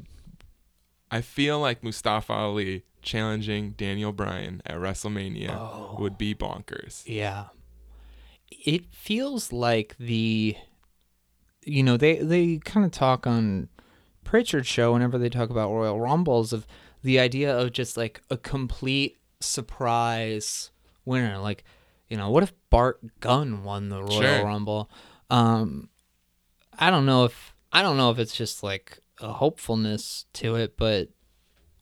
I 1.11 1.20
feel 1.20 1.58
like 1.58 1.82
Mustafa 1.82 2.32
Ali 2.32 2.84
challenging 3.02 3.70
Daniel 3.72 4.12
Bryan 4.12 4.62
at 4.66 4.76
WrestleMania 4.76 5.50
Oh. 5.56 5.96
would 5.98 6.16
be 6.18 6.34
bonkers. 6.34 7.02
yeah. 7.06 7.46
It 8.50 8.92
feels 8.92 9.52
like 9.52 9.96
the, 9.98 10.56
you 11.64 11.82
know, 11.84 11.96
they 11.96 12.16
they 12.16 12.58
kind 12.58 12.84
of 12.84 12.90
talk 12.92 13.26
on 13.26 13.68
Prichard 14.24 14.66
show 14.66 14.92
whenever 14.92 15.18
they 15.18 15.28
talk 15.28 15.50
about 15.50 15.70
Royal 15.70 16.00
Rumbles 16.00 16.52
of 16.52 16.66
the 17.02 17.18
idea 17.20 17.56
of 17.56 17.72
just 17.72 17.96
like 17.96 18.22
a 18.28 18.36
complete 18.36 19.16
surprise 19.40 20.70
winner. 21.04 21.38
Like, 21.38 21.64
you 22.08 22.16
know, 22.16 22.28
what 22.30 22.42
if 22.42 22.52
Bart 22.70 23.00
Gunn 23.20 23.62
won 23.64 23.88
the 23.88 24.02
Royal 24.02 24.20
Sure. 24.20 24.44
Rumble? 24.44 24.90
Um, 25.30 25.88
I 26.78 26.90
don't 26.90 27.06
know 27.06 27.24
if 27.24 27.54
I 27.72 27.82
don't 27.82 27.96
know 27.96 28.11
if 28.11 28.18
it's 28.18 28.34
just 28.36 28.62
like 28.62 28.98
a 29.20 29.34
hopefulness 29.34 30.26
to 30.34 30.54
it, 30.56 30.76
but 30.76 31.08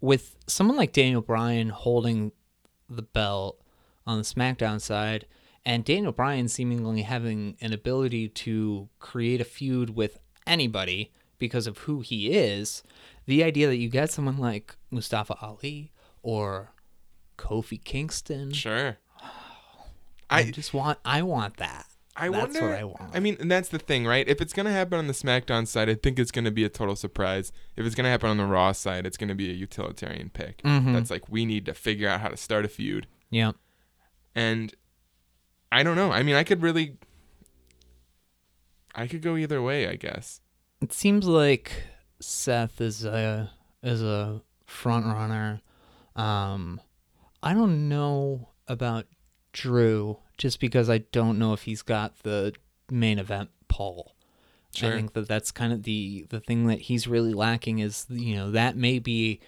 with 0.00 0.36
someone 0.46 0.76
like 0.76 0.92
Daniel 0.92 1.20
Bryan 1.22 1.70
holding 1.70 2.32
the 2.88 3.02
belt 3.02 3.60
on 4.06 4.18
the 4.18 4.24
SmackDown 4.24 4.80
side, 4.80 5.26
and 5.64 5.84
Daniel 5.84 6.12
Bryan 6.12 6.48
seemingly 6.48 7.02
having 7.02 7.56
an 7.60 7.72
ability 7.72 8.28
to 8.28 8.88
create 9.00 9.40
a 9.40 9.44
feud 9.44 9.94
with 9.94 10.18
anybody 10.46 11.12
because 11.38 11.66
of 11.66 11.78
who 11.78 12.00
he 12.00 12.32
is, 12.32 12.82
the 13.26 13.44
idea 13.44 13.66
that 13.66 13.76
you 13.76 13.88
get 13.88 14.10
someone 14.10 14.38
like 14.38 14.76
Mustafa 14.90 15.36
Ali 15.42 15.92
or 16.22 16.72
Kofi 17.36 17.82
Kingston, 17.82 18.52
Sure. 18.52 18.98
I, 20.30 20.40
I 20.40 20.50
just 20.50 20.74
want 20.74 20.98
I 21.04 21.22
want 21.22 21.56
that. 21.58 21.86
I 22.20 22.28
That's 22.30 22.54
wonder. 22.54 22.68
what 22.70 22.78
I 22.78 22.84
want. 22.84 23.10
I 23.14 23.20
mean, 23.20 23.36
and 23.38 23.50
that's 23.50 23.68
the 23.68 23.78
thing, 23.78 24.04
right? 24.06 24.26
If 24.28 24.40
it's 24.40 24.52
gonna 24.52 24.72
happen 24.72 24.98
on 24.98 25.06
the 25.06 25.12
SmackDown 25.12 25.66
side, 25.68 25.88
I 25.88 25.94
think 25.94 26.18
it's 26.18 26.30
gonna 26.32 26.50
be 26.50 26.64
a 26.64 26.68
total 26.68 26.96
surprise. 26.96 27.52
If 27.76 27.86
it's 27.86 27.94
gonna 27.94 28.08
happen 28.10 28.28
on 28.28 28.36
the 28.38 28.44
Raw 28.44 28.72
side, 28.72 29.06
it's 29.06 29.16
gonna 29.16 29.34
be 29.36 29.48
a 29.50 29.54
utilitarian 29.54 30.30
pick. 30.30 30.60
Mhm. 30.62 30.92
That's 30.94 31.10
like 31.10 31.28
we 31.28 31.44
need 31.46 31.64
to 31.66 31.74
figure 31.74 32.08
out 32.08 32.20
how 32.20 32.28
to 32.28 32.36
start 32.36 32.64
a 32.64 32.68
feud. 32.68 33.06
Yeah. 33.30 33.52
And 34.34 34.74
I 35.70 35.82
don't 35.82 35.96
know. 35.96 36.10
I 36.10 36.22
mean, 36.22 36.34
I 36.34 36.42
could 36.44 36.60
really. 36.62 36.96
I 38.94 39.06
could 39.06 39.22
go 39.22 39.36
either 39.36 39.62
way, 39.62 39.86
I 39.88 39.94
guess. 39.96 40.40
It 40.80 40.92
seems 40.92 41.26
like 41.26 41.70
Seth 42.20 42.80
is 42.80 43.04
a 43.04 43.52
is 43.82 44.02
a 44.02 44.42
front 44.66 45.06
runner. 45.06 45.60
Um, 46.16 46.80
I 47.42 47.54
don't 47.54 47.88
know 47.88 48.48
about 48.66 49.06
Drew 49.52 50.18
just 50.36 50.60
because 50.60 50.88
I 50.88 50.98
don't 50.98 51.38
know 51.38 51.52
if 51.52 51.62
he's 51.62 51.82
got 51.82 52.18
the 52.22 52.54
main 52.90 53.18
event 53.18 53.50
pull. 53.68 54.14
Sure. 54.74 54.92
I 54.92 54.96
think 54.96 55.14
that 55.14 55.28
that's 55.28 55.50
kind 55.50 55.72
of 55.72 55.82
the 55.82 56.26
the 56.28 56.40
thing 56.40 56.66
that 56.66 56.80
he's 56.82 57.08
really 57.08 57.32
lacking 57.32 57.78
is 57.78 58.06
you 58.10 58.36
know 58.36 58.50
that 58.50 58.76
may 58.76 58.98
be 58.98 59.40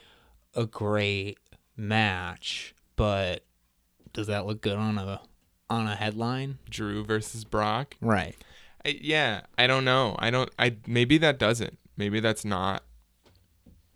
a 0.55 0.67
great 0.67 1.39
match, 1.77 2.75
but 2.97 3.45
does 4.13 4.27
that 4.27 4.47
look 4.47 4.61
good 4.61 4.77
on 4.77 4.99
a 4.99 5.21
on 5.69 5.87
a 5.87 5.95
headline? 5.95 6.59
Drew 6.69 7.05
versus 7.05 7.45
Brock. 7.45 7.97
Right. 8.01 8.37
I, 8.85 8.99
yeah, 9.01 9.43
I 9.59 9.67
don't 9.67 9.85
know. 9.85 10.17
I 10.19 10.31
don't. 10.31 10.51
I 10.59 10.77
maybe 10.87 11.19
that 11.19 11.39
doesn't. 11.39 11.79
Maybe 11.97 12.19
that's 12.21 12.45
not 12.45 12.83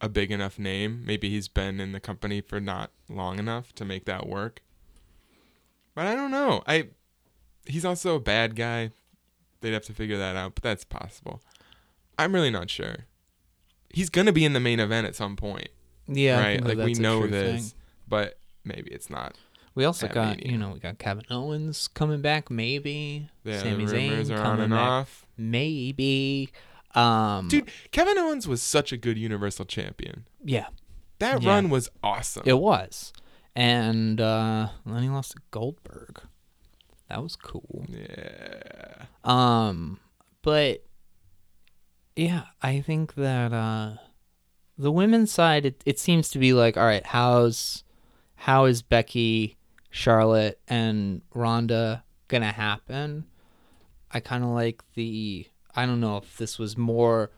a 0.01 0.09
big 0.09 0.31
enough 0.31 0.59
name. 0.59 1.03
Maybe 1.07 1.31
he's 1.31 1.49
been 1.49 1.81
in 1.81 1.93
the 1.93 2.01
company 2.01 2.41
for 2.41 2.61
not 2.61 2.91
long 3.09 3.39
enough 3.39 3.75
to 3.77 3.85
make 3.85 4.05
that 4.05 4.29
work. 4.29 4.61
But 5.95 6.07
I 6.07 6.15
don't 6.15 6.31
know. 6.31 6.63
I 6.67 6.89
he's 7.67 7.85
also 7.85 8.17
a 8.17 8.21
bad 8.21 8.57
guy. 8.57 8.91
They'd 9.61 9.73
have 9.73 9.85
to 9.85 9.93
figure 9.93 10.19
that 10.19 10.37
out, 10.37 10.55
but 10.55 10.63
that's 10.63 10.85
possible. 10.85 11.41
I'm 12.19 12.35
really 12.35 12.51
not 12.51 12.69
sure. 12.71 13.07
He's 13.91 14.11
gonna 14.11 14.33
be 14.33 14.45
in 14.45 14.53
the 14.53 14.61
main 14.61 14.81
event 14.81 15.07
at 15.07 15.15
some 15.15 15.37
point, 15.37 15.69
Yeah. 16.07 16.41
Right? 16.41 16.63
Like 16.65 16.79
we 16.79 16.95
know 16.95 17.27
this, 17.27 17.71
thing. 17.71 17.81
but 18.09 18.39
maybe 18.65 18.91
it's 18.91 19.09
not. 19.09 19.37
We 19.77 19.85
also 19.85 20.07
got 20.07 20.37
Mania. 20.39 20.53
you 20.53 20.59
know 20.59 20.71
we 20.71 20.79
got 20.81 20.99
Kevin 20.99 21.25
Owens 21.31 21.89
coming 21.89 22.21
back 22.21 22.51
maybe. 22.51 23.29
Yeah, 23.45 23.61
Sami 23.63 23.87
Zayn 23.87 24.31
are 24.31 24.35
on 24.35 24.43
coming 24.43 24.61
and 24.65 24.71
back 24.73 24.81
off. 24.81 25.27
maybe. 25.37 26.51
Um, 26.95 27.49
Dude, 27.49 27.71
Kevin 27.91 28.17
Owens 28.19 28.47
was 28.47 28.63
such 28.63 28.93
a 28.93 28.97
good 28.97 29.19
Universal 29.19 29.65
Champion. 29.65 30.27
yeah, 30.45 30.67
That 31.19 31.43
Yeah. 31.43 31.49
run 31.49 31.71
was 31.71 31.89
awesome. 32.05 32.45
it 32.47 32.59
was, 32.59 33.13
and 33.55 34.21
uh, 34.21 34.69
then 34.85 35.03
he 35.03 35.09
lost 35.09 35.33
to 35.33 35.39
Goldberg. 35.51 36.21
That 37.09 37.23
was 37.23 37.37
cool. 37.37 37.87
yeah. 37.89 39.05
Um, 39.23 40.01
but 40.43 40.85
yeah, 42.17 42.45
I 42.63 42.81
think 42.81 43.15
that 43.15 43.53
uh, 43.53 43.95
the 44.79 44.93
women's 44.93 45.33
side, 45.33 45.67
it, 45.67 45.83
it 45.85 45.99
seems 45.99 46.29
to 46.31 46.39
be 46.39 46.53
like, 46.53 46.77
all 46.77 46.85
right, 46.85 47.07
how's 47.07 47.85
how 48.37 48.65
is 48.67 48.83
Becky, 48.83 49.57
Charlotte, 49.91 50.61
and 50.69 51.23
Ronda 51.33 52.05
gonna 52.29 52.53
happen? 52.53 53.27
I 54.11 54.21
kind 54.21 54.45
of 54.45 54.51
like 54.51 54.83
the. 54.95 55.47
I 55.77 55.87
don't 55.87 56.01
know 56.01 56.19
if 56.19 56.37
this 56.37 56.59
was 56.59 56.77
more 56.77 57.33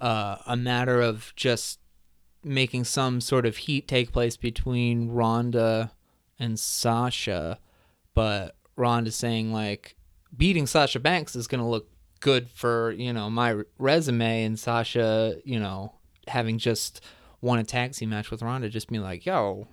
uh, 0.00 0.36
a 0.46 0.56
matter 0.56 1.02
of 1.02 1.32
just 1.36 1.80
making 2.44 2.84
some 2.84 3.20
sort 3.20 3.46
of 3.46 3.56
heat 3.56 3.88
take 3.88 4.12
place 4.12 4.36
between 4.36 5.10
Ronda 5.10 5.92
and 6.38 6.58
Sasha, 6.58 7.58
but 8.14 8.56
Ronda 8.76 9.10
saying 9.10 9.52
like 9.52 9.96
beating 10.36 10.66
Sasha 10.66 11.00
Banks 11.00 11.36
is 11.36 11.46
gonna 11.46 11.68
look 11.68 11.88
good 12.20 12.50
for 12.50 12.92
you 12.92 13.12
know 13.12 13.30
my 13.30 13.62
resume, 13.78 14.44
and 14.44 14.58
Sasha, 14.58 15.36
you 15.44 15.58
know, 15.58 15.94
having 16.28 16.58
just 16.58 17.00
won 17.40 17.58
a 17.58 17.64
tag 17.64 17.92
team 17.92 18.10
match 18.10 18.30
with 18.30 18.42
Ronda, 18.42 18.68
just 18.68 18.88
being 18.88 19.02
like, 19.02 19.26
"Yo, 19.26 19.68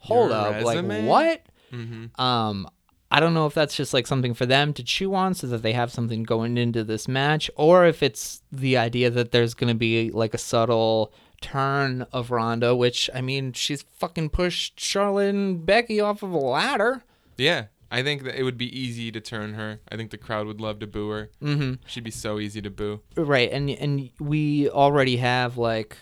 hold 0.00 0.30
Your 0.30 0.38
up, 0.38 0.54
resume? 0.64 1.06
like 1.06 1.08
what?" 1.08 1.46
Mm-hmm. 1.72 2.20
Um, 2.20 2.68
I 3.10 3.20
don't 3.20 3.34
know 3.34 3.46
if 3.46 3.52
that's 3.52 3.76
just 3.76 3.92
like 3.92 4.06
something 4.06 4.32
for 4.32 4.46
them 4.46 4.72
to 4.72 4.82
chew 4.82 5.14
on 5.14 5.34
so 5.34 5.46
that 5.48 5.62
they 5.62 5.74
have 5.74 5.92
something 5.92 6.22
going 6.22 6.56
into 6.56 6.82
this 6.82 7.06
match, 7.06 7.50
or 7.56 7.86
if 7.86 8.02
it's 8.02 8.42
the 8.50 8.78
idea 8.78 9.10
that 9.10 9.32
there's 9.32 9.52
going 9.52 9.68
to 9.68 9.78
be 9.78 10.10
like 10.10 10.32
a 10.32 10.38
subtle 10.38 11.12
turn 11.42 12.06
of 12.12 12.30
Ronda, 12.30 12.74
which 12.74 13.10
I 13.14 13.20
mean, 13.20 13.52
she's 13.52 13.82
fucking 13.82 14.30
pushed 14.30 14.80
Charlotte 14.80 15.34
and 15.34 15.66
Becky 15.66 16.00
off 16.00 16.22
of 16.22 16.32
a 16.32 16.38
ladder. 16.38 17.04
Yeah. 17.36 17.66
I 17.92 18.02
think 18.02 18.22
that 18.24 18.38
it 18.38 18.42
would 18.42 18.56
be 18.56 18.74
easy 18.76 19.12
to 19.12 19.20
turn 19.20 19.52
her. 19.52 19.80
I 19.90 19.96
think 19.96 20.10
the 20.10 20.16
crowd 20.16 20.46
would 20.46 20.62
love 20.62 20.78
to 20.78 20.86
boo 20.86 21.10
her. 21.10 21.30
Mm-hmm. 21.42 21.74
She'd 21.86 22.02
be 22.02 22.10
so 22.10 22.38
easy 22.38 22.62
to 22.62 22.70
boo. 22.70 23.02
Right, 23.16 23.52
and 23.52 23.68
and 23.68 24.08
we 24.18 24.70
already 24.70 25.18
have 25.18 25.58
like 25.58 25.98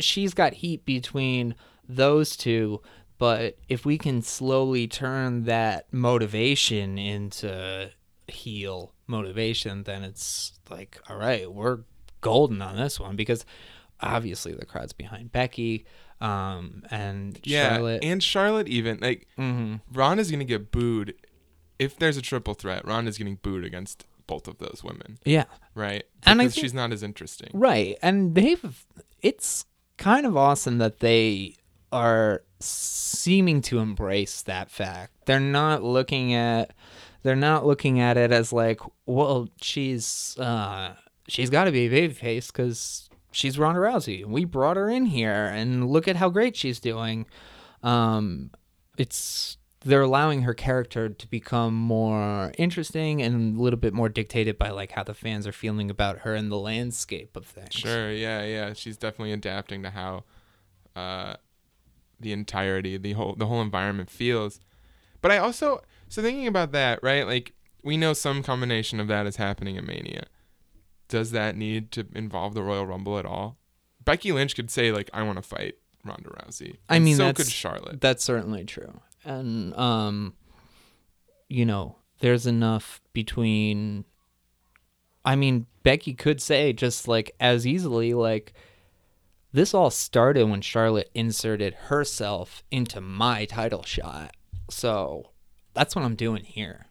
she's 0.00 0.34
got 0.34 0.54
heat 0.54 0.84
between 0.84 1.54
those 1.88 2.36
two, 2.36 2.82
but 3.18 3.56
if 3.68 3.86
we 3.86 3.98
can 3.98 4.22
slowly 4.22 4.88
turn 4.88 5.44
that 5.44 5.86
motivation 5.92 6.98
into 6.98 7.92
heel 8.26 8.92
motivation, 9.06 9.84
then 9.84 10.02
it's 10.02 10.58
like, 10.70 11.00
all 11.08 11.16
right, 11.16 11.52
we're 11.52 11.80
golden 12.20 12.60
on 12.60 12.76
this 12.76 12.98
one 12.98 13.14
because 13.14 13.44
obviously 14.02 14.52
the 14.52 14.66
crowd's 14.66 14.92
behind 14.92 15.32
Becky, 15.32 15.84
um, 16.20 16.82
and 16.90 17.38
Yeah. 17.44 17.74
Charlotte. 17.74 18.04
And 18.04 18.22
Charlotte 18.22 18.68
even 18.68 18.98
like 19.00 19.26
hmm 19.36 19.76
is 20.18 20.30
gonna 20.30 20.44
get 20.44 20.70
booed 20.70 21.14
if 21.78 21.96
there's 21.98 22.16
a 22.16 22.22
triple 22.22 22.54
threat. 22.54 22.84
Ron 22.86 23.08
is 23.08 23.18
getting 23.18 23.36
booed 23.36 23.64
against 23.64 24.04
both 24.26 24.46
of 24.46 24.58
those 24.58 24.82
women, 24.84 25.18
Yeah, 25.24 25.44
right? 25.74 26.04
And 26.24 26.40
I 26.40 26.44
think- 26.48 26.54
she's 26.62 26.72
not 26.74 26.92
as 26.92 27.02
interesting. 27.02 27.50
Right. 27.52 27.98
And 28.02 28.34
they've 28.34 28.84
it's 29.20 29.66
kind 29.98 30.26
of 30.26 30.36
awesome 30.36 30.78
that 30.78 31.00
they 31.00 31.56
are 31.92 32.42
seeming 32.60 33.60
to 33.62 33.78
embrace 33.78 34.42
that 34.42 34.70
fact. 34.70 35.12
They're 35.26 35.40
not 35.40 35.82
looking 35.82 36.34
at 36.34 36.72
they're 37.24 37.36
not 37.36 37.64
looking 37.66 38.00
at 38.00 38.16
it 38.16 38.32
as 38.32 38.52
like, 38.52 38.80
well, 39.06 39.48
she's 39.60 40.36
uh 40.38 40.94
she's 41.28 41.50
got 41.50 41.64
to 41.64 41.72
be 41.72 41.86
a 41.86 41.90
babyface 42.08 42.52
cuz 42.52 43.01
she's 43.32 43.58
Ronda 43.58 43.80
Rousey. 43.80 44.24
We 44.24 44.44
brought 44.44 44.76
her 44.76 44.88
in 44.88 45.06
here 45.06 45.46
and 45.46 45.88
look 45.88 46.06
at 46.06 46.16
how 46.16 46.28
great 46.28 46.56
she's 46.56 46.80
doing. 46.80 47.26
Um 47.82 48.50
it's 48.96 49.58
they're 49.84 50.02
allowing 50.02 50.42
her 50.42 50.54
character 50.54 51.08
to 51.08 51.26
become 51.28 51.74
more 51.74 52.52
interesting 52.56 53.20
and 53.20 53.58
a 53.58 53.60
little 53.60 53.78
bit 53.78 53.92
more 53.92 54.08
dictated 54.08 54.58
by 54.58 54.70
like 54.70 54.92
how 54.92 55.02
the 55.02 55.14
fans 55.14 55.46
are 55.46 55.52
feeling 55.52 55.90
about 55.90 56.20
her 56.20 56.34
and 56.34 56.50
the 56.50 56.58
landscape 56.58 57.36
of 57.36 57.46
things. 57.46 57.74
Sure, 57.74 58.12
yeah, 58.12 58.44
yeah. 58.44 58.72
She's 58.74 58.96
definitely 58.96 59.32
adapting 59.32 59.82
to 59.82 59.90
how 59.90 60.24
uh, 60.94 61.34
the 62.20 62.32
entirety, 62.32 62.96
the 62.96 63.12
whole, 63.12 63.34
the 63.34 63.46
whole 63.46 63.60
environment 63.60 64.10
feels. 64.10 64.60
But 65.20 65.32
I 65.32 65.38
also, 65.38 65.82
so 66.08 66.22
thinking 66.22 66.46
about 66.46 66.72
that, 66.72 67.00
right? 67.02 67.26
Like 67.26 67.52
we 67.82 67.96
know 67.96 68.12
some 68.12 68.42
combination 68.42 69.00
of 69.00 69.08
that 69.08 69.26
is 69.26 69.36
happening 69.36 69.76
in 69.76 69.86
Mania. 69.86 70.26
Does 71.08 71.30
that 71.32 71.56
need 71.56 71.90
to 71.92 72.06
involve 72.14 72.54
the 72.54 72.62
Royal 72.62 72.86
Rumble 72.86 73.18
at 73.18 73.26
all? 73.26 73.58
Becky 74.04 74.32
Lynch 74.32 74.54
could 74.56 74.70
say 74.70 74.92
like, 74.92 75.10
"I 75.12 75.22
want 75.22 75.36
to 75.36 75.42
fight 75.42 75.74
Ronda 76.04 76.30
Rousey." 76.30 76.78
I 76.88 76.98
mean, 76.98 77.16
so 77.16 77.32
could 77.32 77.46
Charlotte. 77.48 78.00
That's 78.00 78.24
certainly 78.24 78.64
true. 78.64 79.00
And 79.24 79.74
um 79.74 80.34
you 81.48 81.66
know, 81.66 81.96
there's 82.20 82.46
enough 82.46 83.00
between 83.12 84.04
I 85.24 85.36
mean, 85.36 85.66
Becky 85.82 86.14
could 86.14 86.40
say 86.40 86.72
just 86.72 87.06
like 87.06 87.32
as 87.38 87.66
easily 87.66 88.14
like 88.14 88.52
this 89.52 89.74
all 89.74 89.90
started 89.90 90.48
when 90.48 90.62
Charlotte 90.62 91.10
inserted 91.14 91.74
herself 91.74 92.64
into 92.70 93.00
my 93.00 93.44
title 93.44 93.82
shot. 93.82 94.34
So, 94.70 95.32
that's 95.74 95.94
what 95.94 96.06
I'm 96.06 96.14
doing 96.14 96.44
here. 96.44 96.86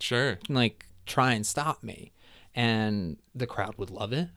Sure. 0.00 0.38
Like 0.48 0.86
try 1.06 1.32
and 1.32 1.44
stop 1.46 1.82
me. 1.82 2.12
And 2.54 3.16
the 3.34 3.46
crowd 3.46 3.74
would 3.78 3.90
love 3.90 4.12
it. 4.12 4.28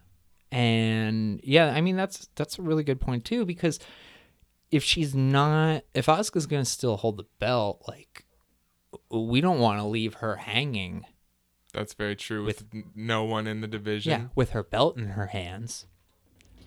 And 0.51 1.39
yeah, 1.43 1.67
I 1.67 1.81
mean 1.81 1.95
that's 1.97 2.29
that's 2.35 2.57
a 2.57 2.61
really 2.61 2.83
good 2.83 3.01
point 3.01 3.25
too 3.25 3.45
because 3.45 3.79
if 4.71 4.83
she's 4.83 5.13
not 5.13 5.83
if 5.93 6.05
Asuka's 6.07 6.45
going 6.45 6.63
to 6.63 6.69
still 6.69 6.97
hold 6.97 7.17
the 7.17 7.25
belt, 7.39 7.83
like 7.87 8.25
we 9.11 9.41
don't 9.41 9.59
want 9.59 9.79
to 9.79 9.85
leave 9.85 10.15
her 10.15 10.37
hanging. 10.37 11.05
That's 11.73 11.93
very 11.93 12.15
true. 12.15 12.45
With, 12.45 12.65
n 12.73 12.85
no 12.95 13.23
one 13.23 13.45
in 13.45 13.61
the 13.61 13.67
division. 13.67 14.11
Yeah, 14.11 14.27
with 14.35 14.51
her 14.51 14.63
belt 14.63 14.97
in 14.97 15.09
her 15.09 15.27
hands. 15.27 15.85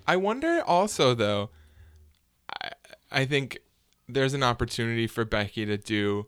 I 0.07 0.17
wonder 0.17 0.63
also 0.63 1.15
though. 1.15 1.51
I 2.63 2.71
I 3.11 3.25
think 3.25 3.59
there's 4.09 4.35
an 4.35 4.43
opportunity 4.43 5.07
for 5.07 5.25
Becky 5.25 5.65
to 5.67 5.77
do 5.77 6.27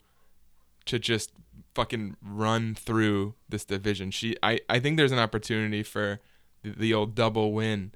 to 0.86 0.98
just 0.98 1.32
fucking 1.74 2.16
run 2.22 2.74
through 2.74 3.34
this 3.48 3.64
division. 3.64 4.10
She 4.10 4.36
I 4.42 4.60
I 4.68 4.78
think 4.78 4.96
there's 4.96 5.12
an 5.12 5.18
opportunity 5.18 5.82
for 5.82 6.20
the, 6.62 6.70
the 6.70 6.94
old 6.94 7.14
double 7.14 7.52
win, 7.52 7.92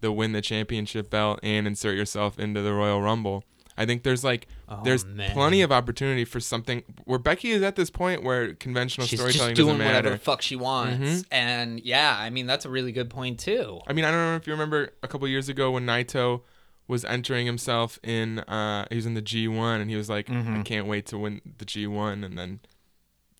the 0.00 0.12
win 0.12 0.32
the 0.32 0.40
championship 0.42 1.10
belt 1.10 1.40
and 1.42 1.66
insert 1.66 1.96
yourself 1.96 2.38
into 2.38 2.62
the 2.62 2.72
Royal 2.72 3.00
Rumble. 3.02 3.44
I 3.78 3.84
think 3.84 4.04
there's 4.04 4.24
like 4.24 4.46
Oh, 4.68 4.80
there's 4.84 5.04
man. 5.04 5.30
plenty 5.32 5.60
of 5.60 5.70
opportunity 5.70 6.24
for 6.24 6.40
something 6.40 6.82
where 7.04 7.18
Becky 7.18 7.50
is 7.50 7.62
at 7.62 7.76
this 7.76 7.90
point 7.90 8.22
where 8.24 8.54
conventional 8.54 9.06
She's 9.06 9.18
storytelling 9.20 9.54
just 9.54 9.66
doesn't 9.66 9.76
doing 9.78 9.86
whatever 9.86 10.10
the 10.10 10.18
fuck 10.18 10.40
she 10.40 10.56
wants. 10.56 10.98
Mhm. 11.22 11.24
And 11.30 11.80
yeah, 11.80 12.16
I 12.18 12.30
mean 12.30 12.46
that's 12.46 12.64
a 12.64 12.70
really 12.70 12.90
good 12.92 13.10
point 13.10 13.38
too. 13.38 13.80
I 13.86 13.92
mean, 13.92 14.04
I 14.06 14.10
don't 14.10 14.20
know 14.20 14.36
if 14.36 14.46
you 14.46 14.52
remember 14.54 14.90
a 15.02 15.08
couple 15.08 15.28
years 15.28 15.48
ago 15.50 15.72
when 15.72 15.84
Naito 15.84 16.40
was 16.88 17.04
entering 17.04 17.44
himself 17.46 17.98
in 18.02 18.38
uh 18.40 18.86
he 18.88 18.96
was 18.96 19.04
in 19.06 19.12
the 19.14 19.20
G1 19.22 19.80
and 19.82 19.90
he 19.90 19.96
was 19.96 20.08
like 20.08 20.30
I 20.30 20.34
Mhm. 20.34 20.64
can't 20.64 20.86
wait 20.86 21.04
to 21.06 21.18
win 21.18 21.40
the 21.58 21.64
G1 21.66 22.24
and 22.24 22.38
then 22.38 22.60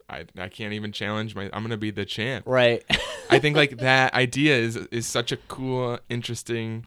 I 0.08 0.24
I 0.38 0.48
can't 0.48 0.72
even 0.72 0.92
challenge 0.92 1.34
my 1.34 1.44
I'm 1.52 1.62
going 1.62 1.70
to 1.70 1.76
be 1.76 1.90
the 1.90 2.04
champ. 2.04 2.46
Right. 2.46 2.84
I 3.30 3.38
think 3.38 3.56
like 3.56 3.78
that 3.78 4.14
idea 4.14 4.56
is 4.56 4.76
is 4.76 5.06
such 5.06 5.32
a 5.32 5.36
cool 5.36 5.98
interesting 6.08 6.86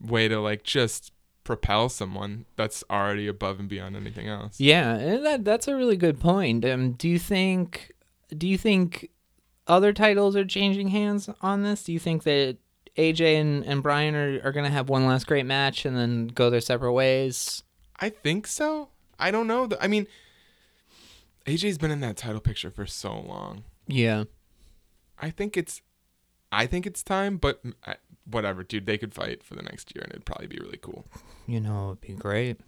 way 0.00 0.28
to 0.28 0.40
like 0.40 0.62
just 0.62 1.12
propel 1.44 1.88
someone 1.88 2.44
that's 2.56 2.84
already 2.90 3.26
above 3.26 3.58
and 3.58 3.68
beyond 3.68 3.96
anything 3.96 4.28
else. 4.28 4.60
Yeah, 4.60 4.94
and 4.94 5.26
that 5.26 5.44
that's 5.44 5.68
a 5.68 5.74
really 5.74 5.96
good 5.96 6.20
point. 6.20 6.64
Um, 6.64 6.92
do 6.92 7.08
you 7.08 7.18
think 7.18 7.92
do 8.36 8.46
you 8.46 8.56
think 8.56 9.10
other 9.66 9.92
titles 9.92 10.36
are 10.36 10.44
changing 10.44 10.88
hands 10.88 11.28
on 11.42 11.62
this? 11.62 11.82
Do 11.84 11.92
you 11.92 11.98
think 11.98 12.22
that 12.24 12.58
AJ 12.96 13.40
and, 13.40 13.64
and 13.64 13.82
Brian 13.82 14.14
are, 14.14 14.40
are 14.44 14.52
gonna 14.52 14.70
have 14.70 14.88
one 14.88 15.06
last 15.06 15.26
great 15.26 15.46
match 15.46 15.84
and 15.84 15.96
then 15.96 16.28
go 16.28 16.50
their 16.50 16.60
separate 16.60 16.92
ways? 16.92 17.62
I 17.98 18.10
think 18.10 18.46
so. 18.46 18.88
I 19.18 19.30
don't 19.30 19.46
know. 19.46 19.68
I 19.80 19.88
mean 19.88 20.06
AJ's 21.46 21.78
been 21.78 21.90
in 21.90 22.00
that 22.00 22.16
title 22.16 22.40
picture 22.40 22.70
for 22.70 22.86
so 22.86 23.18
long. 23.18 23.64
Yeah. 23.86 24.24
I 25.18 25.30
think 25.30 25.56
it's, 25.56 25.80
I 26.52 26.66
think 26.66 26.86
it's 26.86 27.02
time. 27.02 27.36
But 27.36 27.62
I, 27.86 27.96
whatever, 28.24 28.62
dude. 28.62 28.86
They 28.86 28.98
could 28.98 29.14
fight 29.14 29.42
for 29.42 29.54
the 29.54 29.62
next 29.62 29.94
year, 29.94 30.02
and 30.04 30.12
it'd 30.12 30.24
probably 30.24 30.46
be 30.46 30.58
really 30.58 30.78
cool. 30.80 31.06
You 31.46 31.60
know, 31.60 31.88
it'd 31.88 32.00
be 32.00 32.12
great. 32.14 32.60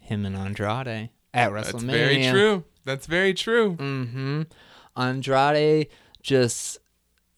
Him 0.00 0.26
and 0.26 0.36
Andrade 0.36 1.10
at 1.34 1.50
WrestleMania. 1.50 1.72
That's 1.72 1.84
very 1.84 2.30
true. 2.30 2.64
That's 2.84 3.06
very 3.06 3.34
true. 3.34 3.76
Mm-hmm. 3.76 4.42
Andrade 4.96 5.88
just 6.22 6.78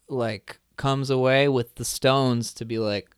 like 0.09 0.59
comes 0.77 1.09
away 1.09 1.47
with 1.47 1.75
the 1.75 1.85
stones 1.85 2.53
to 2.55 2.65
be 2.65 2.79
like, 2.79 3.09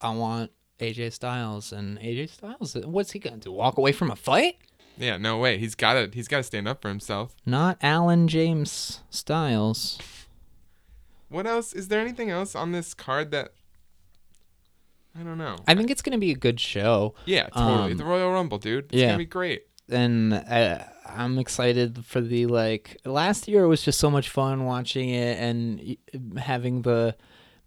I 0.00 0.10
want 0.10 0.50
AJ 0.80 1.12
Styles, 1.12 1.72
and 1.72 1.98
AJ 2.00 2.30
Styles, 2.30 2.76
what's 2.84 3.12
he 3.12 3.18
gonna 3.18 3.38
do? 3.38 3.52
Walk 3.52 3.78
away 3.78 3.92
from 3.92 4.10
a 4.10 4.16
fight? 4.16 4.56
Yeah, 4.98 5.16
no 5.16 5.38
way. 5.38 5.58
He's 5.58 5.74
got 5.74 5.94
to 5.94 6.10
he's 6.12 6.28
got 6.28 6.38
to 6.38 6.42
stand 6.42 6.66
up 6.66 6.80
for 6.82 6.88
himself. 6.88 7.34
Not 7.44 7.78
Alan 7.82 8.28
James 8.28 9.00
Styles. 9.10 9.98
What 11.28 11.46
else? 11.46 11.72
Is 11.72 11.88
there 11.88 12.00
anything 12.00 12.30
else 12.30 12.54
on 12.54 12.72
this 12.72 12.94
card 12.94 13.30
that 13.32 13.52
I 15.18 15.22
don't 15.22 15.38
know? 15.38 15.56
I 15.66 15.74
think 15.74 15.90
it's 15.90 16.02
gonna 16.02 16.18
be 16.18 16.30
a 16.30 16.36
good 16.36 16.60
show, 16.60 17.14
yeah, 17.24 17.48
totally. 17.48 17.92
um, 17.92 17.96
the 17.98 18.04
Royal 18.04 18.30
Rumble, 18.32 18.58
dude. 18.58 18.86
It's 18.86 18.94
yeah. 18.94 19.06
gonna 19.06 19.18
be 19.18 19.24
great. 19.26 19.62
and 19.88 20.32
uh, 20.34 20.78
I'm 21.06 21.38
excited 21.38 22.04
for 22.04 22.20
the 22.20 22.46
like. 22.46 23.00
Last 23.04 23.48
year 23.48 23.66
was 23.66 23.82
just 23.82 23.98
so 23.98 24.10
much 24.10 24.28
fun 24.28 24.64
watching 24.64 25.08
it 25.10 25.38
and 25.38 25.96
having 26.38 26.82
the 26.82 27.16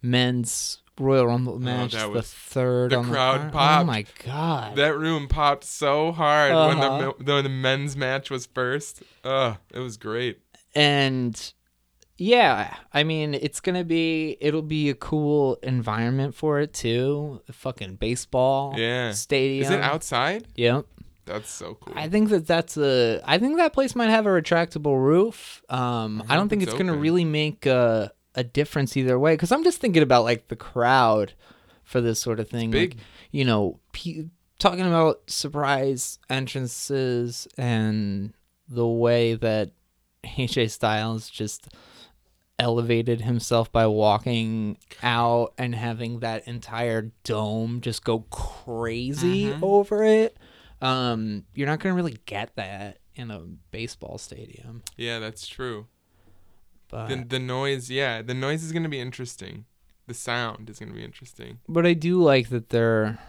men's 0.02 0.82
Royal 1.00 1.26
Rumble 1.28 1.60
match, 1.60 1.96
Oh, 1.96 2.14
the 2.14 2.22
third. 2.22 2.92
the 2.92 3.02
crowd 3.02 3.48
the 3.48 3.52
popped. 3.52 3.84
Oh 3.84 3.86
my 3.86 4.06
god! 4.26 4.76
That 4.76 4.98
room 4.98 5.28
popped 5.28 5.64
so 5.64 6.12
hard 6.12 6.52
when 6.54 6.78
Uh-huh. 6.78 7.14
the 7.20 7.34
when 7.34 7.44
the 7.44 7.50
men's 7.50 7.96
match 7.96 8.30
was 8.30 8.46
first. 8.46 9.02
Ugh, 9.24 9.58
it 9.74 9.80
was 9.80 9.98
great. 9.98 10.40
and 10.76 11.54
yeah 12.22 12.76
i 12.94 13.02
mean 13.02 13.34
it's 13.34 13.60
gonna 13.62 13.84
be 13.84 14.36
it'll 14.42 14.62
be 14.62 14.90
a 14.90 14.94
cool 14.94 15.58
environment 15.64 16.36
for 16.36 16.60
it 16.60 16.74
too 16.74 17.42
the 17.48 17.54
fucking 17.54 17.96
baseball 17.96 18.74
Yeah. 18.78 19.12
stadium 19.14 19.64
Is 19.64 19.72
it 19.72 19.80
outside? 19.82 20.46
yep 20.56 20.86
That's 21.26 21.50
so 21.50 21.76
cool. 21.76 21.94
i 21.98 22.10
think 22.10 22.30
that 22.30 22.46
that's 22.46 22.76
a 22.78 23.22
i 23.26 23.38
think 23.38 23.56
that 23.58 23.72
place 23.72 23.96
might 23.96 24.10
have 24.10 24.26
a 24.26 24.30
retractable 24.30 25.02
roof 25.02 25.64
um 25.70 26.22
i, 26.28 26.34
I 26.34 26.36
don't 26.36 26.50
think 26.50 26.62
it's 26.62 26.74
it's 26.74 26.78
gonna 26.78 26.98
really 26.98 27.24
make 27.26 27.66
a, 27.66 28.12
a 28.40 28.44
difference 28.44 28.96
either 28.96 29.18
way 29.20 29.34
because 29.34 29.52
i'm 29.52 29.64
just 29.64 29.82
thinking 29.82 30.04
about 30.04 30.24
like 30.24 30.48
the 30.48 30.56
crowd 30.56 31.34
for 31.84 32.00
this 32.02 32.20
sort 32.20 32.40
of 32.40 32.48
thing. 32.48 32.72
Like, 32.72 32.98
you 33.32 33.44
know 33.44 33.80
pe- 33.94 34.28
talking 34.60 34.86
about 34.86 35.22
surprise 35.28 36.20
entrances 36.30 37.48
and 37.58 38.34
the 38.68 38.88
way 38.88 39.34
that 39.36 39.72
AJ 40.24 40.70
Styles 40.70 41.30
just 41.30 41.70
elevated 42.60 43.22
himself 43.22 43.72
by 43.72 43.88
walking 43.88 44.78
out 45.02 45.54
and 45.58 45.74
having 45.74 46.20
that 46.20 46.48
entire 46.48 47.12
dome 47.24 47.80
just 47.82 48.04
go 48.04 48.20
crazy 48.30 49.46
Mhm. 49.46 49.64
over 49.64 50.04
it. 50.04 50.38
Um, 50.82 51.46
you're 51.56 51.68
not 51.68 51.80
gonna 51.80 51.96
really 51.96 52.18
get 52.26 52.56
that 52.56 53.00
in 53.16 53.32
a 53.32 53.40
baseball 53.72 54.18
stadium. 54.18 54.84
Yeah, 54.98 55.20
that's 55.20 55.48
true. 55.48 55.88
But 56.90 57.08
The 57.08 57.16
the 57.28 57.40
noise, 57.40 57.90
yeah, 57.90 58.22
the 58.22 58.34
noise 58.34 58.64
is 58.64 58.72
gonna 58.72 58.90
be 58.90 59.00
interesting. 59.00 59.66
The 60.08 60.14
sound 60.14 60.70
is 60.70 60.80
gonna 60.80 60.94
be 60.94 61.04
interesting. 61.04 61.60
but 61.68 61.86
I 61.86 61.94
do 61.94 62.22
like 62.22 62.50
that 62.50 62.70
they're. 62.70 63.20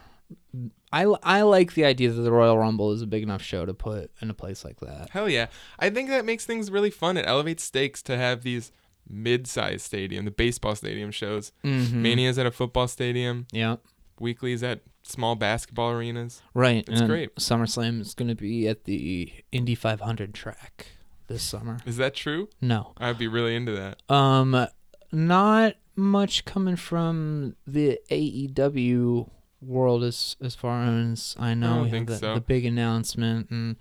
I, 0.92 1.02
I 1.22 1.42
like 1.42 1.74
the 1.74 1.84
idea 1.84 2.10
that 2.10 2.22
the 2.22 2.32
Royal 2.32 2.58
Rumble 2.58 2.90
is 2.92 3.02
a 3.02 3.06
big 3.06 3.22
enough 3.22 3.42
show 3.42 3.64
to 3.64 3.74
put 3.74 4.10
in 4.20 4.30
a 4.30 4.34
place 4.34 4.64
like 4.64 4.80
that. 4.80 5.10
Hell 5.10 5.28
yeah. 5.28 5.46
I 5.78 5.90
think 5.90 6.08
that 6.08 6.24
makes 6.24 6.44
things 6.44 6.70
really 6.70 6.90
fun. 6.90 7.16
It 7.16 7.26
elevates 7.26 7.62
stakes 7.64 8.02
to 8.02 8.16
have 8.16 8.42
these 8.42 8.72
mid-sized 9.08 9.82
stadium, 9.82 10.24
the 10.24 10.30
baseball 10.30 10.74
stadium 10.74 11.10
shows. 11.10 11.52
Mm-hmm. 11.64 12.02
Mania's 12.02 12.38
at 12.38 12.46
a 12.46 12.50
football 12.50 12.88
stadium. 12.88 13.46
Yeah. 13.52 13.76
Weekly's 14.18 14.62
at 14.62 14.80
small 15.02 15.34
basketball 15.36 15.90
arenas. 15.90 16.42
Right. 16.54 16.84
It's 16.88 17.00
and 17.00 17.08
great. 17.08 17.34
SummerSlam 17.36 18.00
is 18.00 18.14
going 18.14 18.28
to 18.28 18.34
be 18.34 18.66
at 18.68 18.84
the 18.84 19.32
Indy 19.52 19.74
500 19.74 20.34
track 20.34 20.86
this 21.30 21.42
summer. 21.42 21.78
Is 21.86 21.96
that 21.96 22.14
true? 22.14 22.48
No. 22.60 22.92
I'd 22.98 23.16
be 23.16 23.28
really 23.28 23.54
into 23.54 23.72
that. 23.72 24.02
Um, 24.12 24.66
not 25.12 25.76
much 25.96 26.44
coming 26.44 26.76
from 26.76 27.54
the 27.66 28.00
AEW 28.10 29.30
world 29.62 30.02
as 30.02 30.36
as 30.42 30.54
far 30.54 30.82
as 30.84 31.36
I 31.38 31.54
know. 31.54 31.74
don't 31.74 31.84
we 31.84 31.90
think 31.90 32.08
had 32.08 32.16
the, 32.16 32.20
so. 32.20 32.34
the 32.34 32.40
big 32.40 32.64
announcement, 32.64 33.50
and 33.50 33.76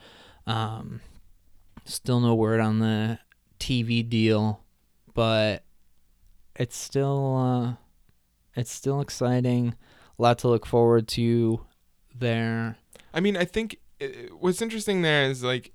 um, 0.45 1.01
still 1.85 2.19
no 2.19 2.35
word 2.35 2.59
on 2.59 2.79
the 2.79 3.19
TV 3.59 4.07
deal, 4.07 4.63
but 5.13 5.63
it's 6.55 6.77
still 6.77 7.35
uh, 7.35 7.73
it's 8.55 8.71
still 8.71 9.01
exciting. 9.01 9.73
A 10.17 10.21
lot 10.21 10.37
to 10.39 10.49
look 10.49 10.65
forward 10.65 11.07
to 11.09 11.65
there. 12.13 12.77
I 13.13 13.21
mean, 13.21 13.35
I 13.35 13.45
think 13.45 13.79
uh 14.01 14.07
what's 14.37 14.61
interesting 14.61 15.01
there 15.01 15.23
is 15.23 15.43
like, 15.43 15.71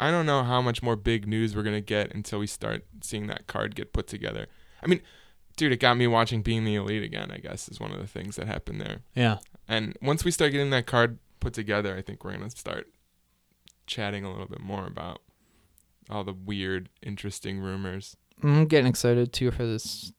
I 0.00 0.10
don't 0.10 0.26
know 0.26 0.44
how 0.44 0.62
much 0.62 0.82
more 0.82 0.96
big 0.96 1.26
news 1.26 1.56
we're 1.56 1.62
gonna 1.64 1.80
get 1.80 2.14
until 2.14 2.38
we 2.38 2.46
start 2.46 2.84
seeing 3.02 3.26
that 3.28 3.46
card 3.46 3.74
get 3.74 3.92
put 3.92 4.06
together. 4.06 4.46
I 4.82 4.86
mean, 4.86 5.00
dude, 5.56 5.72
it 5.72 5.80
got 5.80 5.96
me 5.96 6.06
watching 6.06 6.42
Being 6.42 6.64
the 6.64 6.76
Elite 6.76 7.02
again. 7.02 7.30
I 7.30 7.38
guess 7.38 7.68
is 7.68 7.80
one 7.80 7.90
of 7.92 7.98
the 7.98 8.06
things 8.06 8.36
that 8.36 8.46
happened 8.46 8.80
there. 8.80 9.00
Yeah. 9.14 9.38
And 9.66 9.96
once 10.00 10.24
we 10.24 10.30
start 10.30 10.52
getting 10.52 10.70
that 10.70 10.86
card 10.86 11.18
put 11.40 11.52
together, 11.52 11.96
I 11.96 12.02
think 12.02 12.24
we're 12.24 12.32
gonna 12.32 12.50
start 12.50 12.88
chatting 13.86 14.24
a 14.24 14.30
little 14.30 14.46
bit 14.46 14.60
more 14.60 14.86
about 14.86 15.20
all 16.10 16.24
the 16.24 16.32
weird, 16.32 16.88
interesting 17.02 17.58
rumors. 17.60 18.16
I'm 18.42 18.66
getting 18.66 18.86
excited 18.86 19.32
too 19.32 19.50
for 19.50 19.66
this 19.66 20.12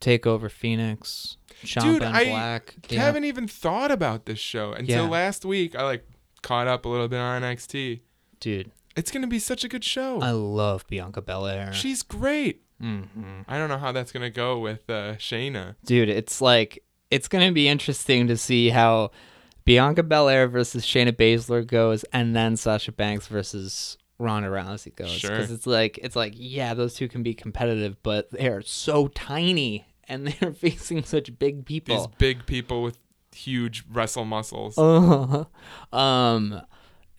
takeover 0.00 0.50
Phoenix. 0.50 1.36
Sean 1.62 1.84
Dude, 1.84 2.00
Ben 2.00 2.14
I 2.14 2.24
Black. 2.24 2.74
Yeah. 2.88 3.00
Haven't 3.02 3.24
even 3.24 3.46
thought 3.46 3.90
about 3.90 4.26
this 4.26 4.38
show 4.38 4.72
until 4.72 5.04
Yeah. 5.04 5.08
last 5.08 5.44
week. 5.44 5.76
I 5.76 5.84
like 5.84 6.04
caught 6.42 6.66
up 6.66 6.84
a 6.84 6.88
little 6.88 7.06
bit 7.08 7.18
on 7.20 7.42
NXT. 7.42 8.00
Dude, 8.40 8.72
It's 8.96 9.10
gonna 9.10 9.26
be 9.26 9.38
such 9.38 9.64
a 9.64 9.68
good 9.68 9.84
show. 9.84 10.20
I 10.20 10.30
love 10.32 10.86
Bianca 10.88 11.22
Belair. 11.22 11.72
She's 11.72 12.02
great. 12.02 12.62
hmm 12.80 13.02
I 13.48 13.58
don't 13.58 13.68
know 13.68 13.78
how 13.78 13.92
that's 13.92 14.12
gonna 14.12 14.30
go 14.30 14.58
with 14.58 14.88
uh, 14.90 15.14
Shayna. 15.16 15.76
Dude, 15.84 16.08
it's 16.08 16.40
like 16.40 16.82
it's 17.10 17.28
gonna 17.28 17.52
be 17.52 17.68
interesting 17.68 18.26
to 18.28 18.36
see 18.36 18.70
how 18.70 19.10
Bianca 19.64 20.02
Belair 20.02 20.48
versus 20.48 20.84
Shayna 20.84 21.12
Baszler 21.12 21.66
goes, 21.66 22.04
and 22.12 22.34
then 22.34 22.56
Sasha 22.56 22.92
Banks 22.92 23.26
versus 23.28 23.96
Ronda 24.18 24.48
Rousey 24.48 24.94
goes. 24.94 25.10
Sure. 25.12 25.30
Because 25.30 25.50
it's 25.50 25.66
like 25.66 25.98
it's 26.02 26.16
like 26.16 26.34
yeah, 26.36 26.74
those 26.74 26.94
two 26.94 27.08
can 27.08 27.22
be 27.22 27.34
competitive, 27.34 27.96
but 28.02 28.30
they 28.30 28.48
are 28.48 28.62
so 28.62 29.08
tiny 29.08 29.86
and 30.08 30.26
they're 30.40 30.52
facing 30.52 31.04
such 31.04 31.38
big 31.38 31.64
people. 31.64 31.96
These 31.96 32.06
big 32.18 32.46
people 32.46 32.82
with 32.82 32.98
huge 33.34 33.84
wrestle 33.90 34.24
muscles. 34.24 34.76
Uh, 34.76 35.44
um, 35.96 36.60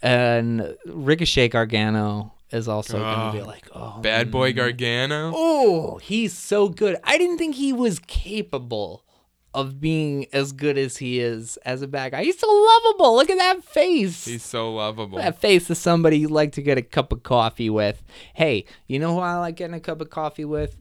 and 0.02 0.76
Ricochet 0.86 1.50
Gargano 1.50 2.34
is 2.52 2.68
also 2.68 3.00
gonna 3.00 3.32
be 3.32 3.42
Oh, 3.42 3.46
like, 3.46 3.68
oh, 3.74 4.00
Bad 4.02 4.30
boy. 4.32 4.54
Gargano. 4.54 5.32
Oh, 5.34 5.98
he's 6.00 6.34
so 6.34 6.68
good. 6.70 6.98
I 7.04 7.18
didn't 7.18 7.38
think 7.38 7.56
he 7.56 7.72
was 7.74 8.00
capable 8.00 9.06
of 9.54 9.82
being 9.82 10.26
as 10.32 10.54
good 10.54 10.78
as 10.78 10.98
he 10.98 11.20
is 11.20 11.58
as 11.66 11.82
a 11.82 11.88
bad 11.88 12.12
guy. 12.14 12.24
He's 12.24 12.40
so 12.40 12.48
lovable. 12.48 13.16
Look 13.16 13.30
at 13.30 13.38
that 13.38 13.64
face. 13.66 14.24
He's 14.26 14.44
so 14.44 14.74
lovable. 14.74 15.18
that 15.18 15.40
face 15.42 15.70
is 15.70 15.78
somebody 15.78 16.20
you'd 16.20 16.32
like 16.32 16.54
to 16.54 16.62
get 16.62 16.78
a 16.78 16.82
cup 16.82 17.12
of 17.12 17.24
coffee 17.24 17.70
with. 17.70 18.02
Hey, 18.34 18.66
you 18.88 18.98
know 19.00 19.14
who 19.14 19.20
I 19.20 19.36
like 19.38 19.58
getting 19.58 19.74
a 19.76 19.80
cup 19.82 20.00
of 20.02 20.10
coffee 20.10 20.46
with? 20.46 20.78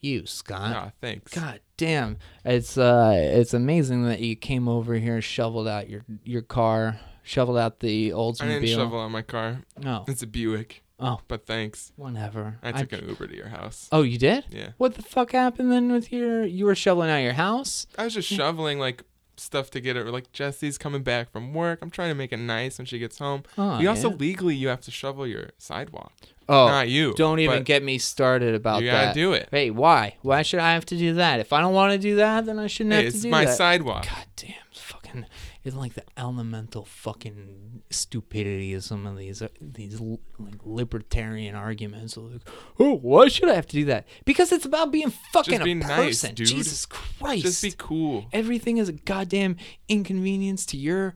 You, 0.00 0.26
Scott. 0.26 0.72
Ah, 0.76 0.92
thanks. 1.00 1.32
God 1.32 1.60
damn. 1.76 2.18
It's 2.44 2.76
uh 2.76 3.12
it's 3.16 3.54
amazing 3.54 4.04
that 4.06 4.20
you 4.20 4.36
came 4.36 4.68
over 4.68 4.94
here, 4.94 5.22
shoveled 5.22 5.66
out 5.68 5.88
your 5.88 6.04
your 6.24 6.42
car, 6.42 6.98
shoveled 7.24 7.58
out 7.58 7.80
the 7.80 8.10
Oldsmobile. 8.10 8.42
I 8.42 8.48
didn't 8.60 8.68
shovel 8.68 9.00
out 9.00 9.10
my 9.10 9.22
car. 9.22 9.62
No. 9.82 10.04
It's 10.06 10.22
a 10.22 10.26
Buick. 10.28 10.82
Oh, 11.00 11.18
But 11.26 11.44
thanks. 11.44 11.90
whatever. 11.96 12.58
I 12.62 12.70
took 12.70 12.92
an 12.92 13.08
Uber 13.08 13.26
to 13.26 13.36
your 13.36 13.48
house. 13.48 13.88
Oh, 13.90 14.02
you 14.02 14.16
did? 14.16 14.44
Yeah. 14.50 14.68
What 14.78 14.94
the 14.94 15.02
fuck 15.02 15.32
happened 15.32 15.72
then 15.72 15.90
with 15.90 16.12
your 16.12 16.44
you 16.44 16.64
were 16.66 16.76
shoveling 16.76 17.10
out 17.10 17.16
your 17.18 17.32
house? 17.32 17.88
I 17.98 18.04
was 18.04 18.14
just 18.14 18.28
shoveling 18.28 18.78
like 18.78 19.02
stuff 19.36 19.70
to 19.72 19.80
get 19.80 19.96
it. 19.96 20.06
Like 20.06 20.30
Jesse's 20.30 20.78
coming 20.78 21.02
back 21.02 21.32
from 21.32 21.52
work. 21.52 21.80
I'm 21.82 21.90
trying 21.90 22.10
to 22.10 22.14
make 22.14 22.32
it 22.32 22.36
nice 22.36 22.78
when 22.78 22.86
she 22.86 23.00
gets 23.00 23.18
home. 23.18 23.42
Oh, 23.58 23.80
you 23.80 23.88
also 23.88 24.10
yeah. 24.10 24.16
legally 24.16 24.54
you 24.54 24.68
have 24.68 24.82
to 24.82 24.92
shovel 24.92 25.26
your 25.26 25.50
sidewalk. 25.58 26.12
Oh, 26.48 26.66
Not 26.68 26.88
you. 26.88 27.12
don't 27.14 27.40
even 27.40 27.64
get 27.64 27.82
me 27.82 27.98
started 27.98 28.54
about 28.54 28.76
that. 28.80 28.84
You 28.84 28.90
gotta 28.90 29.14
do 29.14 29.32
it. 29.32 29.48
Hey, 29.50 29.70
why? 29.70 30.16
Why 30.22 30.42
should 30.42 30.60
I 30.60 30.74
have 30.74 30.86
to 30.86 30.96
do 30.96 31.14
that? 31.14 31.40
If 31.40 31.52
I 31.52 31.60
don't 31.60 31.72
want 31.74 31.92
to 31.92 31.98
do 31.98 32.16
that, 32.16 32.46
then 32.46 32.58
I 32.60 32.66
shouldn't 32.68 32.94
Hey, 32.94 33.04
have 33.06 33.12
to 33.14 33.20
do 33.20 33.30
that. 33.30 33.42
it's 33.42 33.48
my 33.48 33.52
sidewalk. 33.52 34.04
God 34.06 34.26
damn, 34.36 34.54
fucking 34.72 35.26
it's 35.64 35.74
like 35.74 35.94
the 35.94 36.04
elemental 36.18 36.84
fucking 36.84 37.82
stupidity 37.88 38.74
of 38.74 38.84
some 38.84 39.06
of 39.06 39.16
these 39.16 39.40
uh, 39.40 39.48
these 39.60 39.98
like 40.00 40.60
libertarian 40.62 41.54
arguments. 41.54 42.18
Like, 42.18 42.42
oh, 42.78 42.96
why 42.96 43.28
should 43.28 43.48
I 43.48 43.54
have 43.54 43.66
to 43.68 43.76
do 43.76 43.86
that? 43.86 44.06
Because 44.26 44.52
it's 44.52 44.66
about 44.66 44.92
being 44.92 45.10
fucking 45.32 45.64
be 45.64 45.72
a 45.72 45.74
nice, 45.76 46.22
person. 46.22 46.34
dude. 46.34 46.48
Jesus 46.48 46.84
Christ! 46.84 47.42
Just 47.42 47.62
be 47.62 47.72
cool. 47.78 48.26
Everything 48.32 48.76
is 48.76 48.90
a 48.90 48.92
goddamn 48.92 49.56
inconvenience 49.88 50.66
to 50.66 50.76
your 50.76 51.14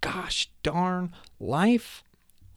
gosh 0.00 0.50
darn 0.62 1.12
life. 1.38 2.02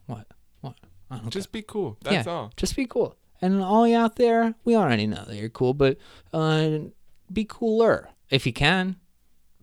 What? 0.06 0.28
What? 0.62 0.76
I 1.12 1.18
don't 1.18 1.30
Just 1.30 1.52
be 1.52 1.62
cool. 1.62 1.98
That's 2.04 2.26
yeah, 2.26 2.32
all. 2.32 2.52
Just 2.56 2.76
be 2.78 2.86
cool. 2.86 3.18
And 3.42 3.62
all 3.62 3.86
you 3.86 3.98
out 3.98 4.16
there, 4.16 4.56
we 4.64 4.78
already 4.78 5.06
know 5.08 5.26
that 5.28 5.36
you're 5.36 5.50
cool, 5.50 5.74
but 5.74 5.98
uh, 6.32 6.80
be 7.32 7.44
cooler 7.44 8.10
if 8.30 8.46
you 8.46 8.54
can. 8.54 8.96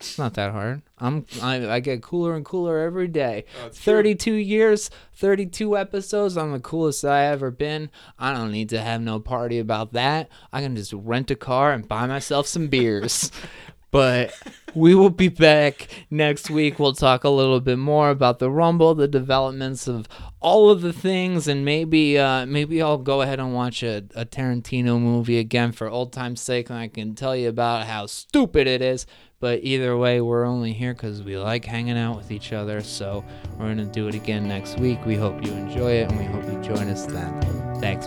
It's 0.01 0.19
not 0.19 0.33
that 0.35 0.53
hard. 0.53 0.81
I'm 0.99 1.27
I, 1.43 1.75
I 1.75 1.81
get 1.81 2.03
cooler 2.03 2.35
and 2.35 2.43
cooler 2.43 2.79
every 2.79 3.07
day. 3.07 3.45
Oh, 3.63 3.67
it's 3.67 3.83
true. 3.83 3.93
32 3.93 4.33
years, 4.33 4.91
32 5.15 5.77
episodes. 5.77 6.39
I'm 6.39 6.53
the 6.53 6.61
coolest 6.61 7.05
I 7.05 7.27
ever 7.27 7.51
been. 7.51 7.91
I 8.19 8.33
don't 8.33 8.51
need 8.51 8.71
to 8.71 8.81
have 8.81 9.03
no 9.03 9.21
party 9.21 9.59
about 9.59 9.93
that. 9.93 10.31
I 10.55 10.63
can 10.63 10.75
just 10.75 10.95
rent 10.95 11.31
a 11.31 11.37
car 11.37 11.73
and 11.73 11.87
buy 11.87 12.07
myself 12.07 12.47
some 12.47 12.69
beers. 12.69 13.31
But 13.91 14.33
we 14.75 14.95
will 14.95 15.11
be 15.11 15.29
back 15.29 15.89
next 16.11 16.49
week. 16.49 16.79
We'll 16.79 16.93
talk 16.93 17.25
a 17.25 17.29
little 17.29 17.61
bit 17.61 17.79
more 17.79 18.11
about 18.11 18.39
the 18.39 18.51
Rumble, 18.51 18.95
the 18.95 19.09
developments 19.09 19.89
of 19.89 20.07
all 20.41 20.71
of 20.71 20.81
the 20.81 20.93
things, 20.93 21.49
and 21.49 21.65
maybe 21.65 22.19
uh, 22.19 22.47
maybe 22.47 22.81
I'll 22.81 22.99
go 22.99 23.23
ahead 23.23 23.41
and 23.41 23.55
watch 23.55 23.83
a, 23.83 24.05
a 24.15 24.25
Tarantino 24.25 25.01
movie 25.01 25.39
again 25.39 25.73
for 25.73 25.89
old 25.89 26.13
time's 26.13 26.41
sake, 26.41 26.71
and 26.71 26.79
I 26.79 26.89
can 26.89 27.15
tell 27.15 27.35
you 27.35 27.49
about 27.49 27.87
how 27.87 28.07
stupid 28.07 28.67
it 28.67 28.81
is. 28.81 29.07
But 29.41 29.61
either 29.63 29.97
way, 29.97 30.21
we're 30.21 30.45
only 30.45 30.75
here 30.75 30.93
because 30.93 31.23
we 31.23 31.39
like 31.39 31.65
hanging 31.65 31.97
out 31.97 32.17
with 32.17 32.31
each 32.31 32.53
other. 32.53 32.83
So 32.83 33.25
we're 33.59 33.69
gonna 33.69 33.87
do 33.87 34.07
it 34.07 34.15
again 34.15 34.47
next 34.47 34.79
week. 34.79 35.05
We 35.05 35.17
hope 35.17 35.45
you 35.45 35.53
enjoy 35.53 35.93
it, 35.93 36.11
and 36.11 36.19
we 36.19 36.25
hope 36.27 36.45
you 36.45 36.63
join 36.63 36.89
us 36.89 37.07
then. 37.07 37.81
Thanks, 37.81 38.07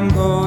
I'm 0.00 0.08
going 0.08 0.39